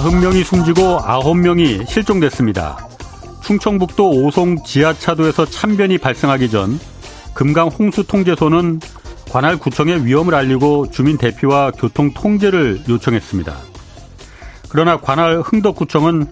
40명이 0.00 0.44
숨지고 0.44 0.98
9명이 1.00 1.86
실종됐습니다. 1.86 2.88
충청북도 3.42 4.10
오송 4.10 4.64
지하차도에서 4.64 5.44
참변이 5.44 5.98
발생하기 5.98 6.48
전 6.48 6.80
금강 7.34 7.68
홍수 7.68 8.06
통제소는 8.06 8.80
관할 9.28 9.58
구청에 9.58 9.96
위험을 10.02 10.34
알리고 10.34 10.90
주민 10.90 11.18
대피와 11.18 11.72
교통 11.72 12.14
통제를 12.14 12.80
요청했습니다. 12.88 13.54
그러나 14.70 14.96
관할 14.98 15.42
흥덕구청은 15.42 16.28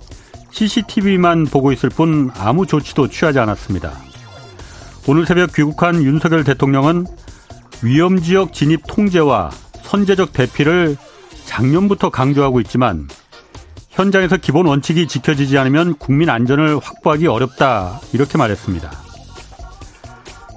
CCTV만 0.51 1.45
보고 1.45 1.71
있을 1.71 1.91
뿐 1.91 2.31
아무 2.39 2.67
조치도 2.67 3.09
취하지 3.09 3.39
않았습니다. 3.39 3.93
오늘 5.07 5.27
새벽 5.27 5.53
귀국한 5.53 6.03
윤석열 6.03 6.43
대통령은 6.43 7.07
위험 7.83 8.19
지역 8.19 8.55
진입 8.55 8.81
통제와 8.87 9.51
선제적 9.83 10.33
대피를 10.33 10.97
작년부터 11.45 12.09
강조하고 12.09 12.61
있지만 12.61 13.09
현장에서 13.99 14.37
기본 14.37 14.67
원칙이 14.67 15.09
지켜지지 15.09 15.59
않으면 15.59 15.97
국민 15.99 16.31
안전을 16.31 16.79
확보하기 16.79 17.27
어렵다 17.27 18.01
이렇게 18.13 18.39
말했습니다. 18.39 18.93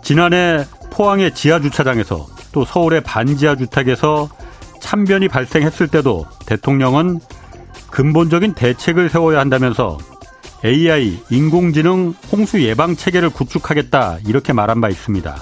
지난해 0.03 0.63
포항의 0.91 1.33
지하 1.33 1.59
주차장에서 1.59 2.27
또 2.51 2.65
서울의 2.65 3.01
반지하 3.01 3.55
주택에서 3.55 4.29
참변이 4.79 5.27
발생했을 5.27 5.87
때도 5.87 6.27
대통령은 6.45 7.19
근본적인 7.89 8.53
대책을 8.53 9.09
세워야 9.09 9.39
한다면서 9.39 9.97
AI, 10.63 11.19
인공지능 11.31 12.13
홍수 12.31 12.61
예방 12.61 12.95
체계를 12.95 13.31
구축하겠다 13.31 14.19
이렇게 14.27 14.53
말한 14.53 14.81
바 14.81 14.89
있습니다. 14.89 15.35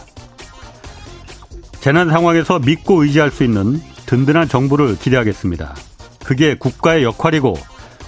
재난 1.82 2.10
상황에서 2.10 2.60
믿고 2.60 3.04
의지할 3.04 3.30
수 3.30 3.44
있는 3.44 3.82
든든한 4.06 4.48
정부를 4.48 4.98
기대하겠습니다. 4.98 5.76
그게 6.24 6.56
국가의 6.56 7.04
역할이고 7.04 7.58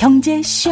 경제쇼. 0.00 0.70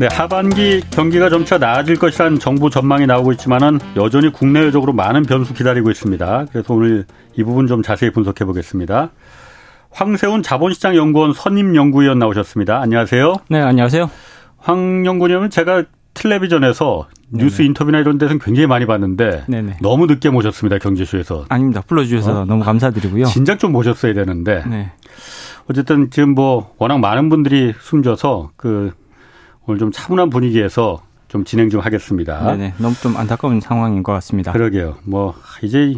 네, 0.00 0.08
하반기 0.10 0.80
경기가 0.90 1.28
점차 1.28 1.58
나아질 1.58 1.98
것이라는 1.98 2.38
정부 2.38 2.70
전망이 2.70 3.06
나오고 3.06 3.32
있지만은 3.32 3.78
여전히 3.96 4.32
국내외적으로 4.32 4.94
많은 4.94 5.24
변수 5.24 5.52
기다리고 5.52 5.90
있습니다. 5.90 6.46
그래서 6.50 6.72
오늘 6.72 7.04
이 7.36 7.44
부분 7.44 7.66
좀 7.66 7.82
자세히 7.82 8.12
분석해 8.12 8.46
보겠습니다. 8.46 9.10
황세훈 9.90 10.42
자본시장 10.42 10.96
연구원 10.96 11.34
선임 11.34 11.76
연구위원 11.76 12.18
나오셨습니다. 12.18 12.80
안녕하세요. 12.80 13.34
네, 13.50 13.60
안녕하세요. 13.60 14.10
황 14.56 15.04
연구위원은 15.04 15.50
제가 15.50 15.84
텔레비전에서 16.14 17.08
뉴스 17.30 17.58
네네. 17.58 17.66
인터뷰나 17.66 17.98
이런 17.98 18.16
데서 18.16 18.38
굉장히 18.38 18.66
많이 18.66 18.86
봤는데 18.86 19.44
네네. 19.48 19.78
너무 19.82 20.06
늦게 20.06 20.30
모셨습니다 20.30 20.78
경제쇼에서. 20.78 21.44
아닙니다. 21.50 21.82
불러주셔서 21.86 22.40
어? 22.40 22.44
너무 22.46 22.64
감사드리고요. 22.64 23.26
진작 23.26 23.58
좀 23.58 23.72
모셨어야 23.72 24.14
되는데. 24.14 24.64
네. 24.66 24.92
어쨌든 25.68 26.10
지금 26.10 26.34
뭐 26.34 26.74
워낙 26.78 26.98
많은 26.98 27.28
분들이 27.28 27.74
숨져서 27.78 28.52
그 28.56 28.92
오늘 29.66 29.78
좀 29.78 29.90
차분한 29.90 30.30
분위기에서 30.30 31.02
좀 31.28 31.44
진행 31.44 31.70
좀 31.70 31.80
하겠습니다. 31.80 32.52
네네. 32.52 32.74
너무 32.78 32.94
좀 32.94 33.16
안타까운 33.16 33.60
상황인 33.60 34.02
것 34.02 34.12
같습니다. 34.12 34.52
그러게요. 34.52 34.96
뭐 35.04 35.34
이제 35.62 35.94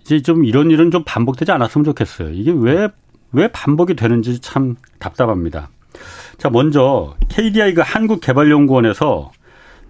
이제 0.00 0.22
좀 0.22 0.44
이런 0.44 0.70
일은 0.70 0.90
좀 0.90 1.02
반복되지 1.04 1.52
않았으면 1.52 1.84
좋겠어요. 1.84 2.30
이게 2.30 2.52
왜 2.54 2.88
왜 3.32 3.48
반복이 3.48 3.94
되는지 3.96 4.40
참 4.40 4.76
답답합니다. 4.98 5.70
자, 6.38 6.50
먼저 6.50 7.14
KDI 7.28 7.74
그 7.74 7.82
한국개발연구원에서 7.84 9.32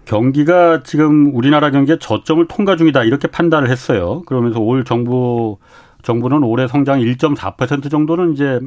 경기가 0.05 0.83
지금 0.83 1.33
우리나라 1.33 1.71
경기에 1.71 1.97
저점을 1.99 2.47
통과 2.47 2.75
중이다 2.75 3.03
이렇게 3.03 3.27
판단을 3.27 3.69
했어요. 3.69 4.21
그러면서 4.25 4.59
올 4.59 4.83
정부 4.83 5.57
정부는 6.03 6.43
올해 6.43 6.67
성장 6.67 6.99
1.4% 6.99 7.89
정도는 7.89 8.33
이제 8.33 8.59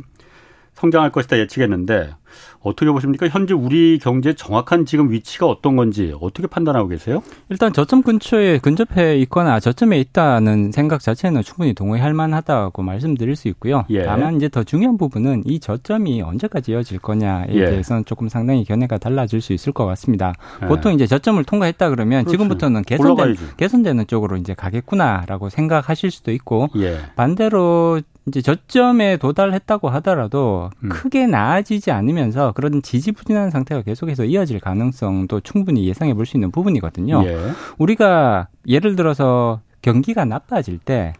성장할 0.76 1.10
것이다 1.10 1.38
예측했는데 1.38 2.14
어떻게 2.60 2.90
보십니까? 2.90 3.28
현재 3.28 3.54
우리 3.54 3.98
경제 3.98 4.34
정확한 4.34 4.84
지금 4.84 5.10
위치가 5.10 5.46
어떤 5.46 5.76
건지 5.76 6.12
어떻게 6.20 6.46
판단하고 6.46 6.88
계세요? 6.88 7.22
일단 7.48 7.72
저점 7.72 8.02
근처에 8.02 8.58
근접해 8.58 9.16
있거나 9.20 9.58
저점에 9.58 9.98
있다는 10.00 10.72
생각 10.72 11.00
자체는 11.00 11.42
충분히 11.42 11.72
동의할 11.72 12.12
만하다고 12.12 12.82
말씀드릴 12.82 13.36
수 13.36 13.48
있고요. 13.48 13.84
예. 13.90 14.02
다만 14.02 14.36
이제 14.36 14.48
더 14.48 14.64
중요한 14.64 14.98
부분은 14.98 15.44
이 15.46 15.60
저점이 15.60 16.20
언제까지 16.22 16.72
이어질 16.72 16.98
거냐에 16.98 17.46
예. 17.50 17.66
대해서는 17.66 18.04
조금 18.04 18.28
상당히 18.28 18.64
견해가 18.64 18.98
달라질 18.98 19.40
수 19.40 19.52
있을 19.52 19.72
것 19.72 19.86
같습니다. 19.86 20.34
예. 20.62 20.66
보통 20.66 20.92
이제 20.92 21.06
저점을 21.06 21.42
통과했다 21.44 21.88
그러면 21.90 22.24
그렇지. 22.24 22.32
지금부터는 22.32 22.82
개선된, 22.82 23.36
개선되는 23.56 24.06
쪽으로 24.08 24.36
이제 24.36 24.52
가겠구나라고 24.54 25.48
생각하실 25.48 26.10
수도 26.10 26.32
있고 26.32 26.68
예. 26.76 26.98
반대로 27.14 28.02
이제 28.26 28.42
저점에 28.42 29.18
도달했다고 29.18 29.88
하더라도 29.90 30.70
음. 30.82 30.88
크게 30.88 31.26
나아지지 31.26 31.92
않으면서 31.92 32.52
그런 32.52 32.82
지지부진한 32.82 33.50
상태가 33.50 33.82
계속해서 33.82 34.24
이어질 34.24 34.58
가능성도 34.60 35.40
충분히 35.40 35.86
예상해 35.86 36.12
볼 36.14 36.26
수 36.26 36.36
있는 36.36 36.50
부분이거든요. 36.50 37.22
예. 37.24 37.38
우리가 37.78 38.48
예를 38.66 38.96
들어서 38.96 39.60
경기가 39.80 40.24
나빠질 40.24 40.78
때 40.78 41.12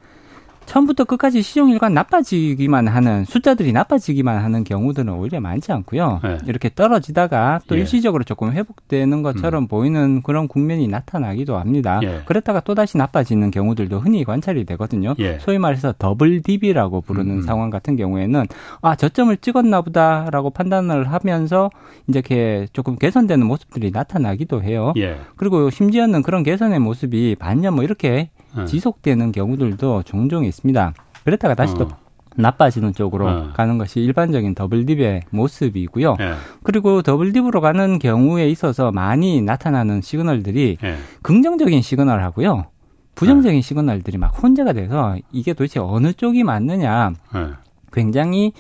처음부터 0.67 1.05
끝까지 1.05 1.43
시종일관 1.43 1.95
나빠지기만 1.95 2.89
하는 2.89 3.25
숫자들이 3.25 3.73
나빠지기만 3.73 4.39
하는 4.39 4.65
경우들은 4.65 5.13
오히려 5.13 5.41
많지 5.41 5.73
않고요. 5.73 6.21
네. 6.23 6.39
이렇게 6.47 6.71
떨어지다가 6.75 7.61
또 7.67 7.77
예. 7.77 7.81
일시적으로 7.81 8.25
조금 8.25 8.53
회복되는 8.53 9.23
것처럼 9.23 9.65
음. 9.65 9.69
보이는 9.69 10.23
그런 10.23 10.49
국면이 10.49 10.89
나타나기도 10.89 11.57
합니다. 11.57 12.01
예. 12.03 12.21
그랬다가 12.25 12.61
또 12.61 12.75
다시 12.75 12.99
나빠지는 12.99 13.51
경우들도 13.51 13.99
흔히 14.01 14.25
관찰이 14.25 14.65
되거든요. 14.65 15.15
예. 15.19 15.39
소위 15.39 15.59
말해서 15.59 15.95
더블 15.99 16.43
딥이라고 16.43 17.01
부르는 17.01 17.37
음. 17.37 17.43
상황 17.43 17.71
같은 17.71 17.97
경우에는 17.97 18.47
아 18.83 18.97
저점을 18.97 19.37
찍었나 19.39 19.81
보다라고 19.83 20.51
판단을 20.51 21.13
하면서 21.13 21.71
이제 22.09 22.19
이렇게 22.27 22.67
조금 22.73 22.97
개선되는 22.97 23.47
모습들이 23.47 23.91
나타나기도 23.91 24.63
해요. 24.63 24.93
예. 24.97 25.19
그리고 25.37 25.71
심지어는 25.71 26.23
그런 26.23 26.43
개선의 26.43 26.81
모습이 26.81 27.37
반년 27.39 27.75
뭐 27.75 27.85
이렇게 27.85 28.07
네. 28.09 28.31
지속되는 28.65 29.33
경우들도 29.33 30.03
종종 30.05 30.45
있습니다. 30.45 30.95
그랬다가 31.25 31.55
다시 31.55 31.75
또 31.75 31.85
어. 31.85 32.07
나빠지는 32.37 32.93
쪽으로 32.95 33.31
네. 33.31 33.49
가는 33.55 33.79
것이 33.79 34.01
일반적인 34.01 34.55
double 34.55 34.87
dip의 34.87 35.23
모습이고요. 35.31 36.17
네. 36.19 36.35
그리고 36.63 37.03
double 37.03 37.33
dip으로 37.33 37.61
가는 37.61 37.99
경우에 37.99 38.49
있어서 38.51 38.93
많이 38.93 39.41
나타나는 39.41 40.03
시그널들이 40.03 40.79
네. 40.81 40.97
긍정적인 41.23 41.83
시그널하고요. 41.83 42.67
부정적인 43.15 43.59
네. 43.59 43.63
시그널들이 43.63 44.19
막 44.19 44.29
혼재가 44.43 44.75
돼서 44.75 45.17
이게 45.33 45.55
도대체 45.55 45.81
어느 45.81 46.13
쪽이 46.13 46.45
맞느냐 46.45 47.13
네. 47.33 47.47
굉장히 47.93 48.53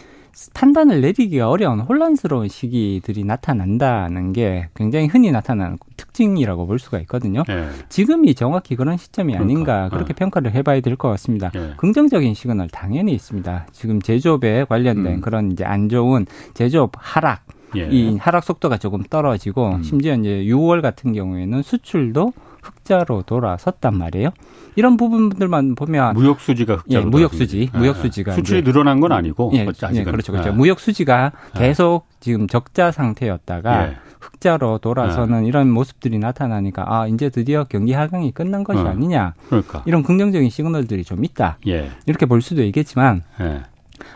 판단을 0.55 1.01
내리기가 1.01 1.49
어려운 1.49 1.81
혼란스러운 1.81 2.49
시기들이 2.49 3.25
나타난다는 3.25 4.33
게 4.33 4.69
굉장히 4.75 5.07
흔히 5.07 5.31
나타나는 5.31 5.78
특징이라고 5.97 6.66
볼 6.66 6.78
수가 6.78 6.99
있거든요. 7.01 7.43
네. 7.49 7.69
지금이 7.89 8.34
정확히 8.34 8.77
그런 8.77 8.97
시점이 8.97 9.33
그러니까. 9.33 9.55
아닌가. 9.75 9.89
그렇게 9.89 10.13
네. 10.13 10.19
평가를 10.19 10.53
해봐야 10.55 10.81
될 10.81 10.97
것 10.97 11.09
같습니다. 11.10 11.51
네. 11.51 11.72
긍정적인 11.77 12.33
시그널 12.34 12.69
당연히 12.69 13.13
있습니다. 13.13 13.66
지금 13.72 14.01
제조업에 14.01 14.65
관련된 14.65 15.07
음. 15.07 15.21
그런 15.21 15.53
이제 15.53 15.65
안 15.65 15.89
좋은 15.91 16.27
제조업 16.55 16.93
하락 16.97 17.43
예. 17.77 17.89
이 17.91 18.16
하락 18.16 18.45
속도가 18.45 18.78
조금 18.78 19.03
떨어지고 19.03 19.75
음. 19.77 19.83
심지어 19.83 20.15
이제 20.15 20.45
6월 20.45 20.81
같은 20.81 21.13
경우에는 21.13 21.63
수출도 21.63 22.33
흑자로 22.66 23.22
돌아섰단 23.22 23.97
말이에요. 23.97 24.30
이런 24.74 24.97
부분들만 24.97 25.74
보면 25.74 26.15
무역 26.15 26.41
수지가 26.41 26.77
흑자로 26.77 27.03
예, 27.03 27.07
무역 27.07 27.34
수지, 27.34 27.71
예. 27.72 27.78
무역 27.78 27.97
수지가 27.97 28.33
수출이 28.33 28.63
늘어난 28.63 29.01
건 29.01 29.13
아니고 29.13 29.53
예, 29.54 29.60
예 29.92 30.04
그렇죠, 30.04 30.33
그렇죠. 30.33 30.51
예. 30.51 30.53
무역 30.53 30.80
수지가 30.80 31.33
예. 31.57 31.59
계속 31.59 32.07
지금 32.21 32.47
적자 32.47 32.91
상태였다가 32.91 33.89
예. 33.89 33.97
흑자로 34.21 34.78
돌아서는 34.78 35.45
이런 35.47 35.71
모습들이 35.71 36.18
나타나니까 36.18 36.84
아 36.86 37.07
이제 37.07 37.30
드디어 37.30 37.65
경기 37.65 37.92
하강이 37.92 38.33
끝난 38.33 38.65
것이 38.65 38.80
어. 38.80 38.89
아니냐 38.89 39.34
그러니까. 39.48 39.83
이런 39.86 40.03
긍정적인 40.03 40.51
시그널들이 40.51 41.04
좀 41.04 41.24
있다 41.24 41.59
이렇게 42.07 42.27
볼 42.27 42.42
수도 42.42 42.62
있겠지만 42.65 43.22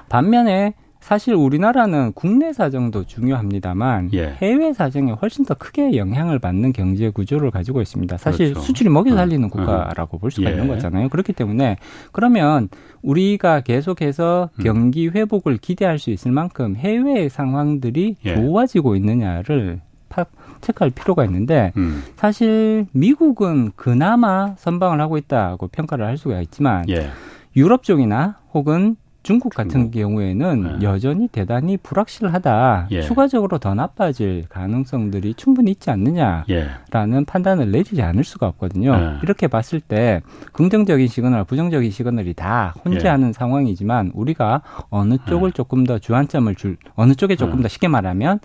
반면에 0.09 0.75
사실 1.01 1.35
우리나라는 1.35 2.13
국내 2.15 2.53
사정도 2.53 3.05
중요합니다만 3.05 4.11
예. 4.13 4.37
해외 4.41 4.73
사정에 4.73 5.13
훨씬 5.13 5.45
더 5.45 5.55
크게 5.55 5.97
영향을 5.97 6.39
받는 6.39 6.73
경제 6.73 7.11
구조를 7.11 7.51
가지고 7.51 7.81
있습니다. 7.81 8.19
사실 8.19 8.51
그렇죠. 8.51 8.61
수출이 8.67 8.91
먹여 8.91 9.15
살리는 9.15 9.43
음. 9.45 9.51
국가라고 9.51 10.19
볼 10.19 10.31
수가 10.31 10.51
예. 10.51 10.55
있는 10.55 10.69
거잖아요. 10.69 11.09
그렇기 11.09 11.33
때문에 11.33 11.79
그러면 12.13 12.69
우리가 13.03 13.63
계속해서 13.63 14.51
음. 14.59 14.63
경기 14.63 15.09
회복을 15.09 15.57
기대할 15.57 15.99
수 15.99 16.11
있을 16.11 16.33
만큼 16.33 16.77
해외 16.77 17.29
상황들이 17.29 18.17
예. 18.27 18.35
좋아지고 18.35 18.95
있느냐를 18.95 19.81
파, 20.11 20.27
체크할 20.61 20.91
필요가 20.91 21.25
있는데 21.25 21.73
음. 21.79 22.03
사실 22.17 22.87
미국은 22.93 23.73
그나마 23.75 24.55
선방을 24.59 25.01
하고 25.01 25.17
있다고 25.17 25.69
평가를 25.69 26.05
할 26.05 26.19
수가 26.19 26.43
있지만 26.43 26.87
예. 26.91 27.09
유럽 27.57 27.85
쪽이나 27.85 28.37
혹은 28.53 28.97
중국 29.23 29.55
같은 29.55 29.71
중국. 29.71 29.91
경우에는 29.93 30.79
네. 30.79 30.87
여전히 30.87 31.29
대단히 31.29 31.77
불확실하다. 31.77 32.89
예. 32.91 33.03
추가적으로 33.03 33.59
더 33.59 33.75
나빠질 33.75 34.47
가능성들이 34.49 35.35
충분히 35.35 35.73
있지 35.73 35.91
않느냐라는 35.91 36.47
예. 36.49 37.25
판단을 37.27 37.71
내리지 37.71 38.01
않을 38.03 38.25
수가 38.25 38.47
없거든요. 38.49 38.95
예. 38.95 39.19
이렇게 39.23 39.47
봤을 39.47 39.81
때 39.81 40.23
긍정적인 40.53 41.07
시그널, 41.09 41.45
부정적인 41.45 41.91
시그널이 41.91 42.35
다 42.35 42.75
혼재하는 42.85 43.29
예. 43.29 43.33
상황이지만 43.33 44.13
우리가 44.15 44.63
어느 44.89 45.19
쪽을 45.27 45.51
예. 45.51 45.53
조금 45.53 45.85
더 45.85 45.99
주안점을 45.99 46.55
줄 46.55 46.79
어느 46.95 47.15
쪽에 47.15 47.37
조금 47.37 47.59
예. 47.59 47.63
더 47.63 47.69
쉽게 47.69 47.89
말하면 47.89 48.41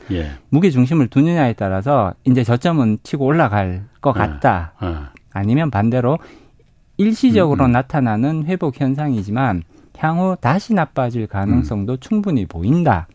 무게 0.49 0.69
중심을 0.71 1.07
두느냐에 1.07 1.53
따라서 1.53 2.13
이제 2.25 2.43
저점은 2.43 2.99
치고 3.03 3.25
올라갈 3.25 3.83
것 4.01 4.11
같다. 4.11 4.73
아니면 5.31 5.71
반대로 5.71 6.17
일시적으로 6.97 7.65
음, 7.65 7.69
음. 7.69 7.71
나타나는 7.73 8.45
회복 8.45 8.79
현상이지만 8.79 9.63
향후 9.97 10.35
다시 10.39 10.73
나빠질 10.73 11.27
가능성도 11.27 11.93
음. 11.93 11.97
충분히 11.99 12.45
보인다. 12.45 13.07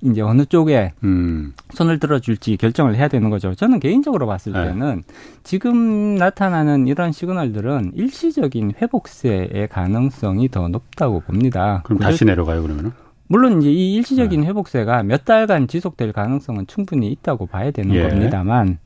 이제 0.00 0.20
어느 0.20 0.44
쪽에 0.44 0.92
음. 1.02 1.52
손을 1.70 1.98
들어줄지 1.98 2.56
결정을 2.56 2.94
해야 2.94 3.08
되는 3.08 3.30
거죠. 3.30 3.54
저는 3.54 3.80
개인적으로 3.80 4.26
봤을 4.26 4.52
네. 4.52 4.66
때는 4.66 5.02
지금 5.42 6.14
나타나는 6.14 6.86
이런 6.86 7.10
시그널들은 7.10 7.92
일시적인 7.94 8.74
회복세의 8.80 9.68
가능성이 9.70 10.48
더 10.50 10.68
높다고 10.68 11.20
봅니다. 11.20 11.82
그럼 11.84 11.98
다시 11.98 12.24
내려가요, 12.24 12.62
그러면은? 12.62 12.92
물론 13.26 13.60
이제 13.60 13.70
이 13.70 13.94
일시적인 13.94 14.42
네. 14.42 14.46
회복세가 14.46 15.02
몇 15.02 15.24
달간 15.24 15.66
지속될 15.66 16.12
가능성은 16.12 16.66
충분히 16.66 17.08
있다고 17.08 17.46
봐야 17.46 17.70
되는 17.70 17.94
예. 17.94 18.08
겁니다만 18.08 18.78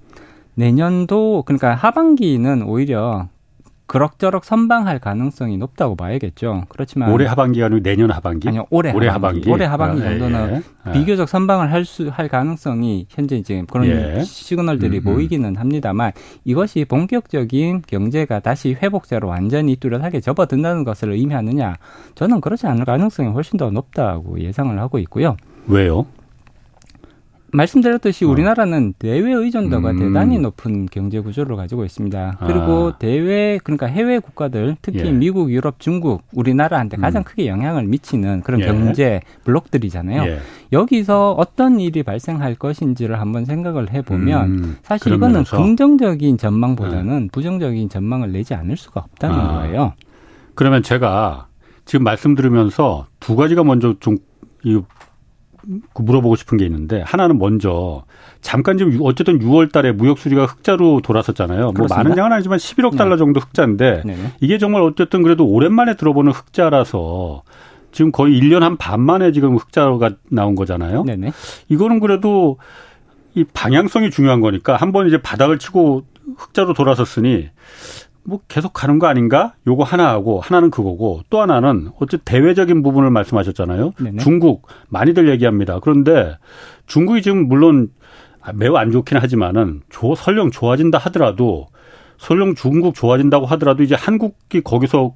내년도 0.54 1.44
그러니까 1.46 1.74
하반기는 1.74 2.62
오히려 2.62 3.28
그럭저럭 3.92 4.42
선방할 4.46 4.98
가능성이 5.00 5.58
높다고 5.58 5.96
봐야겠죠. 5.96 6.64
그렇지만 6.70 7.12
올해 7.12 7.26
하반기가 7.26 7.66
아니고 7.66 7.82
내년 7.82 8.10
하반기? 8.10 8.48
아니요, 8.48 8.64
올해, 8.70 8.90
올해 8.92 9.06
하반기. 9.08 9.40
하반기. 9.40 9.50
올해 9.50 9.66
하반기 9.66 10.02
아, 10.02 10.08
정도는 10.08 10.62
예, 10.86 10.88
예. 10.88 10.92
비교적 10.92 11.28
선방을 11.28 11.70
할 11.70 11.82
수 11.84 12.08
할 12.08 12.28
가능성이 12.28 13.04
현재 13.10 13.42
지금 13.42 13.66
그런 13.66 13.86
예. 13.88 14.22
시그널들이 14.24 15.00
음, 15.00 15.02
음. 15.08 15.12
보이기는 15.12 15.56
합니다만 15.56 16.12
이것이 16.44 16.86
본격적인 16.86 17.82
경제가 17.86 18.40
다시 18.40 18.72
회복세로 18.82 19.28
완전히 19.28 19.76
뚜렷하게 19.76 20.20
접어든다는 20.20 20.84
것을 20.84 21.12
의미하느냐? 21.12 21.76
저는 22.14 22.40
그렇지 22.40 22.66
않을 22.66 22.86
가능성이 22.86 23.28
훨씬 23.28 23.58
더 23.58 23.70
높다고 23.70 24.40
예상을 24.40 24.78
하고 24.78 24.98
있고요. 25.00 25.36
왜요? 25.66 26.06
말씀드렸듯이 27.52 28.24
어. 28.24 28.28
우리나라는 28.28 28.94
대외 28.98 29.32
의존도가 29.32 29.90
음. 29.92 29.98
대단히 29.98 30.38
높은 30.38 30.86
경제 30.86 31.20
구조를 31.20 31.56
가지고 31.56 31.84
있습니다. 31.84 32.38
그리고 32.46 32.88
아. 32.88 32.98
대외 32.98 33.58
그러니까 33.62 33.86
해외 33.86 34.18
국가들 34.18 34.76
특히 34.82 35.00
예. 35.00 35.12
미국, 35.12 35.50
유럽, 35.50 35.78
중국, 35.78 36.22
우리나라한테 36.32 36.96
가장 36.96 37.20
음. 37.20 37.24
크게 37.24 37.46
영향을 37.46 37.84
미치는 37.84 38.42
그런 38.42 38.60
예. 38.60 38.66
경제 38.66 39.20
블록들이잖아요. 39.44 40.22
예. 40.24 40.38
여기서 40.72 41.32
어떤 41.32 41.78
일이 41.78 42.02
발생할 42.02 42.54
것인지를 42.54 43.20
한번 43.20 43.44
생각을 43.44 43.92
해보면 43.92 44.44
음. 44.50 44.76
사실 44.82 45.12
이거는 45.12 45.34
면에서. 45.34 45.56
긍정적인 45.58 46.38
전망보다는 46.38 47.20
네. 47.20 47.28
부정적인 47.30 47.88
전망을 47.90 48.32
내지 48.32 48.54
않을 48.54 48.76
수가 48.76 49.00
없다는 49.00 49.36
아. 49.38 49.52
거예요. 49.60 49.92
그러면 50.54 50.82
제가 50.82 51.48
지금 51.84 52.04
말씀 52.04 52.34
들으면서 52.34 53.06
두 53.20 53.36
가지가 53.36 53.64
먼저 53.64 53.94
좀그 54.00 54.84
물어보고 55.94 56.36
싶은 56.36 56.58
게 56.58 56.64
있는데 56.66 57.02
하나는 57.02 57.38
먼저 57.38 58.04
잠깐 58.40 58.78
지금 58.78 58.98
어쨌든 59.02 59.38
6월 59.38 59.70
달에 59.72 59.92
무역 59.92 60.18
수지가 60.18 60.46
흑자로 60.46 61.00
돌아섰잖아요. 61.02 61.62
뭐 61.64 61.72
그렇습니다. 61.72 61.94
뭐 61.96 62.04
많은 62.04 62.18
양은 62.18 62.32
아니지만 62.32 62.58
11억 62.58 62.96
달러 62.96 63.10
네. 63.14 63.18
정도 63.18 63.40
흑자인데 63.40 64.02
네 64.04 64.16
이게 64.40 64.58
정말 64.58 64.82
어쨌든 64.82 65.22
그래도 65.22 65.46
오랜만에 65.46 65.94
들어보는 65.96 66.32
흑자라서 66.32 67.42
지금 67.92 68.10
거의 68.10 68.40
1년 68.40 68.60
한 68.60 68.76
반 68.76 69.00
만에 69.00 69.32
지금 69.32 69.56
흑자가 69.56 70.10
나온 70.30 70.54
거잖아요. 70.54 71.04
네네. 71.04 71.30
이거는 71.68 72.00
그래도 72.00 72.58
이 73.34 73.44
방향성이 73.44 74.10
중요한 74.10 74.40
거니까 74.40 74.76
한 74.76 74.92
번 74.92 75.06
이제 75.06 75.20
바닥을 75.20 75.58
치고 75.58 76.02
흑자로 76.36 76.74
돌아섰으니 76.74 77.48
뭐 78.24 78.40
계속 78.48 78.72
가는 78.72 78.98
거 78.98 79.06
아닌가? 79.06 79.54
요거 79.66 79.84
하나 79.84 80.08
하고 80.08 80.40
하나는 80.40 80.70
그거고 80.70 81.22
또 81.28 81.40
하나는 81.40 81.90
어쨌든 81.98 82.20
대외적인 82.24 82.82
부분을 82.82 83.10
말씀하셨잖아요. 83.10 83.94
네네. 83.98 84.18
중국 84.18 84.68
많이들 84.88 85.28
얘기합니다. 85.28 85.80
그런데 85.80 86.36
중국이 86.86 87.22
지금 87.22 87.48
물론 87.48 87.90
매우 88.54 88.76
안 88.76 88.90
좋긴 88.90 89.18
하지만은 89.18 89.82
조 89.88 90.14
설령 90.14 90.50
좋아진다 90.50 90.98
하더라도 90.98 91.68
설령 92.18 92.54
중국 92.54 92.94
좋아진다고 92.94 93.46
하더라도 93.46 93.82
이제 93.82 93.94
한국이 93.96 94.60
거기서 94.62 95.14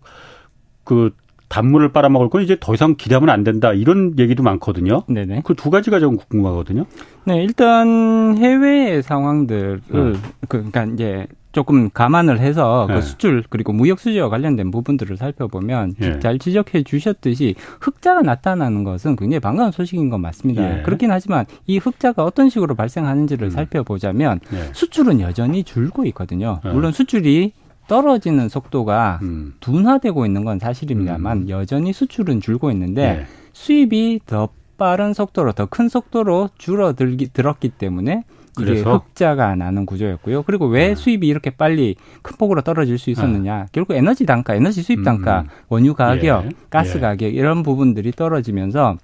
그 0.84 1.10
단물을 1.48 1.92
빨아먹을 1.92 2.28
건 2.28 2.42
이제 2.42 2.56
더 2.60 2.74
이상 2.74 2.94
기대하면 2.96 3.30
안 3.30 3.44
된다 3.44 3.72
이런 3.72 4.18
얘기도 4.18 4.42
많거든요. 4.42 5.02
네네. 5.08 5.42
그 5.44 5.54
두 5.54 5.70
가지가 5.70 6.00
좀 6.00 6.16
궁금하거든요. 6.16 6.84
네, 7.24 7.42
일단 7.42 8.36
해외 8.38 9.02
상황들을 9.02 9.80
네. 9.88 10.12
그, 10.48 10.48
그러니까 10.48 10.84
이제 10.84 11.26
조금 11.52 11.88
감안을 11.88 12.38
해서 12.38 12.84
그 12.86 12.92
네. 12.92 13.00
그 13.00 13.06
수출 13.06 13.42
그리고 13.48 13.72
무역 13.72 13.98
수지와 13.98 14.28
관련된 14.28 14.70
부분들을 14.70 15.16
살펴보면 15.16 15.94
네. 15.98 16.18
잘 16.20 16.38
지적해 16.38 16.82
주셨듯이 16.82 17.54
흑자가 17.80 18.20
나타나는 18.20 18.84
것은 18.84 19.16
굉장히 19.16 19.40
반가운 19.40 19.72
소식인 19.72 20.10
건 20.10 20.20
맞습니다. 20.20 20.80
예. 20.80 20.82
그렇긴 20.82 21.10
하지만 21.10 21.46
이 21.66 21.78
흑자가 21.78 22.22
어떤 22.22 22.50
식으로 22.50 22.74
발생하는지를 22.74 23.46
음. 23.46 23.50
살펴보자면 23.50 24.40
예. 24.52 24.70
수출은 24.74 25.20
여전히 25.20 25.64
줄고 25.64 26.04
있거든요. 26.06 26.60
예. 26.66 26.68
물론 26.68 26.92
수출이 26.92 27.52
떨어지는 27.88 28.48
속도가 28.48 29.20
음. 29.22 29.54
둔화되고 29.60 30.26
있는 30.26 30.44
건 30.44 30.58
사실입니다만 30.58 31.38
음. 31.38 31.48
여전히 31.48 31.92
수출은 31.92 32.40
줄고 32.40 32.70
있는데 32.70 33.02
예. 33.02 33.26
수입이 33.52 34.20
더 34.26 34.48
빠른 34.76 35.14
속도로 35.14 35.52
더 35.52 35.66
큰 35.66 35.88
속도로 35.88 36.50
줄어들기 36.58 37.28
들었기 37.32 37.70
때문에 37.70 38.24
이게 38.60 38.80
흑자가 38.80 39.54
나는 39.54 39.84
구조였고요. 39.84 40.42
그리고 40.42 40.66
왜 40.66 40.88
네. 40.88 40.94
수입이 40.94 41.26
이렇게 41.26 41.50
빨리 41.50 41.94
큰 42.22 42.36
폭으로 42.38 42.62
떨어질 42.62 42.98
수 42.98 43.10
있었느냐? 43.10 43.58
네. 43.58 43.64
결국 43.72 43.94
에너지 43.94 44.24
단가, 44.24 44.54
에너지 44.54 44.82
수입 44.82 45.04
단가, 45.04 45.42
음. 45.42 45.48
원유 45.68 45.94
가격, 45.94 46.46
예. 46.46 46.48
가스 46.70 46.96
예. 46.96 47.00
가격 47.00 47.34
이런 47.34 47.62
부분들이 47.62 48.12
떨어지면서 48.12 48.96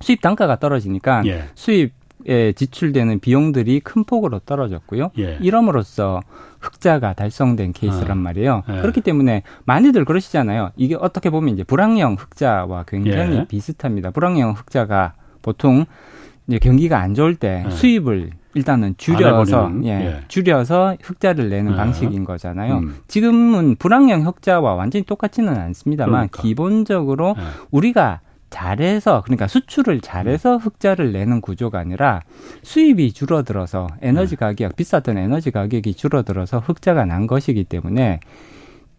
수입 0.00 0.22
단가가 0.22 0.56
떨어지니까 0.56 1.22
예. 1.26 1.44
수입 1.54 1.92
에 2.26 2.52
지출되는 2.52 3.20
비용들이 3.20 3.80
큰 3.80 4.04
폭으로 4.04 4.40
떨어졌고요. 4.40 5.12
예. 5.18 5.38
이럼으로써 5.40 6.20
흑자가 6.60 7.12
달성된 7.12 7.72
케이스란 7.72 8.10
아. 8.10 8.14
말이에요. 8.16 8.64
예. 8.68 8.80
그렇기 8.80 9.02
때문에 9.02 9.42
많이들 9.64 10.04
그러시잖아요. 10.04 10.72
이게 10.76 10.96
어떻게 10.98 11.30
보면 11.30 11.54
이제 11.54 11.62
불황형 11.62 12.16
흑자와 12.18 12.84
굉장히 12.88 13.36
예. 13.36 13.44
비슷합니다. 13.46 14.10
불황형 14.10 14.52
흑자가 14.52 15.14
보통 15.42 15.86
이제 16.48 16.58
경기가 16.58 16.98
안 16.98 17.14
좋을 17.14 17.36
때 17.36 17.64
수입을 17.70 18.30
일단은 18.54 18.94
줄여서 18.96 19.72
예, 19.84 19.88
예, 19.88 20.20
줄여서 20.26 20.96
흑자를 21.00 21.50
내는 21.50 21.72
예. 21.72 21.76
방식인 21.76 22.24
거잖아요. 22.24 22.78
음. 22.78 22.96
지금은 23.06 23.76
불황형 23.76 24.26
흑자와 24.26 24.74
완전히 24.74 25.04
똑같지는 25.04 25.56
않습니다만 25.56 26.12
그러니까. 26.12 26.42
기본적으로 26.42 27.36
예. 27.38 27.42
우리가 27.70 28.20
잘해서 28.50 29.22
그러니까 29.24 29.46
수출을 29.46 30.00
잘해서 30.00 30.54
음. 30.54 30.58
흑자를 30.58 31.12
내는 31.12 31.40
구조가 31.40 31.78
아니라 31.78 32.22
수입이 32.62 33.12
줄어들어서 33.12 33.88
에너지 34.00 34.32
예. 34.32 34.36
가격 34.36 34.76
비쌌던 34.76 35.18
에너지 35.18 35.50
가격이 35.50 35.94
줄어들어서 35.94 36.58
흑자가 36.60 37.04
난 37.04 37.26
것이기 37.26 37.64
때문에 37.64 38.20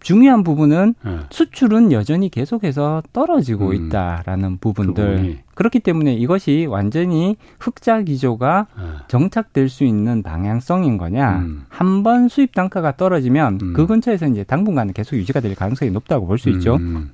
중요한 0.01 0.43
부분은 0.43 0.95
네. 1.03 1.17
수출은 1.29 1.91
여전히 1.91 2.29
계속해서 2.29 3.03
떨어지고 3.11 3.71
음. 3.71 3.73
있다라는 3.73 4.57
부분들. 4.59 5.39
그렇기 5.55 5.79
때문에 5.81 6.13
이것이 6.13 6.67
완전히 6.69 7.35
흑자 7.59 8.03
기조가 8.03 8.67
네. 8.77 8.83
정착될 9.09 9.67
수 9.67 9.83
있는 9.83 10.23
방향성인 10.23 10.97
거냐. 10.97 11.39
음. 11.39 11.65
한번 11.67 12.29
수입 12.29 12.53
단가가 12.55 12.95
떨어지면 12.95 13.59
음. 13.61 13.73
그 13.73 13.87
근처에서 13.87 14.27
이제 14.27 14.45
당분간은 14.45 14.93
계속 14.93 15.17
유지가 15.17 15.41
될 15.41 15.53
가능성이 15.53 15.91
높다고 15.91 16.27
볼 16.27 16.37
수 16.37 16.49
있죠. 16.49 16.75
음. 16.77 17.11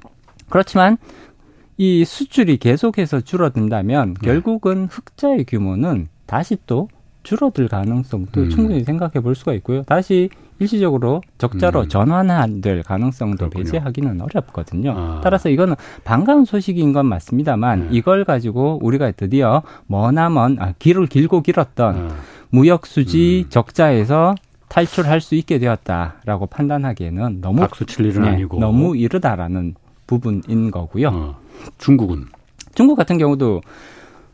그렇지만 0.49 0.97
이 1.77 2.05
수출이 2.05 2.57
계속해서 2.57 3.21
줄어든다면 3.21 4.15
네. 4.21 4.25
결국은 4.25 4.87
흑자의 4.89 5.45
규모는 5.45 6.07
다시 6.25 6.57
또 6.65 6.87
줄어들 7.23 7.67
가능성도 7.67 8.41
음. 8.41 8.49
충분히 8.49 8.83
생각해 8.83 9.13
볼 9.21 9.35
수가 9.35 9.53
있고요. 9.53 9.83
다시 9.83 10.29
일시적으로 10.59 11.21
적자로 11.37 11.81
음. 11.81 11.89
전환될 11.89 12.83
가능성도 12.83 13.49
그렇군요. 13.49 13.63
배제하기는 13.63 14.21
어렵거든요. 14.21 14.93
아. 14.95 15.21
따라서 15.23 15.49
이거는 15.49 15.75
반가운 16.03 16.45
소식인 16.45 16.93
건 16.93 17.07
맞습니다만 17.07 17.79
네. 17.79 17.87
이걸 17.91 18.23
가지고 18.23 18.79
우리가 18.81 19.11
드디어 19.11 19.63
머나먼 19.87 20.57
아, 20.59 20.73
길을 20.79 21.07
길고 21.07 21.41
길었던 21.41 21.95
아. 21.95 22.15
무역 22.51 22.85
수지 22.85 23.43
음. 23.45 23.49
적자에서 23.49 24.35
탈출할 24.69 25.19
수 25.19 25.35
있게 25.35 25.59
되었다라고 25.59 26.47
판단하기에는 26.47 27.41
너무 27.41 27.59
박수 27.59 27.85
칠 27.85 28.05
일은 28.05 28.23
네, 28.23 28.29
아니고 28.29 28.59
너무 28.59 28.95
이르다라는 28.95 29.75
부분인 30.07 30.71
거고요. 30.71 31.09
어. 31.09 31.44
중국은 31.77 32.25
중국 32.73 32.95
같은 32.95 33.17
경우도 33.17 33.61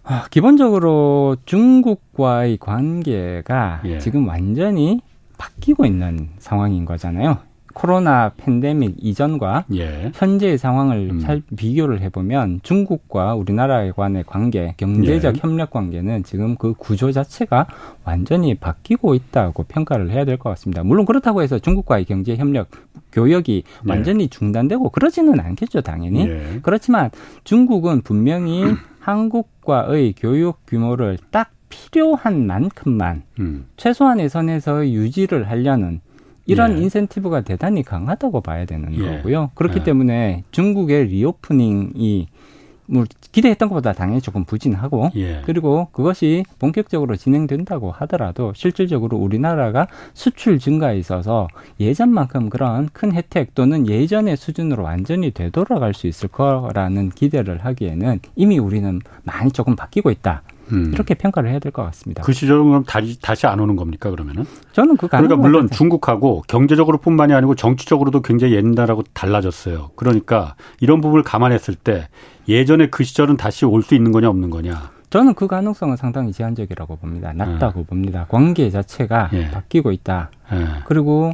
아, 0.03 0.25
기본적으로 0.31 1.37
중국과의 1.45 2.57
관계가 2.57 3.81
예. 3.85 3.99
지금 3.99 4.27
완전히 4.27 4.99
바뀌고 5.37 5.85
있는 5.85 6.29
상황인 6.39 6.85
거잖아요. 6.85 7.37
코로나 7.73 8.31
팬데믹 8.37 8.95
이전과 8.99 9.65
예. 9.75 10.11
현재의 10.13 10.57
상황을 10.57 11.09
음. 11.11 11.19
잘 11.19 11.41
비교를 11.55 12.01
해보면 12.01 12.61
중국과 12.63 13.35
우리나라에 13.35 13.91
관의 13.91 14.23
관계, 14.25 14.73
경제적 14.77 15.35
예. 15.35 15.39
협력 15.39 15.71
관계는 15.71 16.23
지금 16.23 16.55
그 16.55 16.73
구조 16.77 17.11
자체가 17.11 17.67
완전히 18.03 18.55
바뀌고 18.55 19.15
있다고 19.15 19.63
평가를 19.63 20.11
해야 20.11 20.25
될 20.25 20.37
것 20.37 20.49
같습니다. 20.51 20.83
물론 20.83 21.05
그렇다고 21.05 21.41
해서 21.41 21.59
중국과의 21.59 22.05
경제 22.05 22.35
협력 22.35 22.69
교역이 23.11 23.63
예. 23.65 23.89
완전히 23.89 24.27
중단되고 24.27 24.89
그러지는 24.89 25.39
않겠죠, 25.39 25.81
당연히. 25.81 26.27
예. 26.27 26.59
그렇지만 26.61 27.09
중국은 27.43 28.01
분명히 28.01 28.63
한국과의 28.99 30.13
교육 30.17 30.59
규모를 30.67 31.17
딱 31.31 31.51
필요한 31.69 32.45
만큼만 32.47 33.23
음. 33.39 33.65
최소한의 33.77 34.29
선에서 34.29 34.85
유지를 34.87 35.49
하려는 35.49 36.01
이런 36.45 36.77
예. 36.77 36.81
인센티브가 36.81 37.41
대단히 37.41 37.83
강하다고 37.83 38.41
봐야 38.41 38.65
되는 38.65 38.93
예. 38.95 39.17
거고요. 39.17 39.51
그렇기 39.55 39.79
예. 39.79 39.83
때문에 39.83 40.43
중국의 40.51 41.07
리오프닝이 41.07 42.27
뭐 42.87 43.05
기대했던 43.31 43.69
것보다 43.69 43.93
당연히 43.93 44.19
조금 44.19 44.43
부진하고 44.43 45.11
예. 45.15 45.41
그리고 45.45 45.87
그것이 45.93 46.43
본격적으로 46.59 47.15
진행된다고 47.15 47.91
하더라도 47.91 48.51
실질적으로 48.53 49.17
우리나라가 49.17 49.87
수출 50.13 50.59
증가에 50.59 50.97
있어서 50.97 51.47
예전만큼 51.79 52.49
그런 52.49 52.89
큰 52.91 53.13
혜택 53.13 53.55
또는 53.55 53.87
예전의 53.87 54.35
수준으로 54.35 54.83
완전히 54.83 55.31
되돌아갈 55.31 55.93
수 55.93 56.07
있을 56.07 56.27
거라는 56.27 57.11
기대를 57.11 57.59
하기에는 57.63 58.19
이미 58.35 58.59
우리는 58.59 58.99
많이 59.23 59.51
조금 59.51 59.75
바뀌고 59.77 60.11
있다. 60.11 60.43
음. 60.71 60.91
이렇게 60.93 61.13
평가를 61.13 61.49
해야 61.49 61.59
될 61.59 61.71
것 61.71 61.83
같습니다. 61.85 62.23
그 62.23 62.33
시절은 62.33 62.63
그럼 62.65 62.83
다시, 62.83 63.19
다시 63.21 63.47
안 63.47 63.59
오는 63.59 63.75
겁니까 63.75 64.09
그러면은? 64.09 64.45
저는 64.73 64.97
그 64.97 65.07
그러니까 65.07 65.35
물론 65.35 65.69
중국하고 65.69 66.43
경제적으로뿐만이 66.47 67.33
아니고 67.33 67.55
정치적으로도 67.55 68.21
굉장히 68.21 68.55
옛날하고 68.55 69.03
달라졌어요. 69.13 69.91
그러니까 69.95 70.55
이런 70.79 71.01
부분을 71.01 71.23
감안했을 71.23 71.75
때 71.75 72.07
예전에 72.47 72.87
그 72.89 73.03
시절은 73.03 73.37
다시 73.37 73.65
올 73.65 73.83
수 73.83 73.95
있는 73.95 74.11
거냐 74.11 74.29
없는 74.29 74.49
거냐? 74.49 74.91
저는 75.09 75.33
그 75.33 75.47
가능성은 75.47 75.97
상당히 75.97 76.31
제한적이라고 76.31 76.95
봅니다. 76.95 77.33
낮다고 77.33 77.81
네. 77.81 77.85
봅니다. 77.85 78.25
관계 78.29 78.69
자체가 78.69 79.29
예. 79.33 79.51
바뀌고 79.51 79.91
있다. 79.91 80.31
예. 80.53 80.65
그리고 80.85 81.33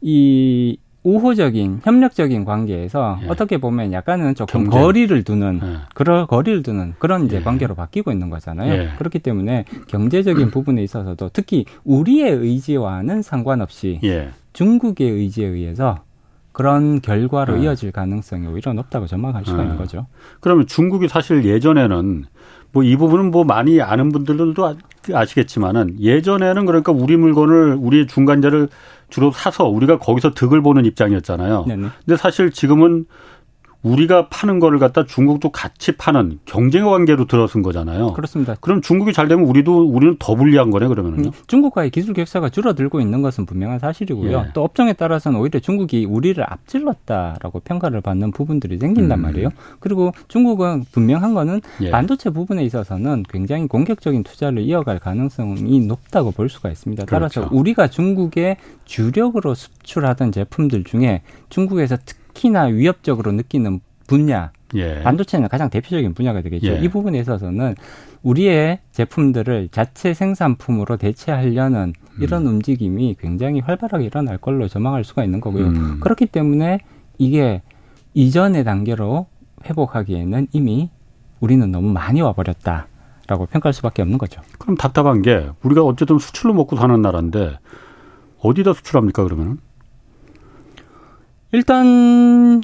이 0.00 0.76
우호적인 1.04 1.80
협력적인 1.82 2.44
관계에서 2.44 3.18
예. 3.22 3.28
어떻게 3.28 3.58
보면 3.58 3.92
약간은 3.92 4.34
조금 4.34 4.64
경쟁. 4.64 4.80
거리를 4.80 5.24
두는 5.24 5.60
예. 5.62 5.76
그런 5.94 6.26
거리를 6.26 6.62
두는 6.62 6.94
그런 6.98 7.24
이제 7.26 7.36
예. 7.36 7.40
관계로 7.40 7.74
바뀌고 7.74 8.12
있는 8.12 8.30
거잖아요. 8.30 8.72
예. 8.72 8.88
그렇기 8.98 9.18
때문에 9.18 9.64
경제적인 9.88 10.50
부분에 10.52 10.82
있어서도 10.82 11.30
특히 11.32 11.64
우리의 11.84 12.30
의지와는 12.32 13.22
상관없이 13.22 14.00
예. 14.04 14.30
중국의 14.52 15.10
의지에 15.10 15.46
의해서 15.46 15.98
그런 16.52 17.00
결과로 17.00 17.58
예. 17.58 17.62
이어질 17.64 17.92
가능성이 17.92 18.46
오히려 18.46 18.72
높다고 18.72 19.06
전망할 19.06 19.44
수가 19.44 19.62
있는 19.62 19.76
거죠. 19.76 20.06
그러면 20.40 20.66
중국이 20.66 21.08
사실 21.08 21.44
예전에는 21.44 22.24
뭐 22.72 22.82
이 22.84 22.96
부분은 22.96 23.30
뭐 23.30 23.44
많이 23.44 23.80
아는 23.82 24.10
분들도 24.10 24.64
아, 24.64 24.74
아시겠지만은 25.12 25.96
예전에는 26.00 26.64
그러니까 26.64 26.92
우리 26.92 27.16
물건을 27.16 27.76
우리 27.78 28.06
중간자를 28.06 28.68
주로 29.12 29.30
사서 29.30 29.68
우리가 29.68 29.98
거기서 29.98 30.32
득을 30.32 30.62
보는 30.62 30.84
입장이었잖아요. 30.86 31.66
네네. 31.68 31.88
근데 32.04 32.16
사실 32.16 32.50
지금은 32.50 33.04
우리가 33.82 34.28
파는 34.28 34.60
거를 34.60 34.78
갖다 34.78 35.04
중국도 35.04 35.50
같이 35.50 35.92
파는 35.92 36.38
경쟁 36.44 36.84
관계로 36.84 37.26
들어선 37.26 37.62
거잖아요. 37.62 38.12
그렇습니다. 38.12 38.56
그럼 38.60 38.80
중국이 38.80 39.12
잘 39.12 39.28
되면 39.28 39.44
우리도 39.44 39.84
우리는 39.88 40.16
더 40.18 40.34
불리한 40.34 40.70
거네 40.70 40.86
그러면은요. 40.88 41.28
음, 41.28 41.32
중국과의 41.46 41.90
기술 41.90 42.14
격차가 42.14 42.48
줄어들고 42.48 43.00
있는 43.00 43.22
것은 43.22 43.46
분명한 43.46 43.80
사실이고요. 43.80 44.38
예. 44.38 44.50
또 44.54 44.62
업종에 44.62 44.92
따라서는 44.92 45.38
오히려 45.40 45.58
중국이 45.60 46.04
우리를 46.04 46.42
앞질렀다라고 46.46 47.60
평가를 47.60 48.00
받는 48.00 48.30
부분들이 48.30 48.78
생긴단 48.78 49.18
음. 49.18 49.22
말이에요. 49.22 49.48
그리고 49.80 50.12
중국은 50.28 50.84
분명한 50.92 51.34
거는 51.34 51.60
예. 51.82 51.90
반도체 51.90 52.30
부분에 52.30 52.64
있어서는 52.64 53.24
굉장히 53.28 53.66
공격적인 53.66 54.22
투자를 54.22 54.62
이어갈 54.62 54.98
가능성이 54.98 55.80
높다고 55.80 56.30
볼 56.30 56.48
수가 56.48 56.70
있습니다. 56.70 57.04
따라서 57.06 57.40
그렇죠. 57.40 57.56
우리가 57.56 57.88
중국에 57.88 58.56
주력으로 58.84 59.54
수출하던 59.54 60.32
제품들 60.32 60.84
중에 60.84 61.22
중국에서 61.48 61.96
특 62.04 62.21
특히나 62.32 62.64
위협적으로 62.64 63.32
느끼는 63.32 63.80
분야 64.06 64.50
예. 64.74 65.02
반도체는 65.02 65.48
가장 65.48 65.70
대표적인 65.70 66.14
분야가 66.14 66.42
되겠죠. 66.42 66.68
예. 66.68 66.80
이 66.80 66.88
부분에 66.88 67.18
있어서는 67.18 67.74
우리의 68.22 68.78
제품들을 68.92 69.68
자체 69.70 70.14
생산품으로 70.14 70.96
대체하려는 70.96 71.92
이런 72.20 72.42
음. 72.42 72.54
움직임이 72.54 73.16
굉장히 73.18 73.60
활발하게 73.60 74.04
일어날 74.04 74.38
걸로 74.38 74.68
전망할 74.68 75.04
수가 75.04 75.24
있는 75.24 75.40
거고요. 75.40 75.66
음. 75.66 76.00
그렇기 76.00 76.26
때문에 76.26 76.80
이게 77.18 77.62
이전의 78.14 78.64
단계로 78.64 79.26
회복하기에는 79.64 80.48
이미 80.52 80.90
우리는 81.40 81.70
너무 81.70 81.92
많이 81.92 82.20
와버렸다라고 82.20 83.46
평가할 83.50 83.72
수밖에 83.72 84.02
없는 84.02 84.18
거죠. 84.18 84.40
그럼 84.58 84.76
답답한 84.76 85.22
게 85.22 85.48
우리가 85.62 85.82
어쨌든 85.82 86.18
수출로 86.18 86.54
먹고 86.54 86.76
사는 86.76 87.00
나라인데 87.00 87.58
어디다 88.40 88.72
수출합니까 88.74 89.24
그러면? 89.24 89.58
일단 91.52 92.62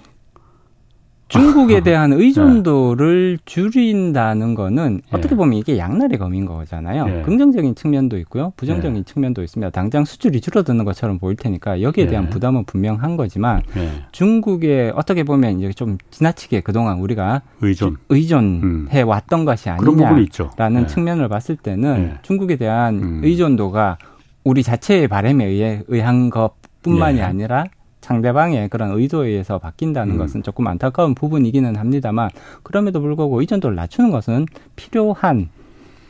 중국에 1.28 1.76
아, 1.76 1.80
대한 1.85 2.12
의존도를 2.14 3.37
네. 3.37 3.42
줄인다는 3.45 4.54
거는 4.54 5.02
예. 5.04 5.16
어떻게 5.16 5.37
보면 5.37 5.59
이게 5.59 5.76
양날의 5.76 6.18
검인 6.18 6.47
거잖아요. 6.47 7.07
예. 7.07 7.23
긍정적인 7.23 7.75
측면도 7.75 8.16
있고요. 8.21 8.54
부정적인 8.57 8.99
예. 8.99 9.02
측면도 9.02 9.42
있습니다. 9.42 9.71
당장 9.71 10.07
수출이 10.07 10.40
줄어드는 10.40 10.87
것처럼 10.87 11.18
보일 11.18 11.37
테니까 11.37 11.83
여기에 11.83 12.04
예. 12.04 12.09
대한 12.09 12.30
부담은 12.30 12.64
분명한 12.64 13.18
거지만 13.18 13.62
예. 13.76 13.90
중국에 14.12 14.90
어떻게 14.95 15.23
보면 15.23 15.59
이제 15.59 15.73
좀 15.75 15.99
지나치게 16.11 16.62
그동안 16.62 16.99
우리가 16.99 17.42
의존 17.61 17.99
의존해 18.09 18.62
음. 18.64 18.88
왔던 19.07 19.45
것이 19.45 19.68
아니냐라는 19.68 20.83
예. 20.83 20.87
측면을 20.87 21.28
봤을 21.28 21.57
때는 21.57 22.16
중국에 22.23 22.57
대한 22.57 23.02
음. 23.02 23.21
의존도가 23.23 23.99
우리 24.45 24.62
자체의 24.62 25.09
바램에 25.09 25.45
의해 25.45 25.83
의한 25.88 26.30
것뿐만이 26.30 27.21
아니라 27.21 27.66
상대방의 28.09 28.71
그런 28.71 28.91
의도에 28.91 29.29
의해서 29.29 29.59
바뀐다는 29.59 30.15
음. 30.15 30.19
것은 30.19 30.43
조금 30.43 30.67
안타까운 30.67 31.15
부분이기는 31.15 31.77
합니다만 31.77 32.31
그럼에도 32.62 33.03
불구하고 33.03 33.41
의존도를 33.41 33.77
낮추는 33.77 34.11
것은 34.11 34.47
필요한 34.77 35.50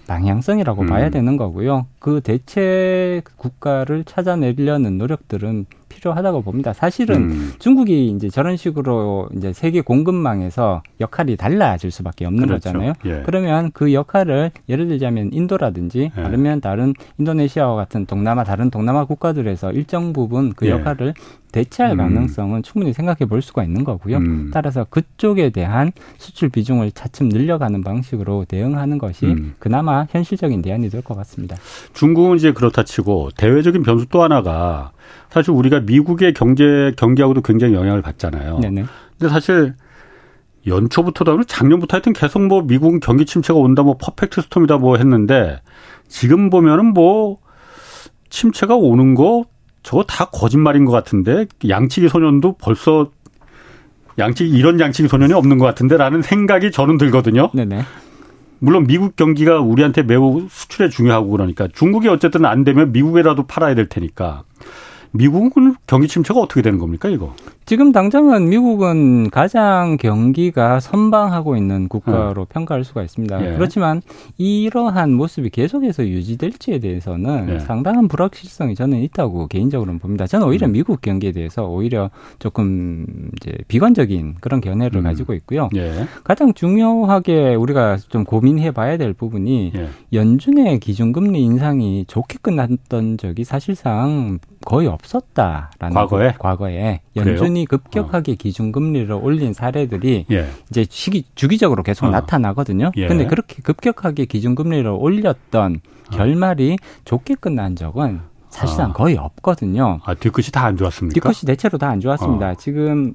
방향성이라고 0.07 0.83
음. 0.83 0.87
봐야 0.87 1.11
되는 1.11 1.37
거고요. 1.37 1.87
그 1.99 2.21
대체 2.23 3.23
국가를 3.37 4.05
찾아내려는 4.05 4.99
노력들은 4.99 5.67
필요하다고 5.89 6.43
봅니다. 6.43 6.73
사실은 6.73 7.17
음. 7.31 7.53
중국이 7.59 8.09
이제 8.11 8.29
저런 8.29 8.57
식으로 8.57 9.29
이제 9.37 9.53
세계 9.53 9.81
공급망에서 9.81 10.83
역할이 11.01 11.37
달라질 11.37 11.91
수밖에 11.91 12.25
없는 12.27 12.47
그렇죠. 12.47 12.71
거잖아요. 12.71 12.93
예. 13.07 13.23
그러면 13.25 13.71
그 13.73 13.93
역할을 13.93 14.53
예를 14.69 14.87
들자면 14.89 15.31
인도라든지 15.33 16.13
예. 16.17 16.23
아니면 16.23 16.61
다른 16.61 16.93
인도네시아와 17.19 17.75
같은 17.75 18.07
동남아 18.07 18.45
다른 18.45 18.71
동남아 18.71 19.07
국가들에서 19.07 19.73
일정 19.73 20.13
부분 20.13 20.53
그 20.53 20.67
예. 20.67 20.71
역할을 20.71 21.15
대체할 21.51 21.93
음. 21.93 21.97
가능성은 21.97 22.63
충분히 22.63 22.93
생각해 22.93 23.25
볼 23.27 23.41
수가 23.41 23.65
있는 23.65 23.83
거고요. 23.83 24.19
음. 24.19 24.51
따라서 24.53 24.85
그쪽에 24.85 25.49
대한 25.49 25.93
수출 26.19 26.51
비중을 26.51 26.93
차츰 26.93 27.31
늘려가는 27.31 27.83
방식으로 27.83 28.45
대응하는 28.47 28.99
것이 28.99 29.25
음. 29.27 29.55
그나마 29.59 30.07
현실적인 30.11 30.61
대안이 30.61 30.91
될 30.91 30.99
것 31.03 31.17
같습니다. 31.17 31.57
중국은 31.99 32.37
이제 32.37 32.53
그렇다 32.53 32.85
치고 32.85 33.31
대외적인 33.37 33.83
변수 33.83 34.07
또 34.07 34.23
하나가 34.23 34.93
사실 35.31 35.51
우리가 35.51 35.81
미국의 35.81 36.33
경제 36.33 36.93
경기하고도 36.97 37.41
굉장히 37.41 37.75
영향을 37.75 38.03
받잖아요. 38.03 38.61
네네. 38.61 38.85
근데 39.19 39.29
사실 39.29 39.75
연초부터도 40.65 41.43
작년부터 41.43 41.97
하여튼 41.97 42.13
계속 42.13 42.47
뭐 42.47 42.63
미국 42.63 43.01
경기 43.01 43.27
침체가 43.27 43.59
온다 43.59 43.83
뭐 43.83 43.97
퍼펙트 44.01 44.43
스톰이다 44.43 44.79
뭐 44.79 44.97
했는데 44.97 45.61
지금 46.07 46.51
보면은 46.51 46.95
뭐 46.95 47.39
침체가 48.31 48.77
오는 48.77 49.17
거 49.17 49.47
저거 49.83 50.05
다 50.05 50.27
거짓말인 50.27 50.85
것 50.85 50.93
같은데 50.93 51.47
양치기 51.69 52.11
소년도 52.11 52.59
벌써 52.61 53.11
양치기 54.21 54.57
이런 54.57 54.79
양치기 54.79 55.09
소년이 55.09 55.33
없는 55.33 55.59
것 55.59 55.65
같은데라는 55.65 56.23
생각이 56.23 56.71
저는 56.71 56.97
들거든요. 56.97 57.51
네네. 57.55 57.81
물론 58.61 58.87
미국 58.87 59.17
경기가 59.17 59.61
우리한테 59.61 60.03
매우 60.03 60.47
수출에 60.51 60.89
중요하고 60.89 61.31
그러니까 61.31 61.69
중국이 61.73 62.09
어쨌든 62.09 62.45
안 62.45 62.65
되면 62.65 62.93
미국에라도 62.93 63.47
팔아야 63.47 63.75
될 63.75 63.89
테니까 63.89 64.45
미국은 65.13 65.77
경기 65.87 66.09
침체가 66.09 66.41
어떻게 66.41 66.63
되는 66.63 66.79
겁니까, 66.79 67.09
이거? 67.09 67.35
지금 67.69 67.93
당장은 67.93 68.49
미국은 68.49 69.29
가장 69.29 69.99
경기가 69.99 70.81
선방하고 70.81 71.55
있는 71.55 71.87
국가로 71.89 72.41
어. 72.41 72.47
평가할 72.49 72.83
수가 72.83 73.03
있습니다. 73.03 73.47
예. 73.47 73.57
그렇지만 73.57 74.01
이러한 74.39 75.13
모습이 75.13 75.51
계속해서 75.51 76.09
유지될지에 76.09 76.79
대해서는 76.79 77.47
예. 77.51 77.59
상당한 77.59 78.09
불확실성이 78.09 78.75
저는 78.75 79.03
있다고 79.03 79.49
개인적으로는 79.49 79.99
봅니다. 79.99 80.27
저는 80.27 80.47
오히려 80.47 80.67
음. 80.67 80.73
미국 80.73 81.03
경기에 81.03 81.33
대해서 81.33 81.67
오히려 81.67 82.09
조금 82.39 83.05
이제 83.37 83.53
비관적인 83.69 84.37
그런 84.41 84.63
견해를 84.63 85.01
음. 85.01 85.05
가지고 85.05 85.35
있고요. 85.35 85.69
예. 85.77 86.07
가장 86.25 86.55
중요하게 86.55 87.55
우리가 87.55 87.99
좀 88.09 88.25
고민해 88.25 88.71
봐야 88.71 88.97
될 88.97 89.13
부분이 89.13 89.73
예. 89.77 89.89
연준의 90.15 90.81
기준금리 90.81 91.43
인상이 91.43 92.07
좋게 92.09 92.39
끝났던 92.41 93.19
적이 93.19 93.45
사실상 93.45 94.39
거의 94.65 94.87
없었다라는 94.87 95.95
과거에 95.95 96.33
거, 96.33 96.39
과거에 96.39 97.01
연준이 97.17 97.58
급격하게 97.67 98.33
어. 98.33 98.35
기준 98.39 98.73
금리를 98.73 99.11
올린 99.13 99.53
사례들이 99.53 100.27
예. 100.31 100.49
이제 100.71 100.87
시기 100.89 101.25
주기적으로 101.35 101.83
계속 101.83 102.07
어. 102.07 102.11
나타나거든요. 102.11 102.93
예. 102.97 103.07
근데 103.07 103.27
그렇게 103.27 103.63
급격하게 103.63 104.25
기준 104.27 104.55
금리를 104.55 104.87
올렸던 104.89 105.81
어. 106.09 106.11
결말이 106.17 106.77
좋게 107.05 107.37
끝난 107.37 107.77
적은 107.77 108.21
사실상 108.51 108.91
아. 108.91 108.93
거의 108.95 109.17
없거든요. 109.17 110.01
아, 110.05 110.15
뒤끝이 110.15 110.47
다 110.53 110.65
안 110.67 110.77
좋았습니까? 110.77 111.15
뒤끝이 111.15 111.47
대체로 111.47 111.77
다 111.79 111.89
안 111.89 112.01
좋았습니다. 112.01 112.51
어. 112.51 112.55
지금 112.55 113.15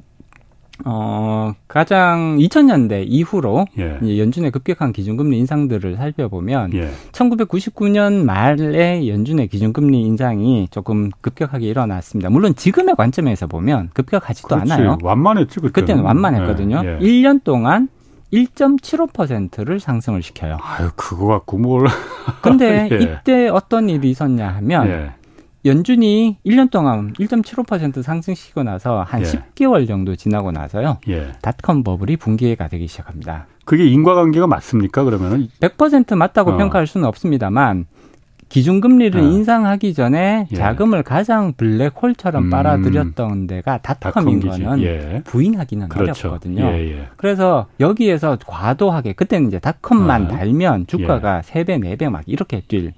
어, 0.86 1.54
가장 1.68 2.38
2000년대 2.40 3.06
이후로 3.08 3.66
예. 3.78 4.00
연준의 4.18 4.52
급격한 4.52 4.92
기준금리 4.92 5.38
인상들을 5.40 5.96
살펴보면 5.96 6.74
예. 6.74 6.90
1999년 7.12 8.24
말에 8.24 9.08
연준의 9.08 9.48
기준금리 9.50 10.02
인상이 10.02 10.68
조금 10.72 11.12
급격하게 11.22 11.68
일어났습니다. 11.68 12.30
물론 12.30 12.56
지금의 12.56 12.96
관점에서 12.96 13.48
보면 13.48 13.92
급격하지도 13.94 14.48
그렇지. 14.48 14.74
않아요. 14.74 14.98
완만했지 15.02 15.60
그때는. 15.60 15.72
그때는 15.74 16.04
완만했거든요. 16.04 16.82
예. 16.84 17.00
1년 17.00 17.36
예. 17.36 17.40
동안 17.44 17.90
1.75%를 18.34 19.80
상승을 19.80 20.24
시켜요. 20.24 20.58
아유, 20.62 20.90
그거 20.96 21.28
갖고 21.28 21.58
뭘. 21.60 21.88
근데 22.42 22.90
예. 22.92 22.98
이때 22.98 23.48
어떤 23.48 23.90
일이 23.90 24.10
있었냐 24.10 24.48
하면 24.50 24.88
예. 24.88 25.12
연준이 25.66 26.38
1년 26.46 26.70
동안 26.70 27.14
1.75% 27.14 28.04
상승시키고 28.04 28.64
나서 28.64 29.02
한 29.02 29.22
예. 29.22 29.26
10개월 29.26 29.88
정도 29.88 30.16
지나고 30.16 30.52
나서요. 30.52 30.98
예. 31.08 31.32
닷컴 31.42 31.84
버블이 31.84 32.18
붕괴가 32.18 32.68
되기 32.68 32.88
시작합니다. 32.88 33.48
그게 33.66 33.88
인과관계가 33.88 34.46
맞습니까? 34.46 35.04
그러면은 35.06 35.48
100% 35.62 36.16
맞다고 36.16 36.52
어. 36.52 36.58
평가할 36.58 36.86
수는 36.86 37.08
없습니다만 37.08 37.86
기준금리를 38.50 39.20
어. 39.20 39.24
인상하기 39.24 39.94
전에 39.94 40.48
예. 40.52 40.56
자금을 40.56 41.02
가장 41.02 41.54
블랙홀처럼 41.54 42.44
음. 42.44 42.50
빨아들였던 42.50 43.48
데가 43.48 43.78
닷컴인 43.78 44.42
거는 44.42 44.82
예. 44.82 45.22
부인하기는 45.24 45.88
그렇죠. 45.88 46.28
어렵거든요. 46.28 46.66
예, 46.66 46.92
예, 46.92 47.08
그래서 47.16 47.68
여기에서 47.80 48.38
과도하게 48.46 49.14
그때는 49.14 49.48
이제 49.48 49.60
닷컴만 49.60 50.26
어. 50.26 50.28
달면 50.28 50.86
주가가 50.88 51.38
예. 51.38 51.42
3배, 51.42 51.98
4배 51.98 52.10
막 52.10 52.22
이렇게 52.28 52.62
뛸 52.68 52.92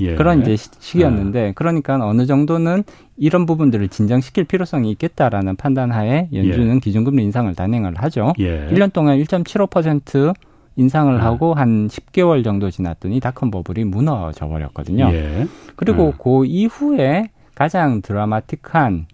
예. 0.00 0.14
그런 0.14 0.40
이제 0.40 0.56
시기였는데 0.56 1.50
아. 1.50 1.52
그러니까 1.54 1.98
어느 2.06 2.26
정도는 2.26 2.84
이런 3.16 3.46
부분들을 3.46 3.88
진정시킬 3.88 4.44
필요성이 4.44 4.90
있겠다라는 4.92 5.56
판단하에 5.56 6.28
연준은 6.32 6.76
예. 6.76 6.80
기준금리 6.80 7.22
인상을 7.24 7.54
단행을 7.54 7.94
하죠. 7.96 8.32
예. 8.38 8.68
1년 8.70 8.92
동안 8.92 9.18
1.75% 9.18 10.34
인상을 10.76 11.20
아. 11.20 11.24
하고 11.24 11.54
한 11.54 11.88
10개월 11.88 12.42
정도 12.44 12.70
지났더니 12.70 13.20
닷컴 13.20 13.50
버블이 13.50 13.84
무너져 13.84 14.48
버렸거든요. 14.48 15.10
예. 15.12 15.46
그리고 15.76 16.14
아. 16.14 16.22
그 16.22 16.44
이후에 16.46 17.30
가장 17.54 18.00
드라마틱한 18.00 19.06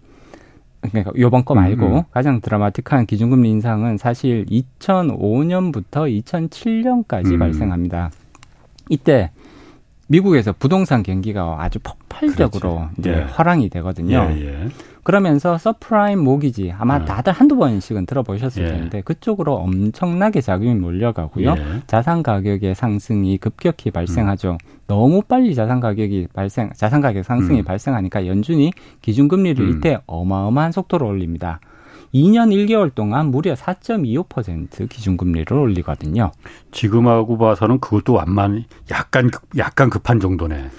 그러니까 0.81 1.11
요번 1.17 1.43
거 1.43 1.55
말고 1.55 1.85
음, 1.85 1.95
음. 1.97 2.03
가장 2.11 2.39
드라마틱한 2.39 3.05
기준금리 3.05 3.49
인상은 3.49 3.97
사실 3.97 4.45
2005년부터 4.45 6.23
2007년까지 6.23 7.33
음. 7.33 7.39
발생합니다. 7.39 8.11
이때 8.89 9.31
미국에서 10.09 10.53
부동산 10.57 11.03
경기가 11.03 11.57
아주 11.59 11.79
폭발적으로. 11.79 12.89
이제 12.97 13.11
예. 13.11 13.15
활황이 13.21 13.69
되거든요. 13.69 14.27
예, 14.31 14.41
예. 14.41 14.69
그러면서 15.03 15.57
subprime 15.57 16.19
mortgage 16.19 16.73
아마 16.77 16.95
아. 16.95 17.05
다들 17.05 17.31
한두 17.31 17.55
번씩은 17.55 18.05
들어보셨을 18.05 18.63
예. 18.63 18.67
텐데 18.67 19.01
그쪽으로 19.01 19.55
엄청나게 19.55 20.41
자금이 20.41 20.75
몰려가고요. 20.75 21.55
예. 21.57 21.63
자산 21.87 22.23
가격의 22.23 22.75
상승이 22.75 23.37
급격히 23.37 23.91
발생하죠. 23.91 24.51
음. 24.53 24.57
너무 24.87 25.21
빨리 25.21 25.53
자산 25.53 25.79
가격이 25.79 26.27
발생, 26.33 26.71
자산 26.75 27.01
가격 27.01 27.23
상승이 27.23 27.59
음. 27.59 27.63
발생하니까 27.63 28.25
연준이 28.25 28.71
기준 29.01 29.27
금리를 29.27 29.63
음. 29.63 29.77
이때 29.77 29.99
어마어마한 30.07 30.71
속도로 30.71 31.07
올립니다. 31.07 31.59
2년 32.13 32.49
1개월 32.53 32.93
동안 32.93 33.27
무려 33.31 33.53
4.25% 33.53 34.89
기준금리를 34.89 35.55
올리거든요. 35.55 36.31
지금하고 36.71 37.37
봐서는 37.37 37.79
그것도 37.79 38.13
완만 38.13 38.65
약간 38.91 39.29
약간 39.57 39.89
급한 39.89 40.19
정도네. 40.19 40.69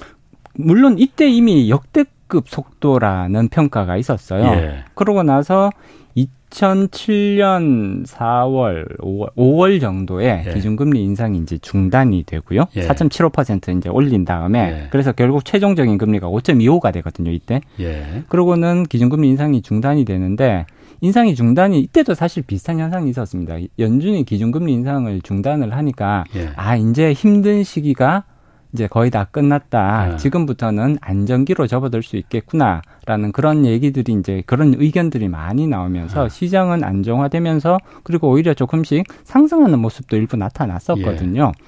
물론 0.54 0.98
이때 0.98 1.28
이미 1.28 1.70
역대급 1.70 2.48
속도라는 2.48 3.48
평가가 3.48 3.96
있었어요. 3.96 4.44
예. 4.44 4.84
그러고 4.94 5.22
나서 5.22 5.70
2007년 6.16 8.04
4월, 8.06 8.98
5월, 8.98 9.32
5월 9.34 9.80
정도에 9.80 10.44
예. 10.46 10.52
기준금리 10.54 11.02
인상이 11.02 11.38
이제 11.38 11.58
중단이 11.58 12.24
되고요. 12.24 12.64
예. 12.76 12.86
4.75% 12.88 13.78
이제 13.78 13.88
올린 13.88 14.24
다음에 14.24 14.58
예. 14.58 14.88
그래서 14.90 15.12
결국 15.12 15.44
최종적인 15.44 15.96
금리가 15.96 16.28
5.25가 16.28 16.92
되거든요, 16.94 17.30
이때. 17.30 17.60
예. 17.78 18.24
그러고는 18.28 18.84
기준금리 18.84 19.28
인상이 19.28 19.62
중단이 19.62 20.04
되는데 20.04 20.66
인상이 21.00 21.34
중단이 21.34 21.80
이때도 21.80 22.14
사실 22.14 22.42
비슷한 22.42 22.78
현상이 22.78 23.08
있었습니다. 23.10 23.56
연준이 23.78 24.24
기준금리 24.24 24.72
인상을 24.72 25.20
중단을 25.22 25.74
하니까 25.74 26.24
예. 26.36 26.50
아 26.56 26.76
이제 26.76 27.12
힘든 27.12 27.64
시기가 27.64 28.24
이제 28.72 28.86
거의 28.86 29.10
다 29.10 29.24
끝났다. 29.24 30.12
예. 30.12 30.16
지금부터는 30.16 30.98
안정기로 31.00 31.66
접어들 31.66 32.02
수 32.02 32.16
있겠구나라는 32.16 33.32
그런 33.32 33.64
얘기들이 33.66 34.12
이제 34.12 34.42
그런 34.46 34.74
의견들이 34.76 35.28
많이 35.28 35.66
나오면서 35.66 36.26
예. 36.26 36.28
시장은 36.28 36.84
안정화되면서 36.84 37.78
그리고 38.04 38.30
오히려 38.30 38.54
조금씩 38.54 39.06
상승하는 39.24 39.78
모습도 39.78 40.16
일부 40.16 40.36
나타났었거든요. 40.36 41.52
예. 41.56 41.64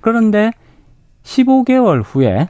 그런데 0.00 0.52
15개월 1.22 2.02
후에 2.04 2.48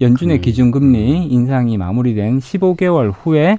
연준의 0.00 0.38
그, 0.38 0.42
기준금리 0.42 1.26
음. 1.26 1.26
인상이 1.30 1.76
마무리된 1.76 2.38
15개월 2.38 3.12
후에 3.12 3.58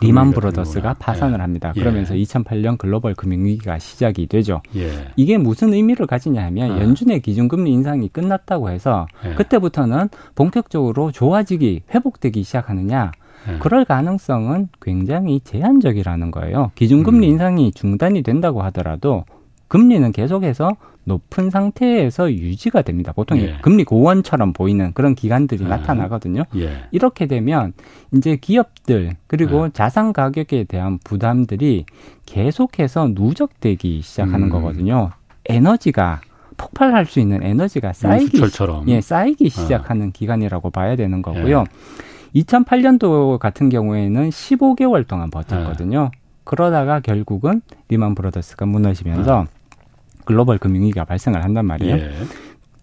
리만 0.00 0.30
브로더스가 0.30 0.94
파산을 0.94 1.38
예. 1.38 1.42
합니다. 1.42 1.72
그러면서 1.72 2.16
예. 2.16 2.22
2008년 2.22 2.78
글로벌 2.78 3.14
금융위기가 3.14 3.78
시작이 3.78 4.26
되죠. 4.26 4.62
예. 4.76 4.90
이게 5.16 5.38
무슨 5.38 5.72
의미를 5.72 6.06
가지냐 6.06 6.44
하면 6.46 6.72
아. 6.72 6.80
연준의 6.80 7.20
기준금리 7.20 7.70
인상이 7.70 8.08
끝났다고 8.08 8.70
해서 8.70 9.06
예. 9.24 9.34
그때부터는 9.34 10.08
본격적으로 10.34 11.10
좋아지기, 11.10 11.82
회복되기 11.94 12.42
시작하느냐. 12.42 13.12
예. 13.48 13.58
그럴 13.58 13.84
가능성은 13.84 14.68
굉장히 14.80 15.40
제한적이라는 15.40 16.30
거예요. 16.30 16.70
기준금리 16.74 17.26
음. 17.26 17.32
인상이 17.32 17.72
중단이 17.72 18.22
된다고 18.22 18.62
하더라도 18.64 19.24
금리는 19.68 20.10
계속해서 20.12 20.76
높은 21.04 21.50
상태에서 21.50 22.32
유지가 22.32 22.82
됩니다. 22.82 23.12
보통 23.12 23.38
예. 23.38 23.58
금리 23.62 23.84
고원처럼 23.84 24.52
보이는 24.52 24.92
그런 24.92 25.14
기간들이 25.14 25.64
아. 25.64 25.68
나타나거든요. 25.68 26.44
예. 26.56 26.84
이렇게 26.90 27.26
되면 27.26 27.72
이제 28.14 28.36
기업들 28.36 29.16
그리고 29.26 29.64
아. 29.64 29.70
자산 29.72 30.12
가격에 30.12 30.64
대한 30.64 30.98
부담들이 31.02 31.86
계속해서 32.26 33.12
누적되기 33.14 34.02
시작하는 34.02 34.44
음. 34.44 34.50
거거든요. 34.50 35.10
에너지가 35.46 36.20
폭발할 36.58 37.06
수 37.06 37.20
있는 37.20 37.42
에너지가 37.42 37.92
쌓이기 37.92 38.42
예, 38.88 39.00
쌓이기 39.00 39.46
아. 39.46 39.48
시작하는 39.48 40.08
아. 40.08 40.10
기간이라고 40.12 40.70
봐야 40.70 40.96
되는 40.96 41.22
거고요. 41.22 41.64
예. 42.34 42.40
2008년도 42.40 43.38
같은 43.38 43.70
경우에는 43.70 44.28
15개월 44.28 45.06
동안 45.06 45.30
버텼거든요. 45.30 46.10
그러다가 46.44 47.00
결국은 47.00 47.62
리만 47.88 48.14
브로더스가 48.14 48.66
무너지면서 48.66 49.46
글로벌 50.28 50.58
금융위기가 50.58 51.06
발생을 51.06 51.42
한단 51.42 51.64
말이에요. 51.64 51.96
예. 51.96 52.10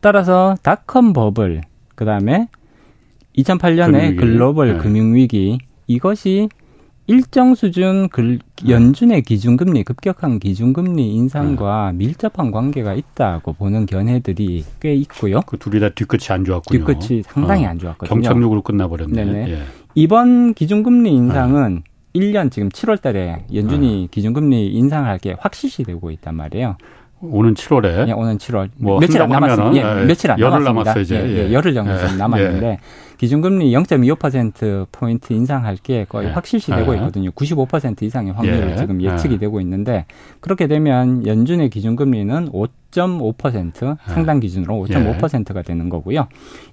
따라서 0.02 0.56
닷컴 0.64 1.14
버블, 1.14 1.62
그 1.94 2.04
다음에 2.04 2.48
2008년에 3.38 3.92
금융위기. 3.92 4.16
글로벌 4.16 4.70
예. 4.70 4.78
금융위기 4.80 5.60
이것이 5.86 6.50
일정 7.06 7.54
수준 7.54 8.10
글, 8.10 8.40
연준의 8.68 9.22
기준금리 9.22 9.84
급격한 9.84 10.40
기준금리 10.40 11.14
인상과 11.14 11.92
네. 11.92 11.98
밀접한 12.00 12.50
관계가 12.50 12.96
있다고 12.96 13.54
보는 13.54 13.86
견해들이 13.86 14.66
꽤 14.80 14.96
있고요. 14.96 15.42
그 15.46 15.60
둘이 15.60 15.80
다 15.80 15.90
뒤끝이 15.90 16.22
안 16.30 16.46
좋았군요. 16.46 16.84
뒤끝이 16.84 17.22
상당히 17.22 17.68
어, 17.68 17.70
안 17.70 17.78
좋았거든요. 17.78 18.10
경착륙으로 18.10 18.64
끝나버렸네. 18.64 19.24
네네. 19.24 19.52
예. 19.52 19.62
이번 19.94 20.56
기준금리 20.56 21.14
인상은 21.14 21.84
네. 22.16 22.20
1년 22.20 22.50
지금 22.50 22.70
7월 22.70 23.00
달에 23.00 23.46
연준이 23.54 24.02
네. 24.02 24.08
기준금리 24.10 24.70
인상할 24.70 25.20
게 25.20 25.36
확실시 25.38 25.84
되고 25.84 26.10
있단 26.10 26.34
말이에요. 26.34 26.78
오는 27.22 27.54
7월에 27.54 28.08
예, 28.08 28.12
오는 28.12 28.38
7월 28.38 28.70
뭐 28.78 29.00
며칠 29.00 29.22
안 29.22 29.30
남았어요. 29.30 29.76
예, 29.76 30.02
예, 30.02 30.06
며칠 30.06 30.32
안 30.32 30.40
열흘 30.40 30.64
남았습니다. 30.64 30.84
남았어요, 30.84 31.02
이제. 31.02 31.16
예, 31.16 31.48
예, 31.48 31.54
열흘 31.54 31.74
정도 31.74 31.92
예. 31.92 32.18
남았는데 32.18 32.80
기준금리 33.18 33.72
0.25% 33.72 34.88
포인트 34.92 35.32
인상할 35.32 35.78
게 35.78 36.06
거의 36.08 36.32
확실시 36.32 36.72
되고 36.72 36.94
있거든요. 36.96 37.32
95% 37.32 38.04
이상의 38.04 38.34
확률을 38.34 38.76
지금 38.76 39.02
예측이 39.02 39.40
되고 39.40 39.62
있는데 39.62 40.06
그렇게 40.42 40.68
되면 40.68 41.26
연준의 41.26 41.70
기준금리는 41.70 42.52
5.5% 42.52 43.98
상당 44.06 44.40
기준으로 44.42 44.86
5.5%가 44.86 45.62
되는 45.62 45.90
거고요. 45.90 46.28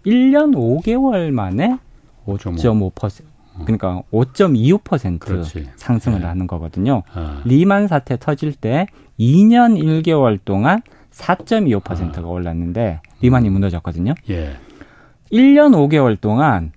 1년 0.05 0.55
5개월 0.55 1.31
만에 1.31 1.79
5.5% 2.27 3.32
그러니까 3.65 4.03
5.25% 4.13 5.19
그렇지. 5.21 5.69
상승을 5.77 6.21
네. 6.21 6.27
하는 6.27 6.47
거거든요. 6.47 7.03
아. 7.13 7.41
리만 7.45 7.87
사태 7.89 8.17
터질 8.19 8.53
때 8.55 8.87
2년 9.19 9.79
1개월 9.83 10.39
동안 10.45 10.81
4.25%가 11.13 12.21
아. 12.23 12.25
올랐는데 12.27 13.01
리만이 13.21 13.51
무너졌거든요. 13.51 14.15
예. 14.31 14.57
1년 15.31 15.73
5개월 15.73 16.21
동안 16.21 16.73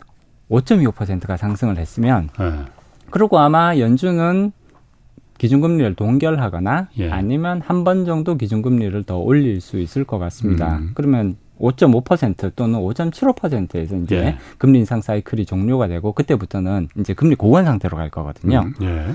5.25%가 0.52 1.38
상승을 1.38 1.78
했으면 1.78 2.30
예. 2.40 2.52
그리고 3.10 3.40
아마 3.40 3.78
연준은 3.78 4.52
기준금리를 5.38 5.96
동결하거나 5.96 6.90
예. 7.00 7.10
아니면 7.12 7.62
한 7.62 7.84
번 7.84 8.06
정도 8.06 8.38
기준금리를 8.38 9.04
더 9.04 9.18
올릴 9.18 9.60
수 9.62 9.80
있을 9.80 10.04
것 10.06 10.18
같습니다. 10.20 10.78
음. 10.78 10.92
그러면 10.94 11.36
5.5% 11.60 12.54
또는 12.56 12.80
5.75%에서 12.80 14.04
이제 14.04 14.16
예. 14.16 14.38
금리 14.58 14.80
인상 14.80 15.02
사이클이 15.02 15.46
종료가 15.46 15.88
되고 15.88 16.12
그때부터는 16.12 16.90
이제 17.00 17.14
금리 17.14 17.36
고원 17.36 17.66
상태로 17.66 17.98
갈 17.98 18.10
거거든요. 18.10 18.64
음, 18.66 18.74
예. 18.82 19.06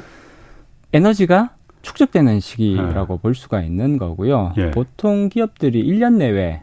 에너지가 0.92 1.50
축적되는 1.82 2.40
시기라고 2.40 3.14
예. 3.14 3.18
볼 3.20 3.34
수가 3.34 3.62
있는 3.62 3.98
거고요. 3.98 4.54
예. 4.56 4.70
보통 4.70 5.28
기업들이 5.28 5.84
1년 5.84 6.16
내외 6.16 6.62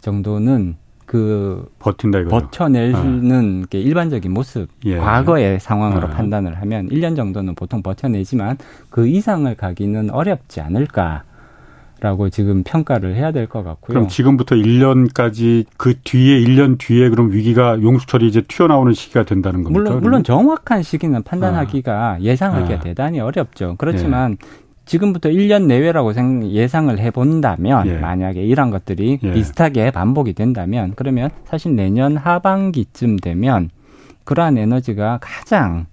정도는 0.00 0.76
그 1.08 1.70
버틴다 1.78 2.18
이거 2.18 2.28
버텨내는 2.28 3.66
게 3.70 3.80
일반적인 3.80 4.30
모습 4.32 4.68
예. 4.84 4.98
과거의 4.98 5.58
상황으로 5.58 6.08
판단을 6.10 6.60
하면 6.60 6.88
1년 6.90 7.16
정도는 7.16 7.54
보통 7.54 7.82
버텨내지만 7.82 8.58
그 8.90 9.08
이상을 9.08 9.52
가기는 9.54 10.10
어렵지 10.10 10.60
않을까 10.60 11.24
라고 12.00 12.28
지금 12.30 12.62
평가를 12.62 13.16
해야 13.16 13.32
될 13.32 13.48
것 13.48 13.64
같고요. 13.64 13.94
그럼 13.94 14.08
지금부터 14.08 14.54
1년까지 14.56 15.64
그 15.76 15.94
뒤에 16.04 16.38
1년 16.40 16.78
뒤에 16.78 17.08
그럼 17.08 17.32
위기가 17.32 17.80
용수철이 17.80 18.26
이제 18.28 18.42
튀어나오는 18.42 18.92
시기가 18.92 19.24
된다는 19.24 19.62
겁니까? 19.64 19.82
물론 19.82 20.02
물론 20.02 20.24
정확한 20.24 20.82
시기는 20.82 21.22
판단하기가 21.22 21.92
아. 21.92 22.20
예상하기가 22.20 22.74
아. 22.74 22.80
대단히 22.80 23.20
어렵죠. 23.20 23.74
그렇지만 23.78 24.32
예. 24.32 24.46
지금부터 24.84 25.28
1년 25.28 25.66
내외라고 25.66 26.12
예상을 26.50 26.98
해본다면 26.98 27.86
예. 27.88 27.98
만약에 27.98 28.42
이런 28.42 28.70
것들이 28.70 29.18
예. 29.22 29.32
비슷하게 29.32 29.90
반복이 29.90 30.32
된다면 30.34 30.92
그러면 30.96 31.30
사실 31.46 31.74
내년 31.74 32.16
하반기쯤 32.16 33.16
되면 33.18 33.70
그러한 34.24 34.56
에너지가 34.58 35.18
가장 35.20 35.86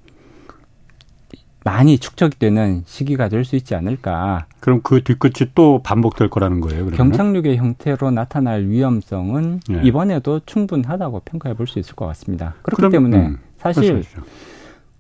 많이 1.66 1.98
축적이 1.98 2.38
되는 2.38 2.84
시기가 2.86 3.28
될 3.28 3.44
수 3.44 3.56
있지 3.56 3.74
않을까. 3.76 4.46
그럼 4.60 4.82
그 4.84 5.04
뒤끝이 5.04 5.52
또 5.56 5.82
반복될 5.84 6.30
거라는 6.30 6.62
거예요. 6.62 6.86
그러면? 6.86 6.98
경착륙의 6.98 7.58
형태로 7.58 8.12
나타날 8.12 8.68
위험성은 8.68 9.60
네. 9.70 9.82
이번에도 9.84 10.40
충분하다고 10.46 11.22
평가해 11.26 11.56
볼 11.56 11.66
수 11.68 11.80
있을 11.80 11.96
것 11.96 12.06
같습니다. 12.08 12.54
그렇기 12.62 12.78
그럼, 12.78 12.92
때문에 12.92 13.18
음, 13.18 13.38
사실 13.58 13.82
말씀하시죠. 13.94 14.22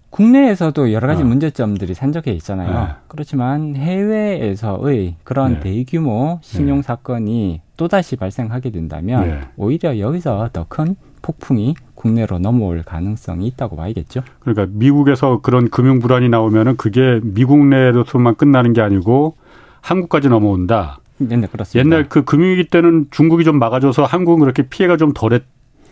국내에서도 0.10 0.94
여러 0.94 1.08
가지 1.08 1.24
어. 1.24 1.26
문제점들이 1.26 1.94
산적해 1.94 2.32
있잖아요. 2.34 2.88
네. 2.88 2.94
그렇지만 3.10 3.76
해외에서의 3.76 5.16
그런 5.24 5.56
네. 5.56 5.60
대규모 5.60 6.40
신용 6.42 6.78
네. 6.78 6.82
사건이 6.84 7.62
또다시 7.78 8.16
발생하게 8.16 8.72
된다면 8.72 9.28
네. 9.28 9.42
오히려 9.58 10.00
여기서 10.00 10.50
더 10.54 10.66
큰 10.70 10.96
폭풍이 11.22 11.76
국내로 12.06 12.38
넘어올 12.38 12.84
가능성이 12.84 13.48
있다고 13.48 13.76
봐야겠죠. 13.76 14.22
그러니까 14.40 14.68
미국에서 14.70 15.42
그런 15.42 15.70
금융 15.70 15.98
불안이 15.98 16.30
나오면은 16.30 16.78
그게 16.78 17.20
미국 17.24 17.66
내로서만 17.66 18.36
끝나는 18.36 18.74
게 18.74 18.82
아니고 18.82 19.36
한국까지 19.82 20.30
넘어온다. 20.30 21.00
네, 21.18 21.36
네 21.36 21.48
그렇습니다. 21.48 21.84
옛날 21.84 22.08
그 22.08 22.24
금융위기 22.24 22.66
때는 22.66 23.08
중국이 23.10 23.44
좀 23.44 23.58
막아줘서 23.58 24.04
한국은 24.04 24.42
그렇게 24.42 24.64
피해가 24.64 24.98
좀 24.98 25.14
덜했 25.14 25.44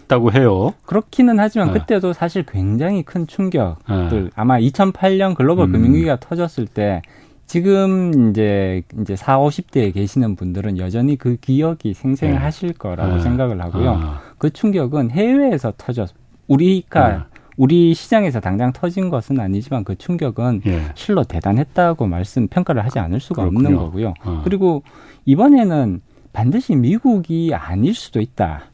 다고 0.08 0.32
해요. 0.34 0.74
그렇기는 0.86 1.40
하지만 1.40 1.72
네. 1.72 1.80
그때도 1.80 2.14
사실 2.14 2.44
굉장히 2.44 3.04
큰 3.04 3.26
충격들 3.26 4.24
네. 4.26 4.30
아마 4.36 4.60
2008년 4.60 5.34
글로벌 5.34 5.70
음. 5.70 5.72
금융위기가 5.72 6.18
터졌을 6.20 6.68
때 6.68 7.02
지금 7.46 8.30
이제 8.30 8.82
이제 9.02 9.16
4, 9.16 9.40
50대에 9.40 9.94
계시는 9.94 10.36
분들은 10.36 10.78
여전히 10.78 11.18
그 11.18 11.36
기억이 11.36 11.94
생생하실 11.94 12.70
네. 12.70 12.78
거라고 12.78 13.18
네. 13.18 13.22
생각을 13.22 13.62
하고요. 13.62 13.92
아. 13.92 14.22
그 14.38 14.50
충격은 14.50 15.12
해외에서 15.12 15.74
터졌 15.78 16.10
우리가 16.48 17.08
네. 17.10 17.20
우리 17.58 17.94
시장에서 17.94 18.40
당장 18.40 18.74
터진 18.74 19.10
것은 19.10 19.40
아니지만 19.40 19.84
그 19.84 19.96
충격은 19.96 20.62
예. 20.66 20.82
실로 20.96 21.24
대단했다고 21.24 22.08
말씀 22.08 22.48
평가를 22.48 22.84
하지 22.84 23.00
않을 23.00 23.20
수가 23.20 23.44
그렇군요. 23.44 23.68
없는 23.68 23.80
거고요. 23.80 24.14
어. 24.24 24.42
그리고 24.44 24.84
이번에는 25.26 26.02
반드시 26.32 26.76
미국이 26.76 27.54
아닐 27.54 27.94
수도 27.94 28.20
있다. 28.20 28.66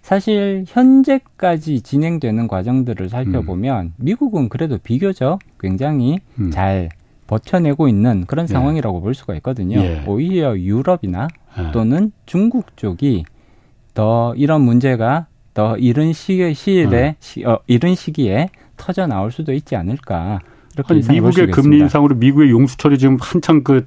사실 0.00 0.64
현재까지 0.66 1.80
진행되는 1.80 2.46
과정들을 2.46 3.08
살펴보면 3.08 3.86
음. 3.86 3.92
미국은 3.96 4.48
그래도 4.48 4.78
비교적 4.78 5.38
굉장히 5.60 6.18
음. 6.38 6.50
잘 6.50 6.88
버텨내고 7.34 7.88
있는 7.88 8.26
그런 8.26 8.44
예. 8.44 8.52
상황이라고 8.52 9.00
볼 9.00 9.14
수가 9.14 9.34
있거든요. 9.36 9.78
예. 9.78 10.04
오히려 10.06 10.56
유럽이나 10.56 11.28
예. 11.58 11.72
또는 11.72 12.12
중국 12.26 12.76
쪽이 12.76 13.24
더 13.94 14.34
이런 14.36 14.62
문제가 14.62 15.26
더 15.52 15.76
이른 15.76 16.12
시기, 16.12 16.54
시일에, 16.54 17.08
어. 17.08 17.14
시, 17.20 17.44
어, 17.44 17.60
이른 17.66 17.94
시기에 17.94 18.50
터져 18.76 19.06
나올 19.06 19.30
수도 19.30 19.52
있지 19.52 19.76
않을까. 19.76 20.40
이렇게 20.74 21.12
미국의 21.12 21.48
금리 21.48 21.78
인상으로 21.78 22.16
미국의 22.16 22.50
용수철이 22.50 22.98
지금 22.98 23.16
한창 23.20 23.62
그 23.62 23.86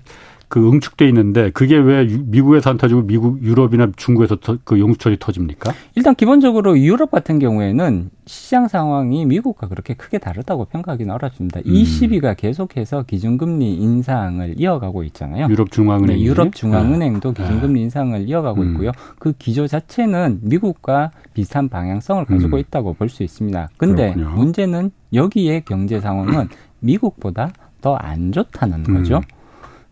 그 0.50 0.66
응축돼 0.70 1.06
있는데 1.10 1.50
그게 1.52 1.76
왜 1.78 2.06
미국에서 2.06 2.70
안 2.70 2.78
터지고 2.78 3.02
미국 3.02 3.44
유럽이나 3.44 3.90
중국에서 3.98 4.38
터, 4.38 4.58
그 4.64 4.80
용수철이 4.80 5.18
터집니까? 5.20 5.74
일단 5.96 6.16
기본적으로 6.16 6.80
유럽 6.80 7.12
같은 7.12 7.38
경우에는 7.40 8.10
시장 8.26 8.68
상황이 8.70 9.26
미국과 9.26 9.68
그렇게 9.68 9.94
크게 9.94 10.20
다르다고 10.20 10.66
평가하기는 10.66 11.14
어렵습니다. 11.14 11.60
음. 11.60 11.64
ECB가 11.66 12.34
계속해서 12.36 13.04
기준금리 13.04 13.76
인상을 13.76 14.56
이어가고 14.58 15.04
있잖아요. 15.04 15.48
유럽 15.50 15.70
중앙은행 15.72 16.18
네, 16.18 16.24
유럽 16.24 16.56
중앙은행도 16.56 17.34
네. 17.34 17.44
기준금리 17.44 17.82
인상을 17.82 18.30
이어가고 18.30 18.62
음. 18.62 18.72
있고요. 18.72 18.92
그 19.20 19.34
기조 19.34 19.68
자체는 19.68 20.40
미국과 20.44 21.12
비슷한 21.34 21.68
방향성을 21.68 22.24
가지고 22.26 22.56
음. 22.56 22.60
있다고 22.60 22.94
볼 22.94 23.10
수 23.10 23.24
있습니다. 23.24 23.70
근데 23.78 24.14
그렇군요. 24.14 24.36
문제는 24.38 24.92
여기에 25.14 25.62
경제 25.66 26.00
상황은 26.00 26.48
미국보다 26.80 27.52
더 27.82 27.96
안 28.00 28.32
좋다는 28.32 28.84
거죠. 28.84 29.22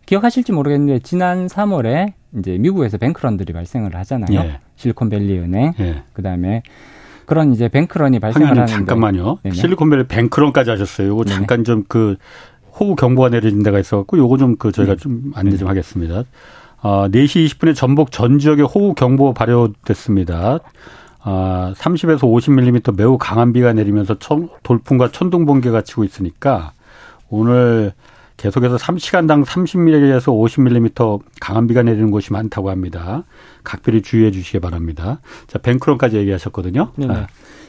음. 0.06 0.08
기억하실지 0.08 0.52
모르겠는데 0.52 1.00
지난 1.00 1.46
3월에 1.46 2.12
이제 2.38 2.58
미국에서 2.58 2.98
뱅크런들이 2.98 3.52
발생을 3.52 3.94
하잖아요. 3.96 4.38
예. 4.38 4.60
실리콘밸리 4.76 5.38
은행, 5.38 5.72
예. 5.80 6.02
그다음에 6.12 6.62
그런 7.24 7.52
이제 7.52 7.68
뱅크런이 7.68 8.20
발생을 8.20 8.48
하는데 8.48 8.70
잠깐만요. 8.70 9.38
네네. 9.42 9.54
실리콘밸리 9.54 10.04
뱅크런까지 10.06 10.70
하셨어요. 10.70 11.08
요거 11.08 11.24
잠깐 11.24 11.64
좀 11.64 11.84
그 11.88 12.16
호우 12.78 12.94
경보가 12.94 13.30
내려진 13.30 13.62
데가 13.62 13.78
있어갖고 13.78 14.18
요거 14.18 14.36
좀 14.36 14.56
그 14.58 14.70
저희가 14.70 14.94
네. 14.94 15.00
좀 15.00 15.32
안내 15.34 15.56
좀 15.56 15.68
하겠습니다. 15.68 16.24
아, 16.82 17.08
4시 17.10 17.46
20분에 17.46 17.74
전북 17.74 18.12
전 18.12 18.38
지역에 18.38 18.62
호우 18.62 18.94
경보 18.94 19.32
발효됐습니다. 19.32 20.60
아, 21.22 21.74
30에서 21.76 22.20
50mm 22.20 22.96
매우 22.96 23.18
강한 23.18 23.52
비가 23.52 23.72
내리면서 23.72 24.18
천, 24.18 24.48
돌풍과 24.62 25.10
천둥 25.10 25.46
번개가 25.46 25.82
치고 25.82 26.04
있으니까 26.04 26.72
오늘 27.28 27.92
계속해서 28.36 28.76
3시간당 28.76 29.44
30mm에서 29.44 30.26
50mm 30.26 31.20
강한 31.40 31.66
비가 31.66 31.82
내리는 31.82 32.10
곳이 32.10 32.32
많다고 32.32 32.70
합니다. 32.70 33.24
각별히 33.64 34.02
주의해 34.02 34.30
주시기 34.30 34.60
바랍니다. 34.60 35.20
자, 35.46 35.58
뱅크런까지 35.58 36.16
얘기하셨거든요. 36.18 36.92
네. 36.96 37.06
아. 37.08 37.26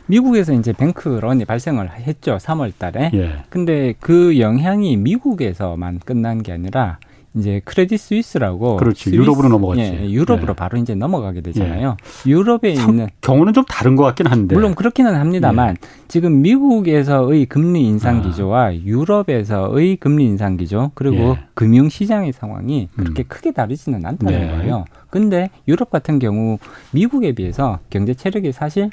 미국에서 0.07 0.53
이제 0.53 0.73
뱅크런이 0.73 1.45
발생을 1.45 1.91
했죠. 1.91 2.37
3월 2.37 2.71
달에. 2.77 3.11
예. 3.13 3.43
근데 3.49 3.93
그 3.99 4.39
영향이 4.39 4.95
미국에서만 4.97 5.99
끝난 5.99 6.41
게 6.41 6.53
아니라 6.53 6.99
이제 7.37 7.61
크레딧 7.65 7.99
스위스라고 7.99 8.77
그렇지 8.77 9.05
스위스, 9.05 9.15
유럽으로 9.15 9.49
넘어갔지. 9.49 9.81
예, 9.81 10.09
유럽으로 10.09 10.51
예. 10.51 10.55
바로 10.55 10.77
이제 10.77 10.95
넘어가게 10.95 11.41
되잖아요. 11.41 11.97
예. 12.25 12.29
유럽에 12.29 12.71
있는 12.71 13.07
경우는 13.21 13.53
좀 13.53 13.63
다른 13.65 13.95
것 13.95 14.03
같긴 14.03 14.27
한데 14.27 14.55
물론 14.55 14.75
그렇기는 14.75 15.13
합니다만 15.15 15.69
예. 15.69 15.87
지금 16.07 16.41
미국에서의 16.41 17.45
금리 17.45 17.85
인상 17.85 18.17
아. 18.17 18.21
기조와 18.21 18.65
아. 18.65 18.75
유럽에서의 18.75 19.97
금리 19.97 20.25
인상 20.25 20.57
기조 20.57 20.91
그리고 20.93 21.15
예. 21.15 21.39
금융 21.53 21.89
시장의 21.89 22.33
상황이 22.33 22.89
그렇게 22.95 23.23
음. 23.23 23.25
크게 23.27 23.51
다르지는 23.51 24.05
않다는 24.05 24.39
네. 24.39 24.47
거예요. 24.47 24.85
근데 25.09 25.49
유럽 25.67 25.89
같은 25.89 26.19
경우 26.19 26.57
미국에 26.91 27.31
비해서 27.33 27.79
경제 27.89 28.13
체력이 28.13 28.51
사실 28.51 28.89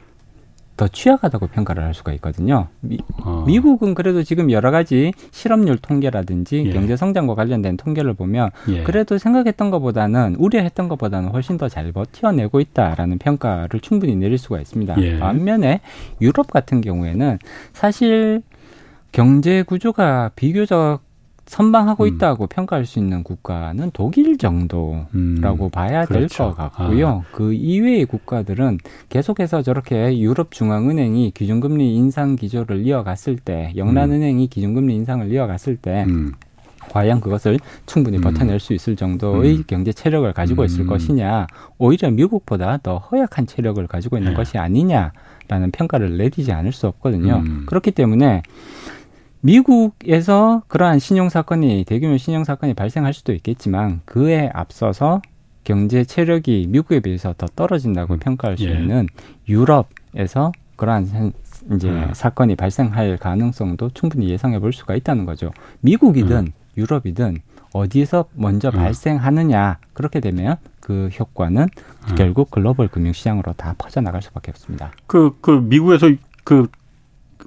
더 0.77 0.89
취약하다고 0.89 1.49
평가를 1.49 1.85
할 1.85 1.95
수가 1.95 2.13
있거든요. 2.15 2.69
미, 2.81 2.99
어. 3.23 3.45
국은 3.47 3.95
그래도 3.95 4.23
지금 4.23 4.51
여러 4.51 4.71
가지 4.71 5.13
실업률 5.31 5.79
통계라든지 5.79 6.65
예. 6.67 6.73
경제 6.73 6.97
성장과 6.97 7.35
관련된 7.35 7.77
통계를 7.77 8.15
보면 8.15 8.51
예. 8.69 8.83
그래도 8.83 9.19
생각했던 9.19 9.71
것보다는 9.71 10.37
우려했던 10.37 10.89
것보다는 10.89 11.31
훨씬 11.31 11.59
더 11.59 11.69
잘 11.69 11.93
버텨내고 11.93 12.61
있다라는 12.61 13.19
평가를 13.19 13.81
충분히 13.81 14.17
내릴 14.17 14.39
수가 14.39 14.61
있습니다. 14.61 14.97
예. 15.01 15.19
반면에 15.19 15.81
유럽 16.21 16.51
같은 16.51 16.81
경우에는 16.81 17.39
사실 17.73 18.43
경제 19.13 19.63
구조가 19.63 20.33
비교적 20.35 21.01
선방하고 21.47 22.05
음. 22.05 22.09
있다고 22.09 22.47
평가할 22.47 22.87
수 22.87 22.99
있는 22.99 23.23
국가는 23.23 23.91
독일 23.93 24.39
정도라고 24.39 25.07
음. 25.15 25.71
봐야 25.71 26.05
그렇죠. 26.05 26.45
될것 26.45 26.57
같고요. 26.57 27.09
아. 27.09 27.23
그 27.33 27.53
이외의 27.53 28.07
국가들은 28.07 28.79
계속해서 29.09 29.63
저렇게 29.63 30.19
유럽 30.19 30.51
중앙은행이 30.51 31.33
기준금리 31.33 31.95
인상 31.95 32.37
기조를 32.37 32.87
이어갔을 32.87 33.37
때, 33.37 33.73
영란은행이 33.77 34.45
음. 34.45 34.49
기준금리 34.49 34.95
인상을 34.95 35.31
이어갔을 35.31 35.77
때. 35.77 36.05
음. 36.09 36.33
과연 36.91 37.21
그것을 37.21 37.59
충분히 37.87 38.19
음. 38.19 38.23
버텨낼 38.23 38.61
수 38.61 38.75
있을 38.75 38.95
정도의 38.95 39.57
음. 39.57 39.65
경제 39.67 39.91
체력을 39.91 40.31
가지고 40.35 40.65
있을 40.65 40.87
것이냐, 40.87 41.47
오히려 41.79 42.11
미국보다 42.11 42.77
더 42.83 42.99
허약한 42.99 43.47
체력을 43.47 43.85
가지고 43.87 44.19
있는 44.19 44.33
네. 44.33 44.37
것이 44.37 44.59
아니냐라는 44.59 45.71
평가를 45.73 46.19
내리지 46.19 46.53
않을 46.53 46.73
수 46.73 46.87
없거든요. 46.87 47.43
그렇기 47.65 47.91
때문에 47.91 48.43
미국에서 49.45 50.63
그러한 50.69 50.99
신용 50.99 51.29
사건이 51.29 51.85
대규모 51.87 52.17
신용 52.17 52.45
사건이 52.45 52.73
발생할 52.73 53.13
수도 53.13 53.35
있겠지만 53.35 54.01
그에 54.07 54.51
앞서서 54.55 55.21
경제 55.65 56.05
체력이 56.05 56.67
미국에 56.71 57.01
비해서 57.01 57.35
더 57.37 57.47
떨어진다고 57.55 58.15
음. 58.15 58.19
평가할 58.21 58.57
수 58.57 58.65
예. 58.65 58.73
있는 58.73 59.07
유럽에서 59.47 60.53
그러한 60.77 61.33
이제 61.73 61.91
음. 61.91 62.11
사건이 62.15 62.57
발생할 62.57 63.19
가능성도 63.19 63.91
충분히 63.91 64.31
예상해 64.31 64.59
볼 64.59 64.73
수가 64.73 64.95
있다는 64.97 65.27
거죠. 65.27 65.53
미국이든 65.81 66.37
음. 66.37 66.53
유럽이든 66.79 67.37
어디에서 67.75 68.27
먼저 68.33 68.71
음. 68.71 68.77
발생하느냐 68.77 69.79
그렇게 69.93 70.21
되면 70.21 70.57
그 70.81 71.11
효과는 71.19 71.63
음. 71.65 72.15
결국 72.17 72.51
글로벌 72.51 72.89
금융시장으로 72.89 73.53
다 73.53 73.75
퍼져나갈 73.77 74.23
수밖에 74.23 74.53
없습니다. 74.53 74.93
그, 75.07 75.37
그 75.43 75.51
미국에서 75.51 76.09
그 76.45 76.69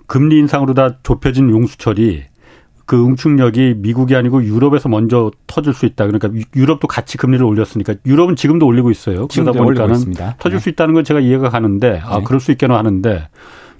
금리 0.08 0.38
인상으로 0.40 0.74
다 0.74 0.98
좁혀진 1.04 1.50
용수철이 1.50 2.24
그 2.86 3.06
응축력이 3.06 3.76
미국이 3.78 4.16
아니고 4.16 4.44
유럽에서 4.46 4.88
먼저 4.88 5.30
터질 5.46 5.74
수 5.74 5.86
있다. 5.86 6.08
그러니까 6.08 6.30
유럽도 6.56 6.88
같이 6.88 7.18
금리를 7.18 7.46
올렸으니까 7.46 7.96
유럽은 8.06 8.38
지금도 8.38 8.66
올리고 8.66 8.90
있어요. 8.90 9.28
그러다 9.28 9.52
보니까는 9.52 10.14
터질 10.40 10.58
네. 10.58 10.60
수 10.60 10.70
있다는 10.70 10.94
건 10.94 11.04
제가 11.04 11.20
이해가 11.20 11.50
가는데 11.50 12.02
아 12.04 12.20
네. 12.20 12.24
그럴 12.24 12.40
수 12.40 12.52
있겠나 12.52 12.78
하는데 12.78 13.28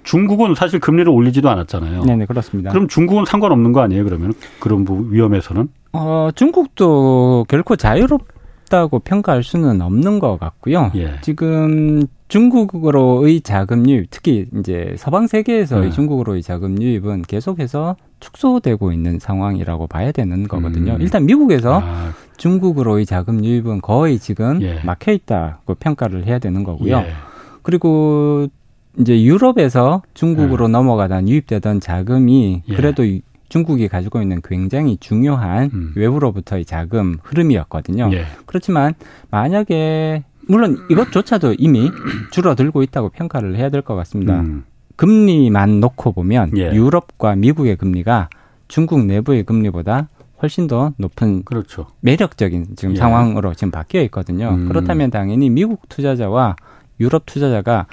중국은 0.04 0.54
사실 0.54 0.78
금리를 0.78 1.10
올리지도 1.10 1.48
않았잖아요. 1.48 2.04
네, 2.04 2.16
네, 2.16 2.26
그렇습니다. 2.26 2.70
그럼 2.70 2.86
중국은 2.88 3.24
상관없는 3.24 3.72
거 3.72 3.80
아니에요? 3.80 4.04
그러면 4.04 4.34
그런 4.60 4.86
위험에서는? 5.10 5.68
어, 5.92 6.28
중국도 6.34 7.46
결코 7.48 7.76
자유롭 7.76 8.26
없다고 8.68 9.00
평가할 9.00 9.42
수는 9.42 9.80
없는 9.80 10.18
것 10.18 10.38
같고요. 10.38 10.92
예. 10.94 11.14
지금 11.22 12.06
중국으로의 12.28 13.40
자금 13.40 13.88
유입, 13.88 14.08
특히 14.10 14.46
이제 14.58 14.94
서방 14.96 15.26
세계에서의 15.26 15.86
예. 15.86 15.90
중국으로의 15.90 16.42
자금 16.42 16.80
유입은 16.80 17.22
계속해서 17.22 17.96
축소되고 18.20 18.92
있는 18.92 19.18
상황이라고 19.18 19.86
봐야 19.86 20.12
되는 20.12 20.46
거거든요. 20.46 20.94
음. 20.94 21.00
일단 21.00 21.26
미국에서 21.26 21.80
아. 21.82 22.12
중국으로의 22.36 23.06
자금 23.06 23.44
유입은 23.44 23.80
거의 23.80 24.18
지금 24.18 24.60
예. 24.62 24.80
막혀 24.84 25.12
있다고 25.12 25.74
평가를 25.74 26.26
해야 26.26 26.38
되는 26.38 26.62
거고요. 26.62 26.98
예. 26.98 27.06
그리고 27.62 28.46
이제 28.98 29.22
유럽에서 29.22 30.02
중국으로 30.14 30.66
예. 30.66 30.68
넘어가다 30.68 31.26
유입되던 31.26 31.80
자금이 31.80 32.62
예. 32.68 32.74
그래도 32.74 33.04
중국이 33.48 33.88
가지고 33.88 34.20
있는 34.22 34.40
굉장히 34.42 34.96
중요한 34.98 35.70
음. 35.72 35.92
외부로부터의 35.96 36.64
자금 36.64 37.18
흐름이었거든요. 37.22 38.10
예. 38.12 38.26
그렇지만 38.46 38.94
만약에 39.30 40.24
물론 40.46 40.78
이것조차도 40.90 41.54
이미 41.58 41.90
줄어들고 42.30 42.82
있다고 42.82 43.10
평가를 43.10 43.56
해야 43.56 43.68
될 43.70 43.82
것 43.82 43.94
같습니다. 43.96 44.40
음. 44.40 44.64
금리만 44.96 45.80
놓고 45.80 46.12
보면 46.12 46.56
예. 46.56 46.72
유럽과 46.72 47.36
미국의 47.36 47.76
금리가 47.76 48.28
중국 48.66 49.04
내부의 49.06 49.44
금리보다 49.44 50.08
훨씬 50.42 50.66
더 50.66 50.92
높은 50.98 51.42
그렇죠. 51.44 51.86
매력적인 52.00 52.76
지금 52.76 52.94
예. 52.94 52.98
상황으로 52.98 53.54
지금 53.54 53.70
바뀌어 53.70 54.02
있거든요. 54.02 54.50
음. 54.50 54.68
그렇다면 54.68 55.10
당연히 55.10 55.50
미국 55.50 55.88
투자자와 55.88 56.56
유럽 57.00 57.24
투자자가 57.26 57.86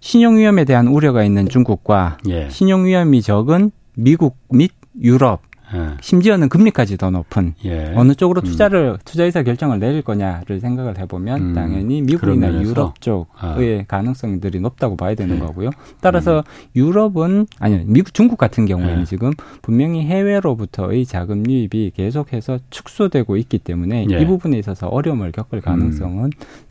신용 0.00 0.36
위험에 0.36 0.64
대한 0.64 0.88
우려가 0.88 1.22
있는 1.24 1.48
중국과 1.48 2.18
예. 2.28 2.48
신용 2.50 2.86
위험이 2.86 3.22
적은 3.22 3.70
미국 3.94 4.36
및 4.50 4.72
유럽, 5.00 5.42
예. 5.74 5.96
심지어는 6.00 6.48
금리까지 6.48 6.96
더 6.98 7.10
높은 7.10 7.54
예. 7.64 7.92
어느 7.96 8.14
쪽으로 8.14 8.42
음. 8.42 8.44
투자를 8.44 8.92
음. 8.94 8.98
투자 9.04 9.24
의사 9.24 9.42
결정을 9.42 9.78
내릴 9.78 10.02
거냐를 10.02 10.60
생각을 10.60 10.98
해보면 10.98 11.40
음. 11.40 11.54
당연히 11.54 12.02
미국이나 12.02 12.52
유럽 12.62 13.00
쪽의 13.00 13.80
아. 13.80 13.84
가능성들이 13.88 14.60
높다고 14.60 14.96
봐야 14.96 15.14
되는 15.14 15.36
예. 15.36 15.40
거고요. 15.40 15.70
따라서 16.00 16.38
음. 16.38 16.42
유럽은 16.76 17.46
아니 17.58 17.84
미국 17.86 18.12
중국 18.12 18.36
같은 18.36 18.66
경우에는 18.66 19.00
예. 19.00 19.04
지금 19.04 19.32
분명히 19.62 20.04
해외로부터의 20.04 21.06
자금 21.06 21.48
유입이 21.48 21.92
계속해서 21.96 22.58
축소되고 22.70 23.36
있기 23.38 23.58
때문에 23.58 24.06
예. 24.10 24.20
이 24.20 24.26
부분에 24.26 24.58
있어서 24.58 24.88
어려움을 24.88 25.32
겪을 25.32 25.58
음. 25.58 25.62
가능성은 25.62 26.30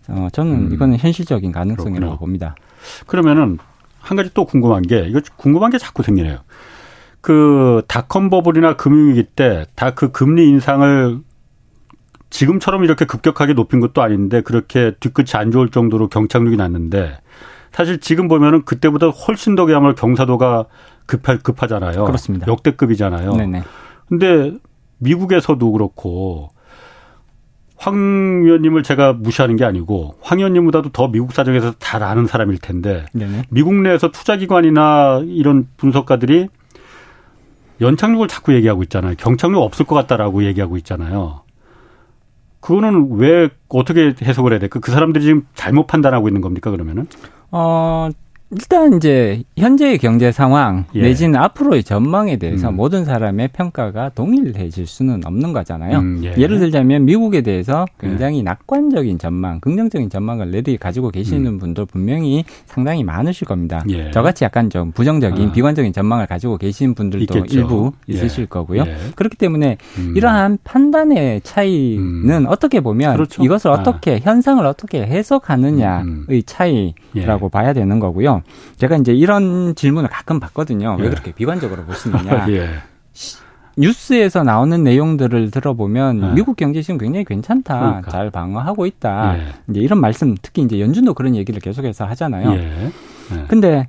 어, 0.09 0.27
저는 0.31 0.67
음. 0.67 0.73
이거는 0.73 0.97
현실적인 0.97 1.51
가능성이라고 1.51 1.99
그렇구나. 1.99 2.19
봅니다. 2.19 2.55
그러면은 3.07 3.57
한 3.99 4.17
가지 4.17 4.31
또 4.33 4.45
궁금한 4.45 4.81
게 4.81 5.05
이거 5.07 5.21
궁금한 5.37 5.71
게 5.71 5.77
자꾸 5.77 6.03
생기네요. 6.03 6.39
그 7.21 7.81
닷컴 7.87 8.29
버블이나 8.29 8.75
금융위기 8.75 9.23
때 9.35 9.65
다 9.75 9.91
그 9.91 10.11
금리 10.11 10.47
인상을 10.49 11.19
지금처럼 12.29 12.83
이렇게 12.83 13.05
급격하게 13.05 13.53
높인 13.53 13.79
것도 13.79 14.01
아닌데 14.01 14.41
그렇게 14.41 14.93
뒤끝이 14.99 15.27
안 15.35 15.51
좋을 15.51 15.69
정도로 15.69 16.07
경착륙이 16.07 16.55
났는데 16.57 17.19
사실 17.71 17.99
지금 17.99 18.27
보면은 18.27 18.63
그때보다 18.63 19.07
훨씬 19.07 19.55
더 19.55 19.65
그야말로 19.65 19.95
경사도가 19.95 20.65
급하, 21.05 21.37
급하잖아요. 21.37 22.05
그렇습니다. 22.05 22.47
역대급이잖아요. 22.47 23.33
네네. 23.33 23.63
근데 24.07 24.53
미국에서도 24.99 25.71
그렇고 25.71 26.49
황 27.75 28.43
위원님을 28.43 28.83
제가 28.83 29.13
무시하는 29.13 29.55
게 29.55 29.65
아니고 29.65 30.15
황 30.21 30.37
위원님보다도 30.39 30.89
더 30.89 31.07
미국 31.07 31.33
사정에서 31.33 31.73
잘 31.79 32.03
아는 32.03 32.27
사람일 32.27 32.59
텐데 32.59 33.05
네네. 33.13 33.43
미국 33.49 33.73
내에서 33.75 34.11
투자기관이나 34.11 35.23
이런 35.25 35.67
분석가들이 35.77 36.47
연착륙을 37.81 38.27
자꾸 38.27 38.53
얘기하고 38.53 38.83
있잖아요. 38.83 39.15
경착륙 39.17 39.61
없을 39.61 39.85
것 39.85 39.95
같다라고 39.95 40.45
얘기하고 40.45 40.77
있잖아요. 40.77 41.41
그거는 42.59 43.09
왜 43.13 43.49
어떻게 43.69 44.13
해석을 44.21 44.51
해야 44.53 44.59
될까? 44.59 44.79
그 44.79 44.91
사람들이 44.91 45.25
지금 45.25 45.47
잘못 45.55 45.87
판단하고 45.87 46.29
있는 46.29 46.41
겁니까? 46.41 46.69
그러면은? 46.69 47.07
어, 47.49 48.09
일단 48.51 48.93
이제 48.95 49.43
현재의 49.57 49.97
경제 49.97 50.31
상황 50.33 50.83
예. 50.93 51.03
내지는 51.03 51.39
앞으로의 51.39 51.83
전망에 51.85 52.35
대해서 52.35 52.69
음. 52.69 52.75
모든 52.75 53.05
사람의 53.05 53.49
평가가 53.53 54.09
동일해질 54.09 54.87
수는 54.87 55.21
없는 55.25 55.53
거잖아요. 55.53 55.99
음, 55.99 56.21
예. 56.23 56.47
를 56.47 56.59
들자면 56.59 57.05
미국에 57.05 57.41
대해서 57.41 57.85
굉장히 57.97 58.39
예. 58.39 58.43
낙관적인 58.43 59.19
전망, 59.19 59.61
긍정적인 59.61 60.09
전망을 60.09 60.51
내리 60.51 60.75
가지고 60.75 61.11
계시는 61.11 61.45
음. 61.45 61.59
분들 61.59 61.85
분명히 61.85 62.43
상당히 62.65 63.05
많으실 63.05 63.47
겁니다. 63.47 63.85
예. 63.89 64.11
저같이 64.11 64.43
약간 64.43 64.69
좀 64.69 64.91
부정적인 64.91 65.49
아. 65.49 65.51
비관적인 65.53 65.93
전망을 65.93 66.25
가지고 66.25 66.57
계신 66.57 66.93
분들도 66.93 67.37
있겠죠. 67.37 67.57
일부 67.57 67.93
예. 68.09 68.13
있으실 68.13 68.47
거고요. 68.47 68.83
예. 68.85 68.95
그렇기 69.15 69.37
때문에 69.37 69.77
음. 69.97 70.13
이러한 70.17 70.57
판단의 70.65 71.39
차이는 71.45 72.29
음. 72.29 72.45
어떻게 72.49 72.81
보면 72.81 73.13
그렇죠. 73.13 73.43
이것을 73.43 73.71
아. 73.71 73.75
어떻게 73.75 74.19
현상을 74.19 74.65
어떻게 74.65 75.03
해석하느냐의 75.03 76.03
음, 76.03 76.41
차이라고 76.45 77.47
봐야 77.47 77.71
되는 77.71 77.99
거고요. 77.99 78.40
제가 78.77 78.97
이제 78.97 79.13
이런 79.13 79.75
질문을 79.75 80.09
가끔 80.09 80.39
받거든요. 80.39 80.97
왜 80.99 81.05
예. 81.05 81.09
그렇게 81.09 81.31
비관적으로 81.31 81.83
보시느냐. 81.83 82.47
예. 82.49 82.69
뉴스에서 83.77 84.43
나오는 84.43 84.83
내용들을 84.83 85.51
들어보면 85.51 86.23
예. 86.23 86.33
미국 86.33 86.57
경제 86.57 86.81
지금 86.81 86.97
굉장히 86.97 87.25
괜찮다. 87.25 87.79
그러니까. 87.79 88.11
잘 88.11 88.29
방어하고 88.29 88.85
있다. 88.85 89.37
예. 89.37 89.47
이제 89.69 89.79
이런 89.79 90.01
말씀 90.01 90.35
특히 90.41 90.61
이제 90.61 90.79
연준도 90.79 91.13
그런 91.13 91.35
얘기를 91.35 91.59
계속해서 91.61 92.05
하잖아요. 92.05 92.51
예. 92.51 92.91
예. 93.31 93.45
근데 93.47 93.87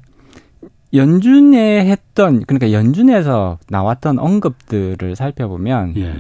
연준에 0.95 1.87
했던 1.87 2.45
그러니까 2.47 2.73
연준에서 2.73 3.59
나왔던 3.69 4.19
언급들을 4.19 5.17
살펴보면 5.17 5.95
예. 5.97 6.15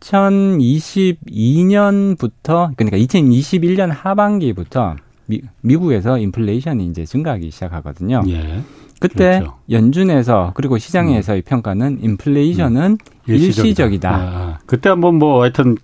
2022년부터 0.00 2.70
그러니까 2.76 2.98
2021년 2.98 3.88
하반기부터 3.90 4.96
미, 5.26 5.42
미국에서 5.60 6.18
인플레이션이 6.18 6.86
이제 6.86 7.04
증가하기 7.04 7.50
시작하거든요. 7.50 8.22
예. 8.28 8.62
그때 8.98 9.40
그렇죠. 9.40 9.56
연준에서 9.70 10.52
그리고 10.54 10.78
시장에서의 10.78 11.42
음. 11.42 11.46
평가는 11.46 11.98
인플레이션은 12.02 12.92
음. 12.92 12.98
일시적이다. 13.26 14.10
아, 14.10 14.14
아, 14.14 14.58
그때 14.66 14.88
한번 14.88 15.16
뭐 15.16 15.42
하여튼 15.42 15.76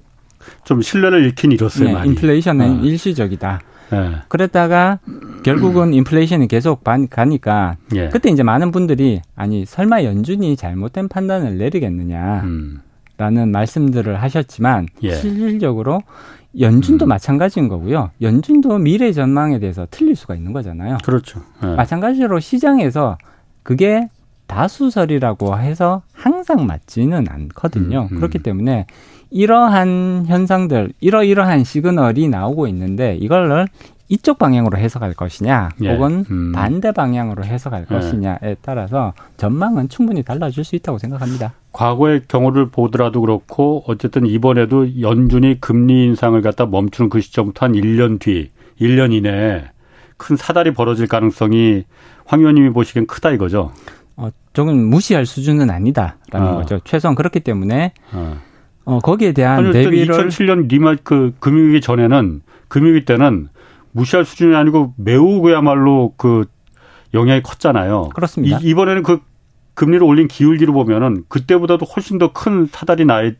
좀 0.65 0.81
신뢰를 0.81 1.25
잃긴 1.25 1.53
잃었어요. 1.53 1.89
네, 1.89 1.93
많이. 1.93 2.09
인플레이션은 2.11 2.79
아. 2.79 2.83
일시적이다. 2.83 3.61
네. 3.91 4.13
그랬다가 4.29 5.01
결국은 5.43 5.93
인플레이션이 5.93 6.49
계속 6.49 6.83
가니까 6.83 7.77
예. 7.95 8.09
그때 8.09 8.31
이제 8.31 8.43
많은 8.43 8.71
분들이 8.71 9.21
아니 9.37 9.67
설마 9.67 10.05
연준이 10.05 10.57
잘못된 10.57 11.09
판단을 11.09 11.59
내리겠느냐. 11.59 12.41
음. 12.45 12.81
라는 13.19 13.53
말씀들을 13.53 14.21
하셨지만 14.21 14.89
예. 15.03 15.13
실질적으로 15.15 16.03
연준도 16.59 17.07
음. 17.07 17.09
마찬가지인 17.09 17.69
거고요. 17.69 18.11
연준도 18.21 18.79
미래 18.79 19.13
전망에 19.13 19.59
대해서 19.59 19.87
틀릴 19.91 20.17
수가 20.17 20.35
있는 20.35 20.53
거잖아요. 20.53 20.99
그렇죠. 21.05 21.41
예. 21.63 21.75
마찬가지로 21.75 22.41
시장에서 22.41 23.17
그게 23.63 24.09
다수설이라고 24.47 25.59
해서 25.59 26.03
항상 26.13 26.67
맞지는 26.67 27.27
않거든요. 27.29 28.09
음, 28.11 28.15
음. 28.15 28.17
그렇기 28.17 28.41
때문에 28.41 28.87
이러한 29.31 30.25
현상들, 30.27 30.93
이러이러한 31.01 31.65
시그널이 31.65 32.29
나오고 32.29 32.67
있는데 32.69 33.17
이걸 33.17 33.67
이쪽 34.13 34.37
방향으로 34.37 34.77
해석할 34.77 35.15
것이냐, 35.15 35.71
예. 35.85 35.95
혹은 35.95 36.27
음. 36.31 36.53
반대 36.53 36.93
방향으로 36.93 37.45
해석할 37.45 37.87
예. 37.91 37.95
것이냐에 37.95 38.57
따라서 38.61 39.15
전망은 39.39 39.89
충분히 39.89 40.23
달라질 40.23 40.65
수 40.65 40.77
있다고 40.77 40.99
생각합니다. 40.99 41.55
과거의 41.73 42.21
경우를 42.29 42.69
보더라도 42.69 43.23
그렇고 43.23 43.85
어쨌든 43.87 44.27
이번에도 44.27 45.01
연준이 45.01 45.59
금리 45.63 46.05
인상을 46.05 46.43
갖다 46.43 46.67
멈추는 46.67 47.09
그 47.09 47.23
시점부터 47.23 47.65
한 47.65 47.73
1년 47.73 48.21
뒤, 48.21 48.51
1년 48.79 49.15
이내에 49.15 49.65
큰 50.19 50.37
사달이 50.37 50.75
벌어질 50.75 51.07
가능성이 51.07 51.85
황 52.27 52.41
의원님이 52.41 52.69
보시기엔 52.75 53.07
크다 53.07 53.31
이거죠. 53.31 53.73
어, 54.17 54.29
조금 54.53 54.77
무시할 54.91 55.25
수준은 55.25 55.71
아니다라는 55.71 56.49
어. 56.49 56.57
거죠. 56.57 56.81
최소한 56.85 57.15
그렇기 57.15 57.41
때문에 57.41 57.95
어, 58.13 58.37
어 58.85 58.99
거기에 58.99 59.33
대한 59.33 59.73
대비를 59.73 60.15
2007년 60.15 60.69
리마 60.69 60.97
그 61.03 61.33
금융위기 61.41 61.81
전에는 61.81 62.43
금융위기 62.69 63.07
때는 63.07 63.49
무시할 63.93 64.25
수준이 64.25 64.55
아니고 64.55 64.95
매우 64.97 65.41
그야말로 65.41 66.15
그 66.17 66.47
영향이 67.15 67.43
컸잖아요. 67.43 68.11
그렇습니다. 68.15 68.59
이, 68.59 68.69
이번에는 68.71 69.03
그 69.03 69.21
금리를 69.75 70.03
올린 70.05 70.29
기울기로 70.29 70.73
보면은 70.73 71.25
그때보다도 71.29 71.85
훨씬 71.87 72.19
더 72.19 72.33
큰 72.33 72.67
사달이 72.67 73.05
나이 73.05 73.35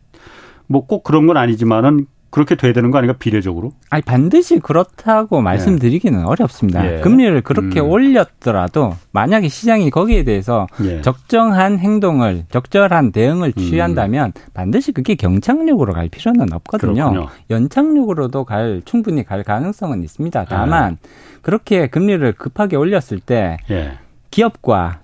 뭐꼭 0.67 1.03
그런 1.05 1.27
건 1.27 1.37
아니지만은 1.37 2.07
그렇게 2.33 2.55
돼야 2.55 2.73
되는 2.73 2.91
거 2.91 2.97
아닌가 2.97 3.15
비례적으로? 3.19 3.73
아니 3.91 4.03
반드시 4.03 4.59
그렇다고 4.59 5.43
말씀드리기는 5.43 6.19
네. 6.19 6.25
어렵습니다. 6.25 6.97
예. 6.97 7.01
금리를 7.01 7.43
그렇게 7.43 7.79
음. 7.81 7.91
올렸더라도 7.91 8.97
만약에 9.13 9.49
시장이 9.49 9.91
거기에 9.91 10.25
대해서 10.25 10.67
예. 10.83 11.03
적정한 11.03 11.79
행동을 11.79 12.47
적절한 12.51 13.13
대응을 13.13 13.53
음. 13.55 13.63
취한다면 13.63 14.33
음. 14.35 14.43
반드시 14.55 14.93
그게 14.93 15.15
경착륙으로 15.15 15.93
갈 15.93 16.09
필요는 16.09 16.55
없거든요. 16.55 17.11
그렇군요. 17.11 17.27
연착륙으로도 17.51 18.45
갈 18.45 18.81
충분히 18.87 19.25
갈 19.25 19.43
가능성은 19.43 20.03
있습니다. 20.03 20.47
다만 20.49 20.93
예. 20.93 21.09
그렇게 21.43 21.87
금리를 21.89 22.33
급하게 22.33 22.77
올렸을 22.77 23.21
때 23.25 23.59
예. 23.71 23.99
기업과 24.31 25.02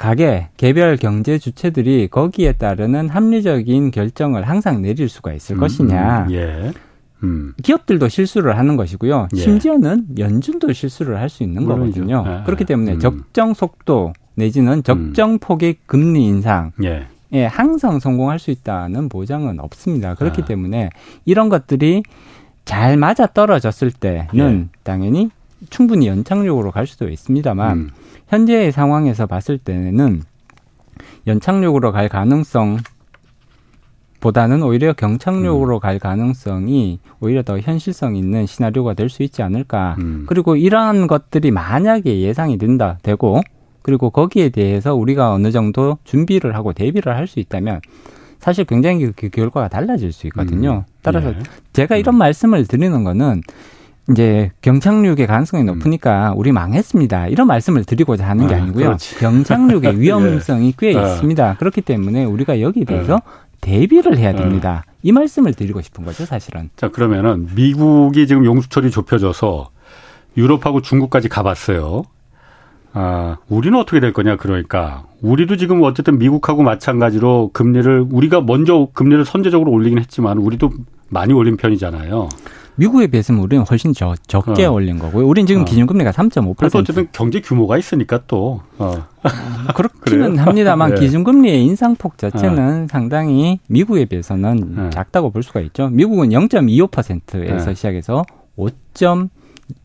가계, 0.00 0.48
개별 0.56 0.96
경제 0.96 1.36
주체들이 1.36 2.08
거기에 2.08 2.52
따르는 2.52 3.10
합리적인 3.10 3.90
결정을 3.90 4.48
항상 4.48 4.80
내릴 4.80 5.10
수가 5.10 5.34
있을 5.34 5.56
음, 5.56 5.60
것이냐. 5.60 6.24
음, 6.28 6.32
예. 6.32 6.72
음. 7.22 7.52
기업들도 7.62 8.08
실수를 8.08 8.56
하는 8.56 8.78
것이고요. 8.78 9.28
예. 9.36 9.38
심지어는 9.38 10.06
연준도 10.16 10.72
실수를 10.72 11.18
할 11.20 11.28
수 11.28 11.42
있는 11.42 11.64
물론이죠. 11.64 12.00
거거든요. 12.06 12.24
아, 12.26 12.44
그렇기 12.44 12.64
때문에 12.64 12.94
음. 12.94 12.98
적정 12.98 13.52
속도 13.52 14.14
내지는 14.36 14.82
적정 14.82 15.32
음. 15.32 15.38
폭의 15.38 15.76
금리 15.84 16.24
인상. 16.24 16.72
예. 16.82 17.06
예, 17.34 17.44
항상 17.44 18.00
성공할 18.00 18.38
수 18.38 18.50
있다는 18.50 19.10
보장은 19.10 19.60
없습니다. 19.60 20.14
그렇기 20.14 20.40
아. 20.40 20.44
때문에 20.46 20.88
이런 21.26 21.50
것들이 21.50 22.04
잘 22.64 22.96
맞아 22.96 23.26
떨어졌을 23.26 23.90
때는 23.92 24.28
예. 24.34 24.78
당연히 24.82 25.28
충분히 25.68 26.06
연착륙으로 26.06 26.70
갈 26.70 26.86
수도 26.86 27.08
있습니다만 27.08 27.76
음. 27.76 27.90
현재의 28.28 28.72
상황에서 28.72 29.26
봤을 29.26 29.58
때는 29.58 30.22
연착륙으로 31.26 31.92
갈 31.92 32.08
가능성 32.08 32.78
보다는 34.20 34.62
오히려 34.62 34.92
경착륙으로 34.92 35.76
음. 35.76 35.80
갈 35.80 35.98
가능성이 35.98 37.00
오히려 37.20 37.42
더 37.42 37.58
현실성 37.58 38.16
있는 38.16 38.46
시나리오가 38.46 38.94
될 38.94 39.08
수 39.08 39.22
있지 39.22 39.42
않을까. 39.42 39.96
음. 39.98 40.24
그리고 40.26 40.56
이러한 40.56 41.06
것들이 41.06 41.50
만약에 41.50 42.20
예상이 42.20 42.58
된다, 42.58 42.98
되고, 43.02 43.40
그리고 43.82 44.10
거기에 44.10 44.50
대해서 44.50 44.94
우리가 44.94 45.32
어느 45.32 45.50
정도 45.50 45.96
준비를 46.04 46.54
하고 46.54 46.74
대비를 46.74 47.16
할 47.16 47.26
수 47.26 47.40
있다면, 47.40 47.80
사실 48.38 48.64
굉장히 48.64 49.06
그, 49.06 49.12
그 49.16 49.28
결과가 49.30 49.68
달라질 49.68 50.12
수 50.12 50.26
있거든요. 50.28 50.84
음. 50.86 50.92
따라서 51.02 51.30
예. 51.30 51.38
제가 51.72 51.96
이런 51.96 52.16
음. 52.16 52.18
말씀을 52.18 52.66
드리는 52.66 53.04
거는 53.04 53.42
이제 54.10 54.50
경착륙의 54.62 55.26
가능성이 55.26 55.62
음. 55.62 55.66
높으니까 55.66 56.32
우리 56.36 56.52
망했습니다. 56.52 57.28
이런 57.28 57.46
말씀을 57.46 57.84
드리고자 57.84 58.28
하는 58.28 58.46
게 58.46 58.54
아, 58.54 58.58
아니고요. 58.58 58.90
아, 58.90 58.96
경착륙의 59.18 59.94
예. 59.94 59.98
위험성이 59.98 60.68
예. 60.68 60.72
꽤 60.76 60.96
아. 60.96 61.06
있습니다. 61.06 61.56
그렇기 61.58 61.82
때문에 61.82 62.24
우리가 62.24 62.60
여기에 62.60 62.84
대해서 62.84 63.16
아. 63.16 63.50
대비를 63.60 64.16
해야 64.16 64.34
됩니다. 64.34 64.84
이 65.02 65.12
말씀을 65.12 65.54
드리고 65.54 65.82
싶은 65.82 66.04
거죠, 66.04 66.24
사실은. 66.24 66.70
자, 66.76 66.88
그러면은 66.88 67.48
미국이 67.54 68.26
지금 68.26 68.44
용수철이 68.44 68.90
좁혀져서 68.90 69.70
유럽하고 70.36 70.80
중국까지 70.80 71.28
가봤어요. 71.28 72.04
아, 72.92 73.36
우리는 73.48 73.78
어떻게 73.78 74.00
될 74.00 74.12
거냐, 74.12 74.36
그러니까. 74.36 75.04
우리도 75.20 75.56
지금 75.56 75.82
어쨌든 75.82 76.18
미국하고 76.18 76.62
마찬가지로 76.62 77.50
금리를, 77.52 78.06
우리가 78.10 78.40
먼저 78.40 78.88
금리를 78.94 79.24
선제적으로 79.24 79.70
올리긴 79.70 79.98
했지만, 79.98 80.38
우리도 80.38 80.72
많이 81.08 81.32
올린 81.32 81.56
편이잖아요. 81.56 82.28
미국에 82.80 83.08
비해서는 83.08 83.42
우리는 83.42 83.62
훨씬 83.68 83.92
적, 83.92 84.16
적게 84.26 84.64
어. 84.64 84.72
올린 84.72 84.98
거고요. 84.98 85.26
우리는 85.26 85.46
지금 85.46 85.62
어. 85.62 85.64
기준금리가 85.66 86.12
3.5%. 86.12 86.74
어쨌든 86.76 87.08
경제 87.12 87.40
규모가 87.40 87.76
있으니까 87.76 88.20
또. 88.26 88.62
어. 88.78 89.06
아, 89.22 89.72
그렇기는 89.74 90.38
합니다만 90.38 90.94
네. 90.94 91.00
기준금리의 91.00 91.62
인상폭 91.62 92.16
자체는 92.16 92.84
어. 92.84 92.86
상당히 92.90 93.60
미국에 93.68 94.06
비해서는 94.06 94.74
네. 94.76 94.90
작다고 94.90 95.28
볼 95.30 95.42
수가 95.42 95.60
있죠. 95.60 95.90
미국은 95.90 96.30
0.25%에서 96.30 97.66
네. 97.66 97.74
시작해서 97.74 98.24
5. 98.56 98.68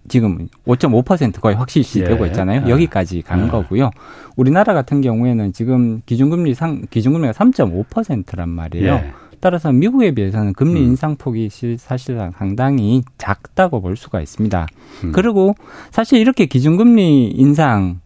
지금 0.08 0.48
5.5% 0.66 1.42
거의 1.42 1.56
확실시 1.56 2.00
예. 2.00 2.06
되고 2.06 2.26
있잖아요. 2.28 2.64
예. 2.66 2.70
여기까지 2.70 3.22
간 3.22 3.46
예. 3.46 3.50
거고요. 3.50 3.92
우리나라 4.36 4.74
같은 4.74 5.02
경우에는 5.02 5.54
지금 5.54 6.02
기준금리 6.06 6.54
상 6.54 6.82
기준금리가 6.90 7.34
3.5%란 7.34 8.50
말이에요. 8.50 8.94
예. 8.94 9.14
따라서 9.46 9.72
미국에 9.72 10.10
비해서는 10.10 10.54
금리 10.54 10.80
음. 10.80 10.86
인상폭이 10.88 11.50
사실상 11.78 12.32
상당히 12.32 13.04
작다고 13.20 13.80
볼 13.80 13.96
수가 13.96 14.20
있습니다. 14.20 14.66
음. 15.04 15.12
그리고 15.12 15.54
사실 15.92 16.18
이렇게 16.18 16.48
기준금리 16.48 17.28
인상을 17.28 18.00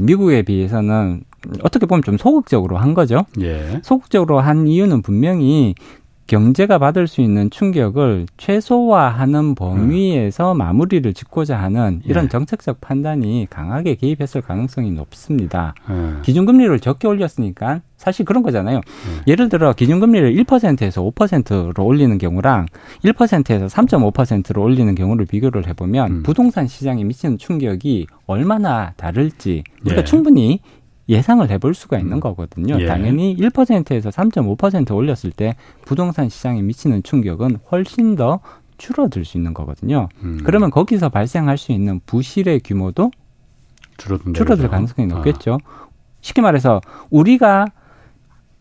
미국에 0.00 0.42
비해서는 0.42 1.22
어떻게 1.62 1.86
보면 1.86 2.02
좀 2.02 2.18
소극적으로 2.18 2.78
한 2.78 2.94
거죠. 2.94 3.24
예. 3.40 3.80
소극적으로 3.84 4.40
한 4.40 4.66
이유는 4.66 5.02
분명히 5.02 5.76
경제가 6.26 6.78
받을 6.78 7.06
수 7.06 7.20
있는 7.20 7.50
충격을 7.50 8.26
최소화하는 8.36 9.54
범위에서 9.54 10.52
음. 10.52 10.58
마무리를 10.58 11.12
짓고자 11.12 11.58
하는 11.58 12.00
이런 12.04 12.24
예. 12.24 12.28
정책적 12.28 12.80
판단이 12.80 13.46
강하게 13.50 13.96
개입했을 13.96 14.40
가능성이 14.40 14.92
높습니다. 14.92 15.74
예. 15.90 16.22
기준금리를 16.22 16.78
적게 16.80 17.08
올렸으니까 17.08 17.80
사실 17.96 18.24
그런 18.24 18.42
거잖아요. 18.42 18.78
예. 18.78 19.30
예를 19.30 19.48
들어 19.48 19.72
기준금리를 19.72 20.34
1%에서 20.34 21.02
5%로 21.02 21.84
올리는 21.84 22.16
경우랑 22.18 22.66
1%에서 23.04 23.66
3.5%로 23.66 24.62
올리는 24.62 24.94
경우를 24.94 25.26
비교를 25.26 25.66
해보면 25.68 26.10
음. 26.10 26.22
부동산 26.22 26.66
시장에 26.66 27.04
미치는 27.04 27.38
충격이 27.38 28.06
얼마나 28.26 28.92
다를지 28.96 29.64
우리가 29.84 30.00
예. 30.00 30.04
충분히 30.04 30.60
예상을 31.08 31.48
해볼 31.50 31.74
수가 31.74 31.98
있는 31.98 32.14
음. 32.14 32.20
거거든요. 32.20 32.80
예. 32.80 32.86
당연히 32.86 33.36
1%에서 33.36 34.10
3.5% 34.10 34.94
올렸을 34.94 35.32
때 35.34 35.56
부동산 35.84 36.28
시장에 36.28 36.62
미치는 36.62 37.02
충격은 37.02 37.58
훨씬 37.70 38.16
더 38.16 38.40
줄어들 38.78 39.24
수 39.24 39.36
있는 39.36 39.54
거거든요. 39.54 40.08
음. 40.22 40.40
그러면 40.44 40.70
거기서 40.70 41.08
발생할 41.08 41.58
수 41.58 41.72
있는 41.72 42.00
부실의 42.06 42.60
규모도 42.64 43.10
줄어든다, 43.96 44.36
줄어들 44.36 44.68
가능성이 44.68 45.10
아. 45.12 45.14
높겠죠. 45.16 45.58
아. 45.64 45.88
쉽게 46.20 46.40
말해서 46.40 46.80
우리가 47.10 47.66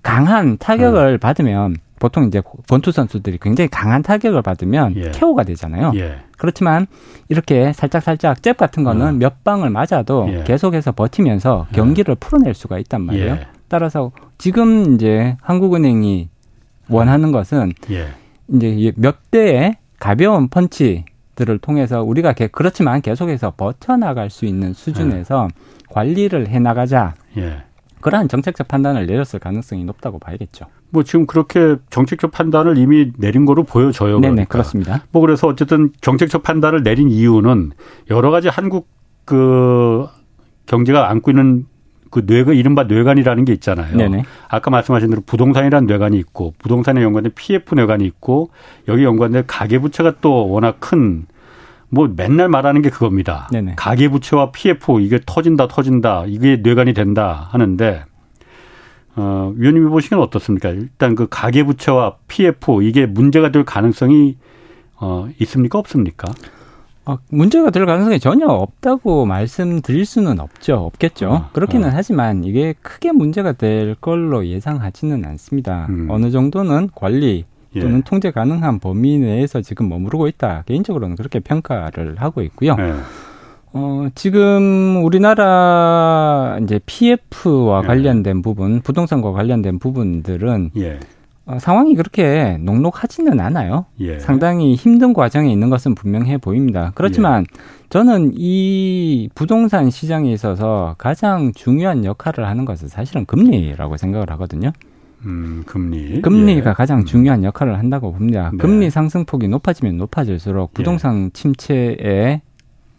강한 0.03 0.57
타격을 0.57 1.13
음. 1.13 1.19
받으면 1.19 1.77
보통 1.99 2.25
이제 2.25 2.41
권투 2.67 2.91
선수들이 2.91 3.37
굉장히 3.39 3.67
강한 3.67 4.01
타격을 4.01 4.41
받으면 4.41 4.95
예. 4.95 5.11
KO가 5.11 5.43
되잖아요. 5.43 5.91
예. 5.95 6.19
그렇지만 6.41 6.87
이렇게 7.29 7.71
살짝 7.71 8.01
살짝 8.01 8.41
잽 8.41 8.57
같은 8.57 8.83
거는 8.83 9.05
어. 9.05 9.11
몇 9.11 9.43
방을 9.43 9.69
맞아도 9.69 10.27
예. 10.33 10.43
계속해서 10.43 10.91
버티면서 10.91 11.67
예. 11.69 11.75
경기를 11.75 12.15
풀어낼 12.15 12.55
수가 12.55 12.79
있단 12.79 13.03
말이에요. 13.03 13.33
예. 13.33 13.47
따라서 13.67 14.11
지금 14.39 14.95
이제 14.95 15.37
한국은행이 15.39 16.29
원하는 16.89 17.31
것은 17.31 17.73
예. 17.91 18.07
이제 18.55 18.91
몇 18.95 19.29
대의 19.29 19.77
가벼운 19.99 20.47
펀치들을 20.47 21.59
통해서 21.59 22.01
우리가 22.01 22.33
그렇지만 22.51 23.01
계속해서 23.01 23.53
버텨나갈 23.55 24.31
수 24.31 24.45
있는 24.45 24.73
수준에서 24.73 25.47
관리를 25.89 26.47
해 26.47 26.57
나가자. 26.57 27.13
그러한 27.99 28.27
정책적 28.27 28.67
판단을 28.67 29.05
내렸을 29.05 29.37
가능성이 29.37 29.83
높다고 29.83 30.17
봐야겠죠. 30.17 30.65
뭐 30.91 31.03
지금 31.03 31.25
그렇게 31.25 31.77
정책적 31.89 32.31
판단을 32.31 32.77
이미 32.77 33.11
내린 33.17 33.45
거로 33.45 33.63
보여져요. 33.63 34.19
네네, 34.19 34.31
그러니까. 34.31 34.51
그렇습니다. 34.51 35.03
뭐 35.11 35.21
그래서 35.21 35.47
어쨌든 35.47 35.91
정책적 36.01 36.43
판단을 36.43 36.83
내린 36.83 37.09
이유는 37.09 37.71
여러 38.09 38.29
가지 38.29 38.47
한국 38.47 38.87
그 39.25 40.05
경제가 40.65 41.09
안고 41.09 41.31
있는 41.31 41.65
그 42.09 42.23
뇌가 42.25 42.53
이른바 42.53 42.83
뇌관이라는 42.83 43.45
게 43.45 43.53
있잖아요. 43.53 43.95
네네. 43.95 44.23
아까 44.49 44.69
말씀하신 44.69 45.09
대로 45.09 45.21
부동산이라는 45.25 45.87
뇌관이 45.87 46.17
있고 46.19 46.53
부동산에 46.59 47.01
연관된 47.01 47.31
PF 47.35 47.73
뇌관이 47.75 48.05
있고 48.05 48.49
여기 48.89 49.03
연관된 49.03 49.45
가계부채가 49.47 50.15
또 50.21 50.49
워낙 50.49 50.77
큰 50.79 51.25
뭐 51.91 52.09
맨날 52.15 52.47
말하는 52.47 52.81
게 52.81 52.89
그겁니다. 52.89 53.47
네네. 53.51 53.73
가계부채와 53.75 54.51
PF 54.51 55.01
이게 55.01 55.19
터진다 55.25 55.67
터진다 55.67 56.23
이게 56.27 56.57
뇌관이 56.63 56.93
된다 56.93 57.49
하는데 57.51 58.03
어, 59.15 59.53
위원님이 59.55 59.89
보시기엔 59.89 60.21
어떻습니까? 60.21 60.69
일단 60.69 61.15
그 61.15 61.27
가계부채와 61.29 62.17
PF 62.27 62.83
이게 62.83 63.05
문제가 63.05 63.51
될 63.51 63.65
가능성이 63.65 64.37
어, 64.99 65.27
있습니까 65.39 65.79
없습니까? 65.79 66.31
어, 67.05 67.17
문제가 67.29 67.71
될 67.71 67.85
가능성이 67.85 68.19
전혀 68.19 68.45
없다고 68.47 69.25
말씀드릴 69.25 70.05
수는 70.05 70.39
없죠. 70.39 70.75
없겠죠. 70.75 71.29
어, 71.29 71.49
그렇기는 71.51 71.87
어. 71.87 71.91
하지만 71.93 72.43
이게 72.43 72.73
크게 72.81 73.11
문제가 73.11 73.53
될 73.53 73.95
걸로 73.95 74.45
예상하지는 74.45 75.25
않습니다. 75.25 75.87
음. 75.89 76.07
어느 76.09 76.29
정도는 76.29 76.89
관리 76.93 77.45
또는 77.73 77.99
예. 77.99 78.01
통제 78.05 78.31
가능한 78.31 78.79
범위 78.79 79.17
내에서 79.17 79.61
지금 79.61 79.89
머무르고 79.89 80.27
있다. 80.27 80.63
개인적으로는 80.67 81.15
그렇게 81.15 81.39
평가를 81.39 82.15
하고 82.17 82.41
있고요. 82.41 82.75
예. 82.79 82.93
어, 83.73 84.07
지금 84.15 85.03
우리나라 85.03 86.59
이제 86.61 86.79
PF와 86.85 87.81
예. 87.83 87.87
관련된 87.87 88.41
부분, 88.41 88.81
부동산과 88.81 89.31
관련된 89.31 89.79
부분들은 89.79 90.71
예. 90.77 90.99
어, 91.45 91.57
상황이 91.59 91.95
그렇게 91.95 92.57
녹록하지는 92.59 93.39
않아요. 93.39 93.85
예. 93.99 94.19
상당히 94.19 94.75
힘든 94.75 95.13
과정에 95.13 95.51
있는 95.51 95.69
것은 95.69 95.95
분명해 95.95 96.37
보입니다. 96.37 96.91
그렇지만 96.95 97.45
예. 97.49 97.61
저는 97.89 98.33
이 98.35 99.29
부동산 99.35 99.89
시장에 99.89 100.31
있어서 100.31 100.95
가장 100.97 101.51
중요한 101.53 102.05
역할을 102.05 102.47
하는 102.47 102.65
것은 102.65 102.87
사실은 102.89 103.25
금리라고 103.25 103.97
생각을 103.97 104.29
하거든요. 104.31 104.71
음, 105.25 105.63
금리. 105.65 106.21
금리가 106.21 106.71
예. 106.71 106.73
가장 106.73 107.05
중요한 107.05 107.43
역할을 107.43 107.77
한다고 107.77 108.11
봅니다. 108.11 108.49
네. 108.51 108.57
금리 108.57 108.89
상승폭이 108.89 109.47
높아지면 109.47 109.97
높아질수록 109.97 110.73
부동산 110.73 111.25
예. 111.25 111.29
침체의 111.33 112.41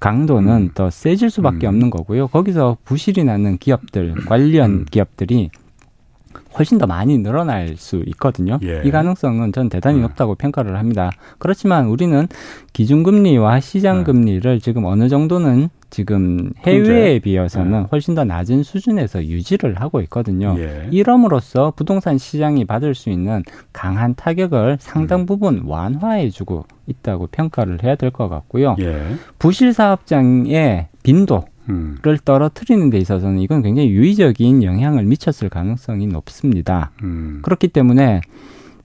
강도는 0.02 0.52
음. 0.52 0.70
더 0.74 0.90
세질 0.90 1.30
수밖에 1.30 1.66
음. 1.66 1.74
없는 1.74 1.90
거고요. 1.90 2.26
거기서 2.26 2.76
부실이 2.84 3.22
나는 3.22 3.56
기업들, 3.56 4.16
관련 4.26 4.70
음. 4.70 4.86
기업들이 4.90 5.50
훨씬 6.58 6.78
더 6.78 6.86
많이 6.86 7.18
늘어날 7.18 7.76
수 7.76 8.02
있거든요. 8.08 8.58
예. 8.62 8.82
이 8.84 8.90
가능성은 8.90 9.52
전 9.52 9.68
대단히 9.68 9.98
음. 9.98 10.02
높다고 10.02 10.34
평가를 10.34 10.76
합니다. 10.78 11.10
그렇지만 11.38 11.86
우리는 11.86 12.28
기준금리와 12.72 13.60
시장금리를 13.60 14.60
지금 14.60 14.84
어느 14.84 15.08
정도는 15.08 15.68
지금 15.90 16.52
해외에 16.66 17.18
비해서는 17.18 17.82
네. 17.82 17.86
훨씬 17.92 18.14
더 18.14 18.24
낮은 18.24 18.62
수준에서 18.62 19.24
유지를 19.24 19.80
하고 19.80 20.00
있거든요. 20.02 20.54
예. 20.58 20.88
이럼으로써 20.90 21.72
부동산 21.76 22.16
시장이 22.16 22.64
받을 22.64 22.94
수 22.94 23.10
있는 23.10 23.42
강한 23.74 24.14
타격을 24.14 24.78
상당 24.80 25.20
음. 25.20 25.26
부분 25.26 25.62
완화해주고 25.66 26.64
있다고 26.86 27.28
평가를 27.28 27.82
해야 27.82 27.94
될 27.94 28.10
것 28.10 28.28
같고요. 28.28 28.76
예. 28.80 29.02
부실 29.38 29.72
사업장의 29.74 30.88
빈도 31.02 31.44
음. 31.72 31.98
를 32.02 32.18
떨어뜨리는 32.18 32.90
데 32.90 32.98
있어서는 32.98 33.38
이건 33.38 33.62
굉장히 33.62 33.90
유의적인 33.90 34.62
영향을 34.62 35.04
미쳤을 35.04 35.48
가능성이 35.48 36.06
높습니다. 36.06 36.90
음. 37.02 37.40
그렇기 37.42 37.68
때문에 37.68 38.20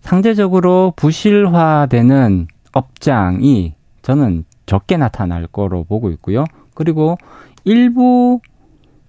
상대적으로 0.01 0.93
부실화되는 0.95 2.47
업장이 2.71 3.75
저는 4.01 4.45
적게 4.65 4.97
나타날 4.97 5.47
거로 5.47 5.83
보고 5.83 6.09
있고요. 6.11 6.45
그리고 6.73 7.17
일부 7.63 8.39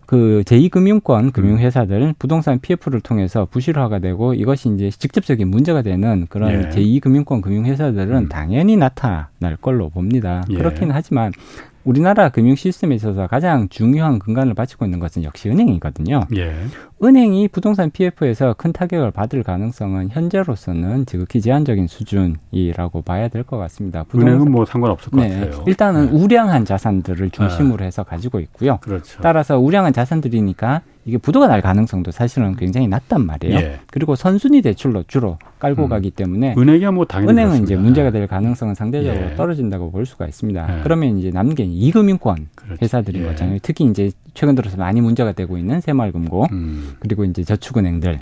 그 0.08 0.42
제2금융권 0.46 1.34
금융회사들 1.34 2.14
부동산 2.18 2.58
PF를 2.60 3.02
통해서 3.02 3.44
부실화가 3.44 3.98
되고 3.98 4.32
이것이 4.32 4.70
이제 4.70 4.88
직접적인 4.88 5.46
문제가 5.48 5.82
되는 5.82 6.26
그런 6.30 6.50
예. 6.50 6.68
제2금융권 6.70 7.42
금융회사들은 7.42 8.16
음. 8.16 8.28
당연히 8.30 8.78
나타날 8.78 9.56
걸로 9.60 9.90
봅니다. 9.90 10.42
예. 10.48 10.56
그렇긴 10.56 10.90
하지만 10.92 11.32
우리나라 11.84 12.28
금융 12.28 12.54
시스템에 12.54 12.94
있어서 12.96 13.26
가장 13.26 13.68
중요한 13.68 14.18
근간을 14.18 14.54
바치고 14.54 14.84
있는 14.84 14.98
것은 14.98 15.22
역시 15.24 15.48
은행이거든요. 15.48 16.20
예. 16.36 16.54
은행이 17.02 17.48
부동산 17.48 17.90
PF에서 17.90 18.54
큰 18.58 18.72
타격을 18.72 19.10
받을 19.12 19.42
가능성은 19.42 20.10
현재로서는 20.10 21.06
지극히 21.06 21.40
제한적인 21.40 21.86
수준이라고 21.86 23.02
봐야 23.02 23.28
될 23.28 23.44
것 23.44 23.56
같습니다. 23.56 24.02
부동산, 24.04 24.28
은행은 24.34 24.52
뭐 24.52 24.64
상관없을 24.66 25.10
것 25.10 25.20
네, 25.20 25.40
같아요. 25.40 25.64
일단은 25.66 26.06
네. 26.12 26.12
우량한 26.22 26.64
자산들을 26.66 27.30
중심으로 27.30 27.84
해서 27.84 28.02
가지고 28.02 28.40
있고요. 28.40 28.78
그렇죠. 28.82 29.20
따라서 29.22 29.58
우량한 29.58 29.92
자산들이니까 29.92 30.82
이게 31.08 31.16
부도가 31.16 31.46
날 31.46 31.62
가능성도 31.62 32.10
사실은 32.10 32.54
굉장히 32.54 32.86
낮단 32.86 33.24
말이에요. 33.24 33.56
예. 33.56 33.80
그리고 33.90 34.14
선순위 34.14 34.60
대출로 34.60 35.04
주로 35.08 35.38
깔고 35.58 35.84
음. 35.84 35.88
가기 35.88 36.10
때문에 36.10 36.54
은행이 36.58 36.84
뭐 36.92 37.06
당연히 37.06 37.32
은행은 37.32 37.48
그렇습니다. 37.50 37.64
이제 37.74 37.82
문제가 37.82 38.10
될 38.10 38.26
가능성은 38.26 38.74
상대적으로 38.74 39.30
예. 39.30 39.34
떨어진다고 39.34 39.90
볼 39.90 40.04
수가 40.04 40.26
있습니다. 40.26 40.78
예. 40.78 40.82
그러면 40.82 41.16
이제 41.18 41.30
남은 41.30 41.54
게 41.54 41.64
이금융권 41.64 42.48
그렇지. 42.54 42.78
회사들인 42.82 43.22
예. 43.22 43.26
거잖아요. 43.26 43.58
특히 43.62 43.86
이제 43.86 44.10
최근 44.34 44.54
들어서 44.54 44.76
많이 44.76 45.00
문제가 45.00 45.32
되고 45.32 45.56
있는 45.56 45.80
새마을금고 45.80 46.46
음. 46.52 46.96
그리고 46.98 47.24
이제 47.24 47.42
저축은행들 47.42 48.20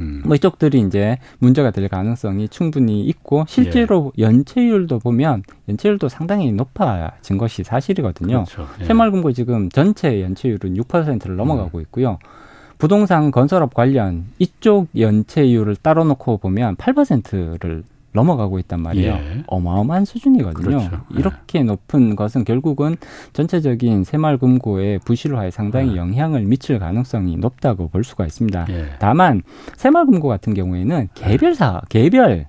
음. 0.00 0.22
뭐 0.24 0.34
이쪽들이 0.36 0.80
이제 0.80 1.18
문제가 1.38 1.70
될 1.70 1.88
가능성이 1.88 2.48
충분히 2.48 3.04
있고 3.06 3.44
실제로 3.48 4.12
예. 4.18 4.22
연체율도 4.22 4.98
보면 4.98 5.42
연체율도 5.68 6.08
상당히 6.08 6.52
높아진 6.52 7.38
것이 7.38 7.64
사실이거든요. 7.64 8.44
그렇죠. 8.44 8.68
예. 8.80 8.84
새마을금고 8.84 9.32
지금 9.32 9.68
전체 9.70 10.22
연체율은 10.22 10.74
6%를 10.74 11.36
넘어가고 11.36 11.78
음. 11.78 11.82
있고요. 11.82 12.18
부동산 12.78 13.30
건설업 13.30 13.72
관련 13.72 14.26
이쪽 14.38 14.88
연체율을 14.96 15.76
따로 15.76 16.04
놓고 16.04 16.38
보면 16.38 16.76
8%를 16.76 17.84
넘어가고 18.16 18.58
있단 18.58 18.80
말이에요. 18.80 19.12
예. 19.12 19.44
어마어마한 19.46 20.04
수준이거든요. 20.04 20.64
그렇죠. 20.64 20.90
예. 21.14 21.18
이렇게 21.18 21.60
예. 21.60 21.62
높은 21.62 22.16
것은 22.16 22.44
결국은 22.44 22.96
전체적인 23.32 24.02
새마을 24.04 24.38
금고의 24.38 24.98
부실화에 25.04 25.50
상당히 25.50 25.92
예. 25.92 25.96
영향을 25.96 26.42
미칠 26.42 26.78
가능성이 26.78 27.36
높다고 27.36 27.88
볼 27.88 28.02
수가 28.02 28.26
있습니다. 28.26 28.66
예. 28.70 28.86
다만 28.98 29.42
새마을 29.76 30.06
금고 30.06 30.26
같은 30.28 30.54
경우에는 30.54 31.08
개별사 31.14 31.82
개별 31.88 32.46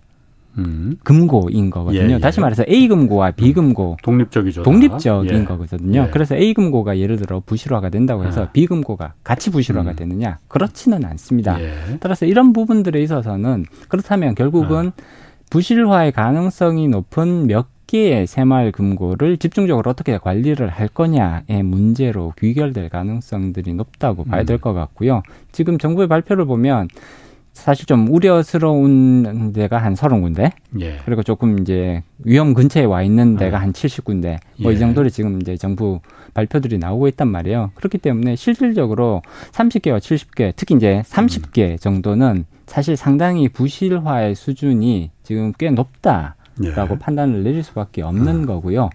음. 0.58 0.98
금고인 1.04 1.70
거거든요. 1.70 2.16
예, 2.16 2.20
다시 2.20 2.40
말해서 2.40 2.64
A 2.68 2.88
금고와 2.88 3.32
B 3.32 3.54
금고 3.54 3.92
음. 3.92 3.98
독립적이죠. 4.02 4.64
독립적인 4.64 5.46
거거든요. 5.46 6.10
그래서 6.12 6.36
A 6.36 6.54
금고가 6.54 6.98
예를 6.98 7.18
들어 7.18 7.42
부실화가 7.46 7.90
된다고 7.90 8.26
해서 8.26 8.50
B 8.54 8.66
금고가 8.66 9.14
같이 9.24 9.52
부실화가 9.52 9.92
음. 9.92 9.96
되느냐? 9.96 10.40
그렇지는 10.48 11.06
않습니다. 11.06 11.58
따라서 12.00 12.26
이런 12.26 12.54
부분들에 12.54 13.02
있어서는 13.04 13.66
그렇다면 13.88 14.34
결국은 14.34 14.88
아. 14.88 15.27
부실화의 15.50 16.12
가능성이 16.12 16.88
높은 16.88 17.48
몇 17.48 17.68
개의 17.88 18.28
새마을 18.28 18.74
금고를 18.74 19.38
집중적으로 19.38 19.90
어떻게 19.90 20.18
관리를 20.18 20.68
할 20.68 20.90
거냐의 20.90 21.64
문제로 21.64 22.34
귀결될 22.38 22.90
가능성들이 22.90 23.74
높다고 23.74 24.26
봐야 24.26 24.44
될것 24.44 24.74
음. 24.74 24.76
같고요. 24.76 25.24
지금 25.54 25.78
정부의 25.78 26.10
발표를 26.10 26.46
보면 26.46 26.90
사실 27.54 27.86
좀 27.86 28.08
우려스러운 28.14 29.54
데가 29.54 29.78
한 29.78 29.96
서른 29.96 30.22
군데. 30.22 30.52
예. 30.80 30.98
그리고 31.06 31.24
조금 31.24 31.60
이제 31.60 32.04
위험 32.24 32.54
근처에 32.54 32.84
와 32.84 33.02
있는 33.02 33.36
데가 33.38 33.58
아. 33.58 33.62
한 33.62 33.74
칠십 33.74 34.04
군데. 34.04 34.38
뭐이 34.62 34.76
예. 34.76 34.80
정도로 34.80 35.10
지금 35.10 35.42
이제 35.42 35.56
정부 35.56 36.02
발표들이 36.34 36.78
나오고 36.78 37.08
있단 37.08 37.30
말이에요. 37.30 37.72
그렇기 37.74 37.98
때문에 37.98 38.36
실질적으로 38.36 39.24
삼십 39.54 39.82
개와 39.82 40.02
칠십 40.02 40.36
개 40.36 40.52
특히 40.56 40.76
이제 40.76 41.02
삼십 41.06 41.54
개 41.54 41.72
음. 41.72 41.78
정도는 41.78 42.46
사실 42.68 42.98
상당히 42.98 43.48
부실화의 43.48 44.36
수준이 44.36 45.10
지금 45.28 45.52
꽤 45.58 45.70
높다라고 45.70 46.36
예. 46.64 46.98
판단을 46.98 47.44
내릴 47.44 47.62
수밖에 47.62 48.02
없는 48.02 48.28
음. 48.28 48.46
거고요. 48.46 48.90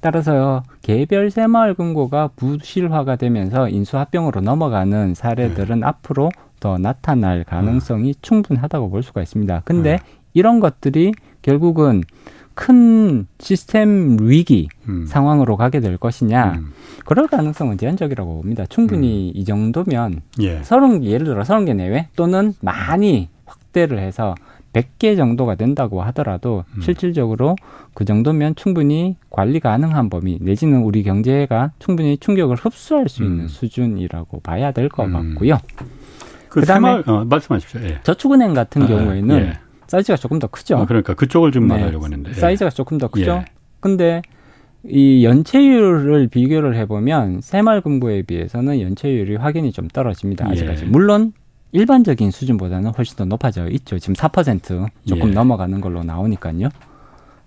따라서 0.00 0.62
개별 0.82 1.30
새마을 1.30 1.72
금고가 1.72 2.28
부실화가 2.36 3.16
되면서 3.16 3.70
인수합병으로 3.70 4.42
넘어가는 4.42 5.14
사례들은 5.14 5.78
예. 5.78 5.84
앞으로 5.84 6.30
더 6.60 6.76
나타날 6.76 7.44
가능성이 7.44 8.10
음. 8.10 8.14
충분하다고 8.20 8.90
볼 8.90 9.02
수가 9.02 9.22
있습니다. 9.22 9.62
근데 9.64 9.94
음. 9.94 9.98
이런 10.34 10.60
것들이 10.60 11.12
결국은 11.40 12.02
큰 12.52 13.26
시스템 13.38 14.18
위기 14.20 14.68
음. 14.90 15.06
상황으로 15.06 15.56
가게 15.56 15.80
될 15.80 15.96
것이냐 15.96 16.56
음. 16.58 16.72
그럴 17.06 17.28
가능성은 17.28 17.78
제한적이라고 17.78 18.42
봅니다. 18.42 18.66
충분히 18.68 19.32
음. 19.34 19.40
이 19.40 19.44
정도면 19.46 20.20
예. 20.40 20.62
30, 20.62 21.04
예를 21.04 21.24
들어 21.24 21.42
30개 21.44 21.74
내외 21.74 22.08
또는 22.14 22.52
많이 22.60 23.30
확대를 23.46 23.98
해서 24.00 24.34
100개 24.72 25.16
정도가 25.16 25.54
된다고 25.54 26.02
하더라도 26.02 26.64
음. 26.76 26.80
실질적으로 26.80 27.56
그 27.94 28.04
정도면 28.04 28.54
충분히 28.54 29.16
관리 29.30 29.60
가능한 29.60 30.10
범위 30.10 30.38
내지는 30.40 30.82
우리 30.82 31.02
경제가 31.02 31.72
충분히 31.78 32.16
충격을 32.18 32.56
흡수할 32.56 33.08
수 33.08 33.22
있는 33.22 33.44
음. 33.44 33.48
수준이라고 33.48 34.40
봐야 34.40 34.72
될것 34.72 35.06
음. 35.06 35.12
같고요. 35.12 35.58
그 36.48 36.62
다음에 36.62 37.02
어, 37.06 37.24
말씀하십시오. 37.24 37.80
예. 37.82 38.00
저축은행 38.02 38.54
같은 38.54 38.82
아, 38.82 38.86
경우에는 38.86 39.36
예. 39.36 39.52
사이즈가 39.86 40.16
조금 40.16 40.38
더 40.38 40.46
크죠. 40.46 40.76
아, 40.76 40.86
그러니까 40.86 41.14
그쪽을 41.14 41.52
좀 41.52 41.66
네. 41.68 41.74
말하려고 41.74 42.04
했는데. 42.04 42.34
사이즈가 42.34 42.70
조금 42.70 42.98
더 42.98 43.08
크죠. 43.08 43.30
예. 43.32 43.44
근데 43.80 44.22
이 44.84 45.24
연체율을 45.24 46.28
비교를 46.28 46.76
해보면 46.76 47.40
새마을금고에 47.40 48.22
비해서는 48.22 48.80
연체율이 48.80 49.36
확연히 49.36 49.72
좀 49.72 49.88
떨어집니다. 49.88 50.46
예. 50.48 50.52
아직까지. 50.52 50.84
예. 50.84 50.88
물론 50.88 51.32
일반적인 51.72 52.30
수준보다는 52.30 52.92
훨씬 52.96 53.16
더 53.16 53.24
높아져 53.24 53.68
있죠. 53.68 53.98
지금 53.98 54.14
4% 54.14 54.88
조금 55.06 55.28
예. 55.28 55.32
넘어가는 55.32 55.80
걸로 55.80 56.02
나오니까요. 56.02 56.68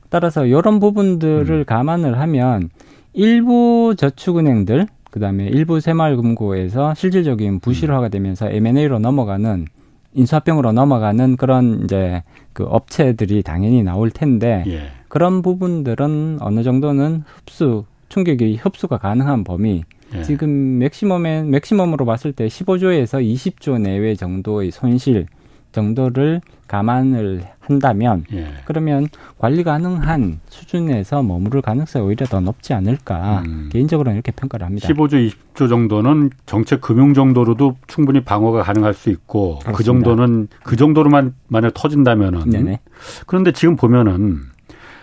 따라서 0.09 0.45
이런 0.45 0.80
부분들을 0.80 1.49
음. 1.49 1.65
감안을 1.65 2.19
하면 2.19 2.69
일부 3.13 3.95
저축은행들 3.97 4.88
그다음에 5.09 5.45
일부 5.47 5.80
새마을금고에서 5.80 6.93
실질적인 6.93 7.59
부실화가 7.59 8.09
되면서 8.09 8.49
M&A로 8.49 8.99
넘어가는 8.99 9.65
인수합병으로 10.13 10.72
넘어가는 10.74 11.38
그런 11.38 11.84
이제 11.84 12.24
그 12.53 12.63
업체들이 12.63 13.43
당연히 13.43 13.84
나올 13.84 14.11
텐데 14.11 14.63
예. 14.67 14.91
그런 15.07 15.41
부분들은 15.41 16.38
어느 16.41 16.63
정도는 16.63 17.24
흡수 17.26 17.86
충격이 18.09 18.57
흡수가 18.57 18.97
가능한 18.97 19.43
범위 19.43 19.84
예. 20.14 20.24
지금 20.24 20.80
맥시멈에 20.80 21.43
맥시멈으로 21.43 22.05
봤을 22.05 22.34
때 22.34 22.47
15조에서 22.47 23.24
20조 23.24 23.82
내외 23.82 24.16
정도의 24.16 24.72
손실 24.72 25.28
정도를 25.72 26.41
감안을 26.68 27.43
한다면 27.59 28.24
예. 28.34 28.47
그러면 28.66 29.07
관리 29.38 29.64
가능한 29.64 30.39
수준에서 30.47 31.22
머무를 31.24 31.62
가능성이 31.62 32.05
오히려 32.05 32.26
더 32.26 32.39
높지 32.39 32.74
않을까 32.74 33.43
음. 33.45 33.70
개인적으로는 33.72 34.16
이렇게 34.16 34.32
평가를 34.32 34.66
합니다. 34.66 34.88
15조 34.88 35.32
20조 35.55 35.70
정도는 35.70 36.32
정책 36.45 36.82
금융 36.82 37.14
정도로도 37.14 37.78
충분히 37.88 38.24
방어가 38.24 38.64
가능할 38.64 38.93
수 38.93 39.09
있고 39.09 39.59
그 39.59 39.66
그렇습니다. 39.66 39.78
그 39.78 39.84
정도는 39.84 40.47
그 40.64 40.76
정도로만 40.76 41.36
만약 41.47 41.74
터진다면은 41.74 42.49
네네. 42.49 42.80
그런데 43.26 43.51
지금 43.51 43.76
보면은 43.76 44.51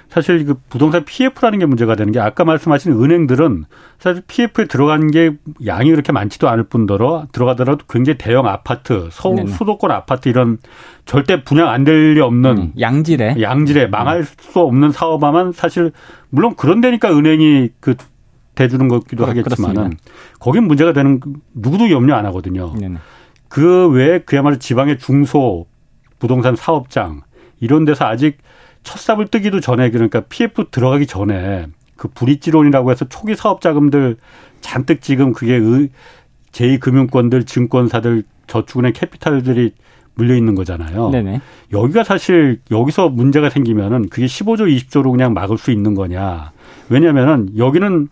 사실 0.09 0.45
그 0.47 0.55
부동산 0.71 1.05
PF라는 1.05 1.59
게 1.59 1.67
문제가 1.67 1.95
되는 1.95 2.13
게 2.13 2.19
아까 2.21 2.45
말씀하신 2.45 2.93
은행들은 2.93 3.65
사실 3.99 4.23
PF에 4.27 4.67
들어간 4.67 5.11
게 5.11 5.33
양이 5.67 5.91
그렇게 5.91 6.13
많지도 6.13 6.49
않을 6.49 6.65
뿐더러 6.65 7.27
들어가더라도 7.33 7.85
굉장히 7.89 8.17
대형 8.17 8.47
아파트, 8.47 9.09
서울 9.13 9.37
네네. 9.37 9.51
수도권 9.53 9.91
아파트 9.91 10.29
이런 10.31 10.59
절대 11.05 11.43
분양 11.45 11.69
안 11.69 11.85
될 11.85 12.15
리 12.15 12.21
없는 12.21 12.57
음, 12.59 12.73
양질에 12.81 13.37
양질에 13.41 13.89
망할 13.89 14.21
음. 14.21 14.25
수 14.39 14.61
없는 14.61 14.93
사업화만 14.93 15.53
사실 15.53 15.93
물론 16.31 16.55
그런 16.57 16.81
데니까 16.81 17.11
은행이 17.17 17.71
그 17.81 17.95
대주는 18.55 18.89
것기도 18.89 19.27
하겠지만은 19.27 19.93
거긴 20.41 20.65
문제가 20.65 20.93
되는 20.93 21.21
누구도 21.55 21.91
염려 21.91 22.15
안 22.17 22.25
하거든요. 22.27 22.73
네네. 22.75 22.97
그 23.49 23.89
외에 23.91 24.21
그야말로 24.21 24.59
지방의 24.59 24.99
중소 24.99 25.67
부동산 26.19 26.57
사업장 26.57 27.21
이런 27.61 27.85
데서 27.85 28.07
아직 28.07 28.39
첫 28.89 28.99
삽을 28.99 29.27
뜨기도 29.29 29.61
전에 29.61 29.91
그러니까 29.91 30.21
PF 30.21 30.71
들어가기 30.71 31.07
전에 31.07 31.67
그 31.99 32.09
브릿지론이라고 32.09 32.91
해서 32.91 33.05
초기 33.07 33.37
사업 33.37 33.61
자금들 33.61 34.17
잔뜩 34.63 35.03
지금 35.03 35.35
그게 35.35 35.61
제2금융권들 36.53 37.47
증권사들 37.47 38.23
저축은행 38.47 38.95
캐피탈들이 38.95 39.75
물려 40.15 40.35
있는 40.35 40.55
거잖아요. 40.55 41.11
네네. 41.11 41.43
여기가 41.71 42.03
사실 42.03 42.63
여기서 42.71 43.11
문제가 43.11 43.51
생기면은 43.51 44.09
그게 44.09 44.25
15조 44.25 44.75
20조로 44.75 45.11
그냥 45.11 45.35
막을 45.35 45.59
수 45.59 45.71
있는 45.71 45.95
거냐. 45.95 46.53
왜냐면은 46.89 47.51
여기는 47.59 48.09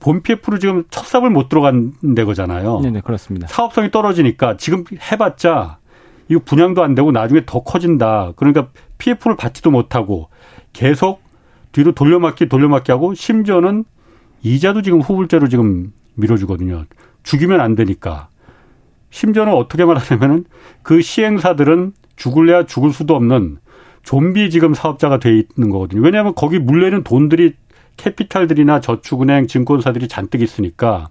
본 0.00 0.22
PF로 0.22 0.58
지금 0.60 0.84
첫 0.88 1.04
삽을 1.04 1.28
못 1.28 1.50
들어간 1.50 1.92
데 2.16 2.24
거잖아요. 2.24 2.80
네네, 2.80 3.02
그렇습니다. 3.02 3.48
사업성이 3.48 3.90
떨어지니까 3.90 4.56
지금 4.56 4.84
해봤자 5.12 5.76
이거 6.28 6.40
분양도 6.44 6.82
안 6.82 6.94
되고 6.94 7.12
나중에 7.12 7.42
더 7.46 7.62
커진다. 7.62 8.32
그러니까 8.36 8.68
PF를 8.98 9.36
받지도 9.36 9.70
못하고 9.70 10.28
계속 10.72 11.22
뒤로 11.72 11.92
돌려막기 11.92 12.48
돌려막기 12.48 12.92
하고 12.92 13.14
심지어는 13.14 13.84
이자도 14.42 14.82
지금 14.82 15.00
후불제로 15.00 15.48
지금 15.48 15.92
밀어주거든요. 16.14 16.84
죽이면 17.22 17.60
안 17.60 17.74
되니까. 17.74 18.28
심지어는 19.10 19.52
어떻게 19.52 19.84
말하냐면은 19.84 20.44
그 20.82 21.00
시행사들은 21.00 21.92
죽을래야 22.16 22.66
죽을 22.66 22.92
수도 22.92 23.14
없는 23.16 23.58
좀비 24.02 24.50
지금 24.50 24.74
사업자가 24.74 25.18
돼 25.18 25.30
있는 25.30 25.70
거거든요. 25.70 26.02
왜냐하면 26.02 26.34
거기 26.34 26.58
물려있는 26.58 27.04
돈들이 27.04 27.54
캐피탈들이나 27.96 28.80
저축은행, 28.80 29.46
증권사들이 29.46 30.08
잔뜩 30.08 30.42
있으니까 30.42 31.08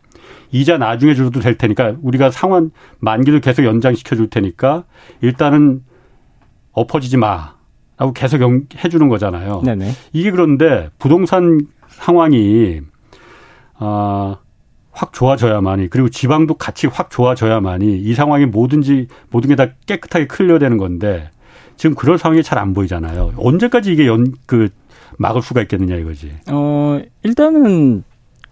이자 0.51 0.77
나중에 0.77 1.15
줘도 1.15 1.39
될 1.39 1.57
테니까 1.57 1.95
우리가 2.01 2.29
상환 2.31 2.71
만기도 2.99 3.39
계속 3.39 3.63
연장시켜 3.65 4.15
줄 4.15 4.29
테니까 4.29 4.83
일단은 5.21 5.83
엎어지지 6.71 7.17
마. 7.17 7.53
라고 7.97 8.11
계속 8.11 8.41
해 8.41 8.89
주는 8.89 9.07
거잖아요. 9.07 9.61
네네. 9.63 9.91
이게 10.13 10.31
그런데 10.31 10.89
부동산 10.97 11.59
상황이 11.89 12.81
아, 13.75 14.37
확 14.91 15.13
좋아져야만이 15.13 15.89
그리고 15.89 16.09
지방도 16.09 16.55
같이 16.55 16.87
확 16.87 17.09
좋아져야만이 17.11 17.99
이 17.99 18.13
상황이 18.13 18.45
뭐든지 18.45 19.07
모든 19.29 19.49
게 19.49 19.55
다 19.55 19.67
깨끗하게 19.85 20.27
clear 20.27 20.59
되는 20.59 20.77
건데 20.77 21.29
지금 21.77 21.95
그럴 21.95 22.17
상황이 22.17 22.41
잘 22.43 22.57
안 22.59 22.73
보이잖아요. 22.73 23.33
언제까지 23.37 23.93
이게 23.93 24.07
연 24.07 24.33
그 24.45 24.69
막을 25.19 25.41
수가 25.43 25.61
있겠느냐 25.61 25.95
이거지. 25.97 26.31
어 26.51 26.99
일단은 27.21 28.03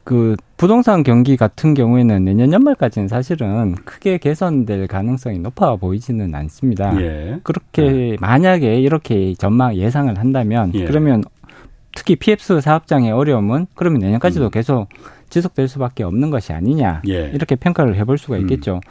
그 0.04 0.36
부동산 0.58 1.04
경기 1.04 1.38
같은 1.38 1.74
경우에는 1.74 2.26
내년 2.26 2.54
연말까지는 2.54 3.08
사실은 3.08 3.76
크게 3.86 4.18
개선될 4.18 4.88
가능성이 4.88 5.40
높아 5.40 5.76
보이지는 5.76 6.34
않습니다. 6.34 7.00
예. 7.02 7.40
그렇게 7.44 8.12
예. 8.12 8.18
만약에 8.20 8.80
이렇게 8.80 9.34
전망 9.36 9.76
예상을 9.76 10.18
한다면 10.18 10.72
예. 10.74 10.86
그러면 10.86 11.24
특히 11.96 12.16
PF 12.16 12.62
사업장의 12.62 13.12
어려움은 13.12 13.68
그러면 13.76 14.00
내년까지도 14.00 14.46
음. 14.46 14.50
계속 14.50 14.88
지속될 15.30 15.68
수밖에 15.68 16.04
없는 16.04 16.30
것이 16.30 16.52
아니냐 16.54 17.02
예. 17.08 17.32
이렇게 17.34 17.56
평가를 17.56 17.96
해볼 17.96 18.18
수가 18.18 18.36
음. 18.38 18.42
있겠죠. 18.42 18.76
음. 18.76 18.82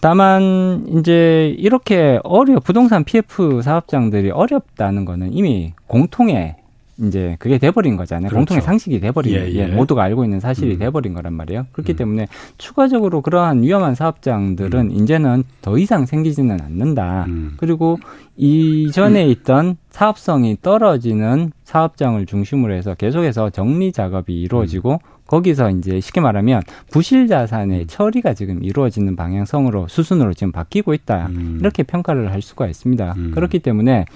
다만 0.00 0.86
이제 0.98 1.54
이렇게 1.58 2.20
어려 2.24 2.58
부동산 2.58 3.04
PF 3.04 3.60
사업장들이 3.62 4.30
어렵다는 4.30 5.04
거는 5.04 5.32
이미 5.32 5.74
공통의 5.86 6.56
이제 7.02 7.36
그게 7.38 7.58
돼버린 7.58 7.96
거잖아요. 7.96 8.28
그렇죠. 8.28 8.36
공통의 8.36 8.62
상식이 8.62 9.00
돼버린 9.00 9.34
예, 9.34 9.52
예. 9.52 9.66
모두가 9.66 10.02
알고 10.02 10.24
있는 10.24 10.40
사실이 10.40 10.74
음. 10.74 10.78
돼버린 10.78 11.14
거란 11.14 11.32
말이에요. 11.32 11.66
그렇기 11.72 11.92
음. 11.92 11.96
때문에 11.96 12.28
추가적으로 12.58 13.22
그러한 13.22 13.62
위험한 13.62 13.94
사업장들은 13.94 14.80
음. 14.80 14.90
이제는 14.90 15.44
더 15.62 15.78
이상 15.78 16.06
생기지는 16.06 16.60
않는다. 16.60 17.24
음. 17.28 17.54
그리고 17.56 17.98
이전에 18.36 19.24
음. 19.24 19.30
있던 19.30 19.76
사업성이 19.90 20.56
떨어지는 20.60 21.52
사업장을 21.64 22.24
중심으로 22.26 22.74
해서 22.74 22.94
계속해서 22.94 23.50
정리 23.50 23.92
작업이 23.92 24.38
이루어지고 24.40 24.92
음. 24.92 24.98
거기서 25.26 25.70
이제 25.70 26.00
쉽게 26.00 26.20
말하면 26.20 26.62
부실 26.90 27.28
자산의 27.28 27.86
처리가 27.86 28.34
지금 28.34 28.64
이루어지는 28.64 29.14
방향성으로 29.14 29.86
수순으로 29.88 30.34
지금 30.34 30.50
바뀌고 30.50 30.92
있다. 30.92 31.28
이렇게 31.60 31.84
평가를 31.84 32.32
할 32.32 32.42
수가 32.42 32.66
있습니다. 32.66 33.14
그렇기 33.32 33.60
때문에 33.60 34.06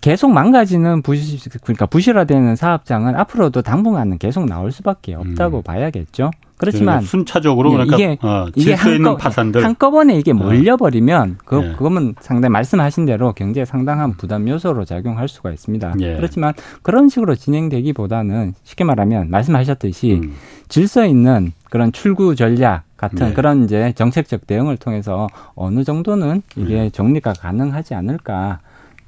계속 0.00 0.32
망가지는 0.32 1.02
부실 1.02 1.38
그러니까 1.62 1.86
부실화되는 1.86 2.56
사업장은 2.56 3.16
앞으로도 3.16 3.62
당분간은 3.62 4.18
계속 4.18 4.46
나올 4.46 4.72
수밖에 4.72 5.14
없다고 5.14 5.58
음. 5.58 5.62
봐야겠죠. 5.62 6.30
그렇지만 6.60 7.00
순차적으로 7.00 7.70
그러니까 7.70 7.96
이게 7.96 8.18
어, 8.20 8.46
이게 8.54 8.74
한꺼, 8.74 9.16
파산들. 9.16 9.64
한꺼번에 9.64 10.18
이게 10.18 10.32
어. 10.32 10.34
몰려버리면 10.34 11.38
그 11.46 11.62
예. 11.64 11.72
그거면 11.72 12.14
상당히 12.20 12.52
말씀하신 12.52 13.06
대로 13.06 13.32
경제에 13.32 13.64
상당한 13.64 14.12
부담 14.12 14.46
요소로 14.46 14.84
작용할 14.84 15.26
수가 15.26 15.52
있습니다. 15.52 15.94
예. 16.00 16.16
그렇지만 16.16 16.52
그런 16.82 17.08
식으로 17.08 17.34
진행되기보다는 17.34 18.52
쉽게 18.64 18.84
말하면 18.84 19.30
말씀하셨듯이 19.30 20.20
음. 20.22 20.34
질서 20.68 21.06
있는 21.06 21.52
그런 21.70 21.92
출구 21.92 22.36
전략 22.36 22.82
같은 22.98 23.28
네. 23.28 23.32
그런 23.32 23.64
이제 23.64 23.94
정책적 23.96 24.46
대응을 24.46 24.76
통해서 24.76 25.28
어느 25.54 25.82
정도는 25.82 26.42
이게 26.56 26.74
네. 26.74 26.90
정리가 26.90 27.32
가능하지 27.32 27.94
않을까 27.94 28.58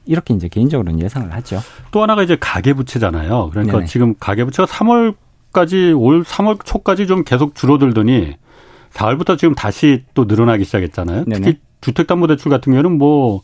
이렇게 0.04 0.34
이제 0.34 0.48
개인적으로는 0.48 1.00
예상을 1.00 1.32
하죠. 1.32 1.60
또 1.90 2.02
하나가 2.02 2.22
이제 2.22 2.36
가계부채잖아요. 2.38 3.50
그러니까 3.50 3.78
네네. 3.78 3.86
지금 3.86 4.14
가계부채가 4.18 4.66
3월까지 4.66 5.98
올 5.98 6.22
3월 6.24 6.64
초까지 6.64 7.06
좀 7.06 7.24
계속 7.24 7.54
줄어들더니 7.54 8.34
4월부터 8.92 9.38
지금 9.38 9.54
다시 9.54 10.04
또 10.14 10.24
늘어나기 10.24 10.64
시작했잖아요. 10.64 11.24
네네. 11.26 11.40
특히 11.40 11.60
주택담보대출 11.80 12.50
같은 12.50 12.72
경우는 12.72 12.98
뭐 12.98 13.42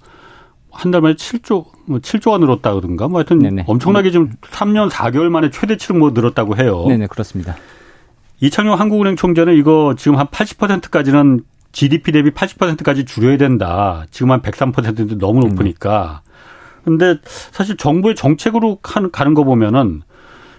한 0.70 0.92
달 0.92 1.00
만에 1.00 1.14
7조, 1.14 1.66
뭐 1.86 1.98
7조가 1.98 2.38
늘었다 2.40 2.74
그런가? 2.74 3.08
뭐 3.08 3.18
하여튼 3.18 3.38
네네. 3.40 3.64
엄청나게 3.66 4.10
지금 4.10 4.32
3년 4.42 4.90
4개월 4.90 5.28
만에 5.28 5.50
최대치로 5.50 5.98
뭐 5.98 6.10
늘었다고 6.10 6.56
해요. 6.56 6.84
네네, 6.86 7.06
그렇습니다. 7.08 7.56
이창용 8.40 8.78
한국은행 8.78 9.16
총재는 9.16 9.56
이거 9.56 9.94
지금 9.98 10.18
한 10.18 10.26
80%까지는 10.28 11.42
GDP 11.72 12.12
대비 12.12 12.30
80%까지 12.30 13.04
줄여야 13.04 13.36
된다. 13.38 14.06
지금 14.10 14.30
한 14.30 14.40
103%인데 14.40 15.16
너무 15.18 15.40
높으니까. 15.40 16.22
근데 16.88 17.20
사실 17.52 17.76
정부의 17.76 18.14
정책으로 18.14 18.76
가는 18.76 19.34
거 19.34 19.44
보면은 19.44 20.02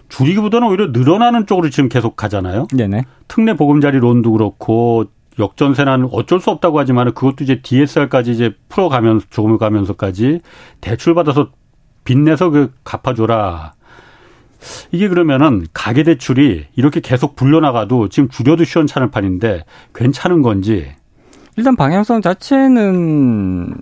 줄이기보다는 0.10 0.68
오히려 0.68 0.88
늘어나는 0.88 1.46
쪽으로 1.46 1.70
지금 1.70 1.90
계속 1.90 2.16
가잖아요. 2.16 2.68
네네. 2.76 3.06
특례 3.28 3.54
보금자리론도 3.54 4.32
그렇고 4.32 5.06
역전세는 5.38 6.10
어쩔 6.12 6.40
수 6.40 6.50
없다고 6.50 6.80
하지만 6.80 7.14
그것도 7.14 7.44
이제 7.44 7.62
DSR까지 7.62 8.32
이제 8.32 8.56
풀어가면서 8.68 9.28
조금 9.30 9.58
가면서까지 9.58 10.42
대출 10.82 11.14
받아서 11.16 11.50
빚내서 12.04 12.50
그 12.50 12.74
갚아줘라. 12.84 13.74
이게 14.92 15.08
그러면은 15.08 15.66
가계 15.74 16.04
대출이 16.04 16.66
이렇게 16.76 17.00
계속 17.00 17.36
불려나가도 17.36 18.10
지금 18.10 18.28
줄여도 18.28 18.66
시원찮을 18.66 19.10
판인데 19.10 19.64
괜찮은 19.96 20.42
건지 20.42 20.92
일단 21.60 21.76
방향성 21.76 22.22
자체는 22.22 23.74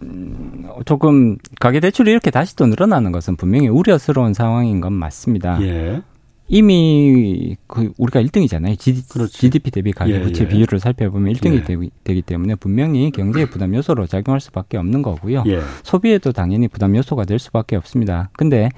조금 0.86 1.38
가계 1.60 1.80
대출이 1.80 2.10
이렇게 2.10 2.32
다시 2.32 2.56
또 2.56 2.66
늘어나는 2.66 3.12
것은 3.12 3.36
분명히 3.36 3.68
우려스러운 3.68 4.34
상황인 4.34 4.82
건 4.82 4.94
맞습니다. 4.94 5.62
예. 5.62 6.02
이미 6.48 7.56
그 7.68 7.92
우리가 8.00 8.20
1등이잖아요. 8.24 8.80
GDP, 8.80 9.66
그 9.66 9.72
대비 9.72 9.92
가계 9.92 10.16
예, 10.16 10.22
부채 10.22 10.46
예. 10.46 10.48
비율을 10.48 10.80
살펴보면 10.80 11.32
1등이 11.36 11.54
예. 11.54 11.64
되기, 11.64 11.92
되기, 12.04 12.24
때문에 12.24 12.56
분명히 12.56 13.12
경제 13.12 13.46
부담 13.48 13.76
요소로 13.76 14.08
작용할 14.08 14.40
수밖에 14.40 14.78
없는 14.78 15.04
거고요. 15.04 15.44
예. 15.46 15.60
소비에도 15.84 16.32
당연히 16.32 16.68
부담 16.68 16.96
요소가 16.96 17.26
될 17.26 17.38
수밖에 17.38 17.76
없습니다. 17.76 18.32
근데 18.34 18.70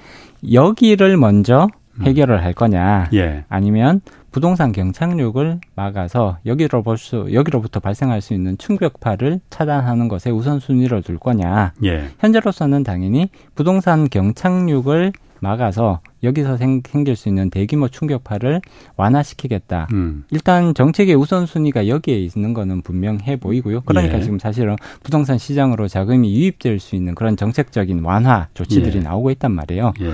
여기를 0.52 1.16
먼저 1.16 1.70
음. 2.02 2.06
해결을 2.06 2.44
할 2.44 2.54
거냐, 2.54 3.12
예. 3.14 3.46
아니면 3.48 4.02
부동산 4.32 4.72
경착륙을 4.72 5.60
막아서 5.76 6.38
여기로 6.46 6.84
볼수 6.84 7.28
여기로부터 7.32 7.80
발생할 7.80 8.22
수 8.22 8.34
있는 8.34 8.58
충격파를 8.58 9.40
차단하는 9.50 10.08
것에 10.08 10.30
우선순위를 10.30 11.02
둘 11.02 11.18
거냐. 11.18 11.74
예. 11.84 12.10
현재로서는 12.20 12.84
당연히 12.84 13.30
부동산 13.56 14.10
경착륙을 14.10 15.14
막아서 15.42 16.02
여기서 16.24 16.58
생, 16.58 16.82
길수 16.82 17.30
있는 17.30 17.50
대규모 17.50 17.88
충격파를 17.88 18.62
완화시키겠다. 18.98 19.88
음. 19.94 20.26
일단 20.32 20.74
정책의 20.74 21.16
우선순위가 21.16 21.88
여기에 21.88 22.18
있는 22.18 22.54
거는 22.54 22.82
분명해 22.82 23.38
보이고요. 23.38 23.82
그러니까 23.82 24.18
예. 24.18 24.22
지금 24.22 24.38
사실은 24.38 24.76
부동산 25.02 25.38
시장으로 25.38 25.88
자금이 25.88 26.34
유입될 26.34 26.80
수 26.80 26.96
있는 26.96 27.16
그런 27.16 27.38
정책적인 27.38 28.04
완화 28.04 28.48
조치들이 28.54 28.98
예. 28.98 29.02
나오고 29.02 29.32
있단 29.32 29.52
말이에요. 29.52 29.94
예. 30.02 30.14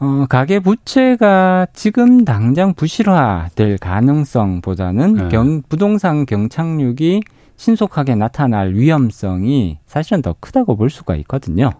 어, 0.00 0.24
가계 0.28 0.60
부채가 0.60 1.66
지금 1.74 2.24
당장 2.24 2.72
부실화될 2.72 3.76
가능성보다는 3.78 5.14
네. 5.14 5.28
경, 5.28 5.62
부동산 5.68 6.24
경착륙이 6.24 7.20
신속하게 7.56 8.14
나타날 8.14 8.72
위험성이 8.72 9.78
사실은 9.84 10.22
더 10.22 10.34
크다고 10.40 10.76
볼 10.76 10.88
수가 10.88 11.16
있거든요. 11.16 11.72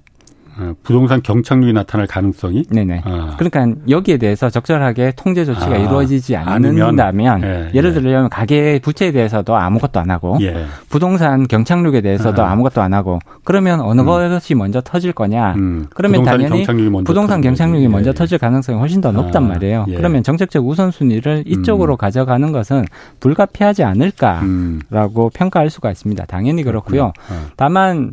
어, 0.61 0.74
부동산 0.82 1.22
경착륙이 1.22 1.72
나타날 1.72 2.06
가능성이? 2.06 2.64
네네. 2.70 3.02
아. 3.04 3.34
그러니까 3.38 3.80
여기에 3.88 4.18
대해서 4.18 4.50
적절하게 4.50 5.14
통제 5.16 5.44
조치가 5.46 5.72
아. 5.72 5.76
이루어지지 5.76 6.36
않는다면 6.36 7.42
예, 7.42 7.70
예를 7.74 7.90
예. 7.90 7.94
들면 7.94 8.28
가계 8.28 8.78
부채에 8.80 9.11
대해서도 9.11 9.56
아무것도 9.56 9.98
안 10.00 10.11
하고 10.11 10.36
예. 10.42 10.66
부동산 10.90 11.48
경착륙에 11.48 12.02
대해서도 12.02 12.42
아. 12.42 12.54
무것도안 12.54 12.92
하고 12.92 13.18
그러면 13.44 13.80
어느 13.80 14.02
음. 14.02 14.06
것이 14.06 14.54
먼저 14.54 14.82
터질 14.82 15.12
거냐? 15.12 15.54
음. 15.54 15.86
그러면 15.94 16.24
당연히 16.24 16.58
경착륙이 16.58 17.04
부동산 17.04 17.40
경착륙이 17.40 17.88
먼저 17.88 18.11
예. 18.11 18.14
터질 18.14 18.36
가능성이 18.38 18.78
훨씬 18.78 19.00
더 19.00 19.12
높단 19.12 19.44
아. 19.44 19.48
말이에요. 19.48 19.86
예. 19.88 19.94
그러면 19.94 20.22
정책적 20.22 20.66
우선순위를 20.66 21.44
이쪽으로 21.46 21.94
음. 21.94 21.96
가져가는 21.96 22.52
것은 22.52 22.84
불가피하지 23.20 23.82
않을까라고 23.84 25.24
음. 25.24 25.30
평가할 25.32 25.70
수가 25.70 25.90
있습니다. 25.90 26.26
당연히 26.26 26.62
그렇고요. 26.62 27.06
어. 27.06 27.46
다만 27.56 28.12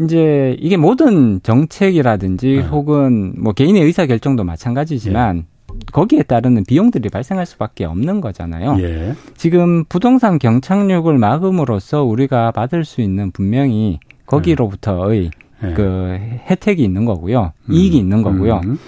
이제 0.00 0.56
이게 0.58 0.76
모든 0.76 1.40
정책이라든지 1.42 2.46
네. 2.48 2.60
혹은 2.62 3.34
뭐 3.38 3.52
개인의 3.52 3.82
의사 3.82 4.06
결정도 4.06 4.44
마찬가지지만 4.44 5.38
예. 5.38 5.52
거기에 5.92 6.22
따르는 6.22 6.64
비용들이 6.64 7.08
발생할 7.08 7.46
수밖에 7.46 7.84
없는 7.84 8.20
거잖아요. 8.20 8.76
예. 8.80 9.14
지금 9.36 9.84
부동산 9.84 10.38
경착륙을 10.38 11.18
막음으로써 11.18 12.02
우리가 12.04 12.52
받을 12.52 12.84
수 12.84 13.00
있는 13.00 13.30
분명히 13.30 13.98
거기로부터의 14.26 15.30
예. 15.64 15.72
그 15.74 16.18
혜택이 16.50 16.82
있는 16.82 17.04
거고요. 17.04 17.52
음. 17.68 17.72
이익이 17.72 17.96
있는 17.98 18.22
거고요. 18.22 18.60
음. 18.64 18.78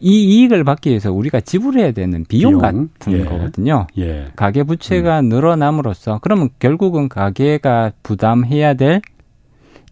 이 0.00 0.24
이익을 0.24 0.64
받기 0.64 0.90
위해서 0.90 1.12
우리가 1.12 1.40
지불해야 1.40 1.92
되는 1.92 2.24
비용, 2.24 2.58
비용? 2.58 2.60
같은 2.98 3.12
예. 3.12 3.24
거거든요. 3.24 3.86
예. 3.98 4.26
가계 4.34 4.64
부채가 4.64 5.20
음. 5.20 5.28
늘어남으로써 5.28 6.18
그러면 6.22 6.48
결국은 6.58 7.08
가계가 7.08 7.92
부담해야 8.02 8.74
될 8.74 9.00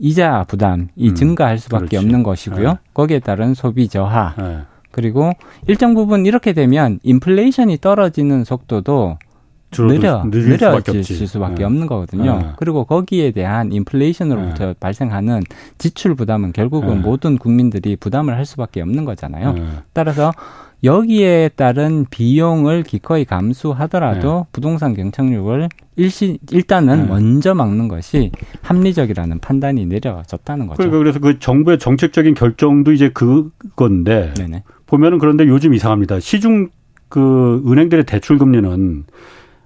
이자 0.01 0.45
부담이 0.49 0.89
음, 0.99 1.15
증가할 1.15 1.59
수밖에 1.59 1.87
그렇지. 1.87 1.97
없는 1.99 2.23
것이고요. 2.23 2.69
네. 2.69 2.79
거기에 2.95 3.21
따른 3.21 3.55
소비 3.55 3.89
저하. 3.89 4.35
네. 4.39 4.61
그리고 4.91 5.33
일정 5.69 5.95
부분 5.95 6.27
이렇게 6.27 6.53
되면 6.53 6.99
인플레이션이 7.03 7.79
떨어지는 7.79 8.45
속도도 8.45 9.19
느려 9.71 10.25
느려질 10.25 10.59
수밖에, 10.59 11.03
수밖에 11.03 11.55
네. 11.59 11.65
없는 11.65 11.87
거거든요. 11.87 12.39
네. 12.39 12.47
그리고 12.57 12.85
거기에 12.85 13.31
대한 13.31 13.73
인플레이션으로부터 13.73 14.67
네. 14.67 14.75
발생하는 14.81 15.43
지출 15.79 16.17
부담은 16.17 16.53
결국은 16.53 16.97
네. 16.97 17.01
모든 17.03 17.39
국민들이 17.39 17.95
부담을 17.95 18.37
할 18.37 18.47
수밖에 18.47 18.81
없는 18.81 19.05
거잖아요. 19.05 19.55
따라서 19.93 20.33
여기에 20.83 21.51
따른 21.57 22.07
비용을 22.11 22.83
기꺼이 22.83 23.25
감수하더라도 23.25 24.47
네. 24.47 24.51
부동산 24.53 24.95
경착륙을 24.95 25.69
일시 25.97 26.39
일단은 26.51 27.03
네. 27.03 27.09
먼저 27.09 27.55
막는 27.55 27.89
것이 27.89 28.31
합리적이라는 28.63 29.41
판단이 29.41 29.87
내려졌다는 29.87 30.67
거죠. 30.67 30.77
그러니까 30.79 30.99
그래서 30.99 31.19
그 31.19 31.39
정부의 31.39 31.79
정책적인 31.79 32.35
결정도 32.35 32.93
이제 32.93 33.11
그건데 33.11 34.33
네네. 34.37 34.63
보면은 34.87 35.19
그런데 35.19 35.47
요즘 35.47 35.75
이상합니다. 35.75 36.21
시중 36.21 36.71
그 37.09 37.63
은행들의 37.67 38.05
대출 38.07 38.39
금리는 38.39 39.05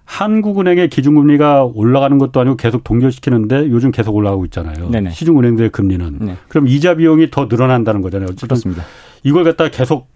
한국은행의 0.06 0.88
기준금리가 0.88 1.64
올라가는 1.64 2.18
것도 2.18 2.40
아니고 2.40 2.56
계속 2.56 2.84
동결시키는데 2.84 3.70
요즘 3.70 3.90
계속 3.90 4.14
올라가고 4.14 4.44
있잖아요. 4.46 4.90
네네. 4.90 5.10
시중은행들의 5.10 5.70
금리는. 5.70 6.18
네. 6.20 6.36
그럼 6.48 6.68
이자 6.68 6.94
비용이 6.94 7.30
더 7.30 7.46
늘어난다는 7.46 8.02
거잖아요. 8.02 8.26
어쨌든 8.26 8.48
그렇습니다. 8.48 8.82
이걸 9.22 9.44
갖다 9.44 9.68
계속 9.68 10.13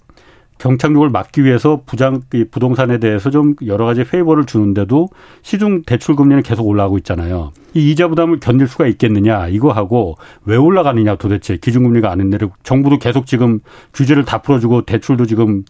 경착륙을 0.59 1.11
막기 1.11 1.44
위해서 1.44 1.82
부장 1.86 2.20
부동산에 2.50 2.98
대해서 2.98 3.30
좀 3.30 3.54
여러 3.66 3.84
가지 3.84 4.04
페이버를 4.04 4.44
주는데도 4.44 5.09
시중 5.42 5.82
대출 5.82 6.16
금리는 6.16 6.42
계속 6.42 6.66
올라가고 6.66 6.98
있잖아요. 6.98 7.52
이 7.74 7.90
이자 7.90 8.09
부담을 8.09 8.40
견딜 8.40 8.66
수가 8.66 8.86
있겠느냐 8.86 9.48
이거 9.48 9.72
하고 9.72 10.16
왜 10.44 10.56
올라가느냐 10.56 11.16
도대체 11.16 11.56
기준금리가 11.56 12.11
안 12.11 12.18
내리고 12.30 12.52
정부도 12.62 12.98
계속 12.98 13.26
지금 13.26 13.61
규제를 13.94 14.24
다 14.24 14.38
풀어주고 14.38 14.82
대출도 14.82 15.26
지금 15.26 15.64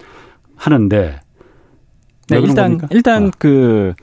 하는데 0.56 1.20
네, 2.28 2.38
일단 2.38 2.54
겁니까? 2.56 2.88
일단 2.90 3.26
아. 3.26 3.30
그 3.38 3.94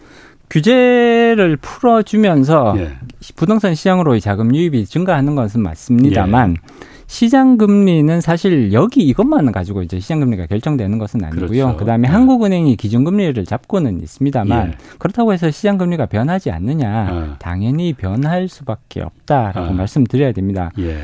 규제를 0.50 1.58
풀어주면서 1.58 2.76
예. 2.78 2.92
부동산 3.36 3.74
시장으로의 3.74 4.22
자금 4.22 4.56
유입이 4.56 4.86
증가하는 4.86 5.36
것은 5.36 5.62
맞습니다만. 5.62 6.52
예. 6.52 6.95
시장 7.08 7.58
금리는 7.58 8.20
사실 8.22 8.74
여기 8.74 9.02
이것만 9.02 9.52
가지고 9.52 9.84
이제 9.84 10.00
시장 10.00 10.20
금리가 10.20 10.48
결정되는 10.48 10.98
것은 10.98 11.24
아니고요. 11.24 11.48
그렇죠. 11.48 11.78
그다음에 11.78 12.08
네. 12.08 12.14
한국은행이 12.14 12.76
기준 12.78 13.04
금리를 13.04 13.44
잡고는 13.46 14.02
있습니다만 14.02 14.68
예. 14.70 14.78
그렇다고 14.98 15.34
해서 15.34 15.52
시장 15.52 15.78
금리가 15.78 16.08
변하지 16.08 16.52
않느냐? 16.52 17.12
네. 17.12 17.30
당연히 17.40 17.94
변할 17.94 18.48
수밖에 18.48 19.02
없다라고 19.02 19.68
네. 19.68 19.74
말씀드려야 19.74 20.32
됩니다. 20.32 20.72
예. 20.80 21.00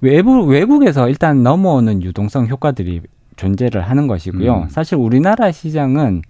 외부 0.00 0.44
외국에서 0.44 1.08
일단 1.08 1.42
넘어오는 1.42 2.02
유동성 2.02 2.48
효과들이 2.48 3.02
존재를 3.36 3.82
하는 3.82 4.06
것이고요. 4.06 4.54
음. 4.64 4.68
사실 4.68 4.96
우리나라 4.96 5.50
시장은 5.50 6.22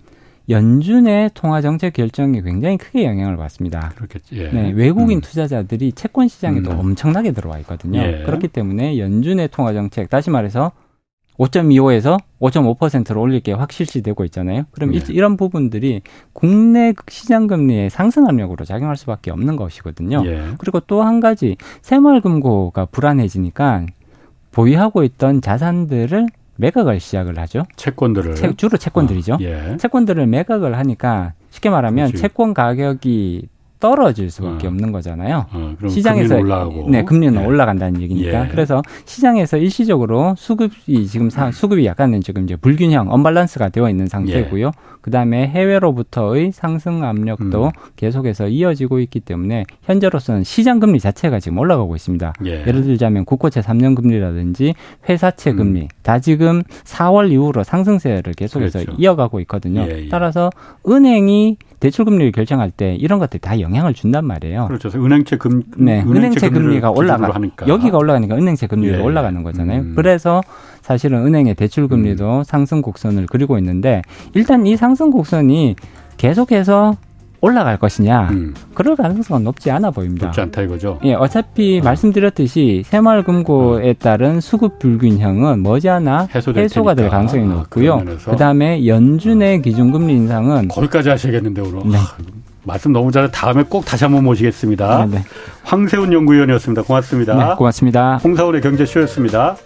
연준의 0.49 1.31
통화 1.35 1.61
정책 1.61 1.95
결정이 1.95 2.43
굉장히 2.43 2.77
크게 2.77 3.05
영향을 3.05 3.37
받습니다. 3.37 3.93
그렇겠지. 3.97 4.37
예. 4.37 4.49
네, 4.49 4.71
외국인 4.73 5.19
음. 5.19 5.21
투자자들이 5.21 5.93
채권 5.93 6.29
시장에도 6.29 6.71
음. 6.73 6.79
엄청나게 6.81 7.33
들어와 7.33 7.59
있거든요. 7.61 8.01
예. 8.01 8.23
그렇기 8.25 8.49
때문에 8.49 8.99
연준의 8.99 9.49
통화 9.49 9.73
정책 9.73 10.11
다시 10.11 10.31
말해서 10.31 10.73
5.25에서 11.39 12.19
5.5%로 12.41 13.21
올릴 13.21 13.41
게 13.41 13.53
확실시되고 13.53 14.25
있잖아요. 14.27 14.65
그럼 14.71 14.95
예. 14.95 15.01
이런 15.09 15.37
부분들이 15.37 16.03
국내 16.33 16.93
시장 17.09 17.47
금리의 17.49 17.91
상승 17.91 18.29
압력으로 18.29 18.65
작용할 18.65 18.97
수밖에 18.97 19.31
없는 19.33 19.57
것이거든요. 19.57 20.23
예. 20.27 20.45
그리고 20.59 20.79
또 20.81 21.03
한 21.03 21.21
가지 21.21 21.57
새마을금고가 21.83 22.87
불안해지니까 22.87 23.87
보유하고 24.53 25.03
있던 25.03 25.41
자산들을 25.41 26.27
매각을 26.57 27.01
시작을 27.01 27.39
하죠. 27.41 27.65
채권들을 27.77 28.35
채, 28.37 28.53
주로 28.57 28.77
채권들이죠. 28.77 29.35
어, 29.35 29.39
예. 29.41 29.77
채권들을 29.79 30.27
매각을 30.27 30.77
하니까 30.79 31.33
쉽게 31.51 31.71
말하면 31.71 32.09
그렇지. 32.09 32.21
채권 32.23 32.55
가격이 32.55 33.49
떨어질 33.85 34.31
수밖에 34.31 34.67
어. 34.67 34.71
없는 34.71 34.93
거잖아요. 34.93 35.45
어, 35.53 35.75
시장에서 35.91 36.37
금리는 36.37 36.91
네 36.91 37.05
금리는 37.05 37.39
예. 37.39 37.45
올라간다는 37.45 38.01
얘기니까. 38.01 38.45
예. 38.47 38.49
그래서 38.51 38.81
시장에서 39.05 39.59
일시적으로 39.59 40.35
수급이 40.39 41.07
지금 41.07 41.29
사, 41.29 41.51
수급이 41.53 41.85
약간은 41.85 42.23
지금 42.23 42.45
이제 42.45 42.57
불균형, 42.57 43.13
언밸런스가 43.13 43.69
되어 43.69 43.91
있는 43.91 44.07
상태고요. 44.07 44.67
예. 44.69 44.95
그다음에 45.03 45.49
해외로부터의 45.49 46.53
상승 46.53 47.05
압력도 47.05 47.67
음. 47.67 47.71
계속해서 47.97 48.49
이어지고 48.49 49.01
있기 49.01 49.21
때문에 49.21 49.65
현재로서는 49.83 50.45
시장 50.45 50.81
금리 50.81 50.99
자체가 50.99 51.39
지금 51.41 51.59
올라가고 51.59 51.95
있습니다. 51.95 52.33
예. 52.47 52.63
를 52.63 52.85
들자면 52.85 53.27
국고채 53.27 53.61
3년 53.61 53.97
금리라든지 53.97 54.73
회사채 55.07 55.51
음. 55.51 55.57
금리 55.57 55.89
다 56.01 56.21
지금 56.21 56.63
4월 56.85 57.31
이후로 57.31 57.65
상승세를 57.65 58.33
계속해서 58.33 58.79
그렇죠. 58.79 58.97
이어가고 58.99 59.41
있거든요. 59.41 59.83
예, 59.83 60.05
예. 60.05 60.09
따라서 60.09 60.49
은행이 60.89 61.59
대출 61.85 62.07
금리를 62.07 62.33
결정할 62.33 62.71
때 62.71 62.95
이런 62.95 63.19
것들이 63.19 63.43
다 63.43 63.61
영향을 63.61 63.93
준단 63.93 64.25
말이에요. 64.25 64.69
그렇죠. 64.69 64.89
은행채 64.89 65.37
금 65.37 65.63
네, 65.77 66.01
은행채, 66.01 66.49
금리가 66.49 66.91
올라가 66.91 67.35
하니까. 67.35 67.69
여기가 67.69 67.99
올라가니까 67.99 68.37
은행채 68.37 68.69
금리가 68.69 69.01
예. 69.01 69.03
올라가는 69.03 69.43
거잖아요. 69.43 69.81
음. 69.83 69.93
그래서 69.95 70.41
사실은 70.81 71.27
은행의 71.27 71.57
대출 71.57 71.87
금리도 71.87 72.39
음. 72.39 72.45
상승 72.45 72.81
곡선을 72.81 73.27
그리고 73.31 73.59
있는데 73.59 74.01
일단 74.33 74.65
이 74.65 74.79
상승 74.79 75.11
곡선이 75.11 75.77
계속해서 76.17 76.97
올라갈 77.45 77.77
것이냐 77.77 78.29
음. 78.31 78.55
그럴 78.73 78.97
가능성은 78.97 79.45
높지 79.45 79.71
않아 79.71 79.91
보입니다. 79.91 80.27
높지 80.29 80.41
않다 80.41 80.63
이거죠. 80.63 80.99
예, 81.05 81.13
어차피 81.13 81.79
어. 81.79 81.85
말씀드렸듯이 81.85 82.85
새마을금고에 82.87 83.91
어. 83.91 83.95
따른 83.99 84.41
수급 84.41 84.79
불균형은 84.79 85.63
머지않아 85.63 86.29
해소가 86.35 86.95
될 86.95 87.11
가능성이 87.11 87.47
높고요. 87.47 87.97
아, 87.97 88.05
그 88.31 88.37
다음에 88.37 88.87
연준의 88.87 89.61
기준금리 89.61 90.15
인상은 90.15 90.69
거기까지 90.69 91.11
하셔야겠는데 91.11 91.61
오늘. 91.61 91.91
네. 91.91 91.99
아, 91.99 92.17
말씀 92.63 92.93
너무 92.93 93.13
잘해 93.13 93.29
다음에 93.31 93.63
꼭 93.63 93.85
다시 93.85 94.05
한번 94.05 94.25
모시겠습니다. 94.25 95.05
네, 95.05 95.19
네. 95.19 95.25
황세훈 95.65 96.15
연구위원이었습니다. 96.15 96.83
고맙습니다. 96.85 97.35
네, 97.35 97.55
고맙습니다. 97.57 98.17
홍사원의 98.25 98.63
경제쇼였습니다. 98.63 99.57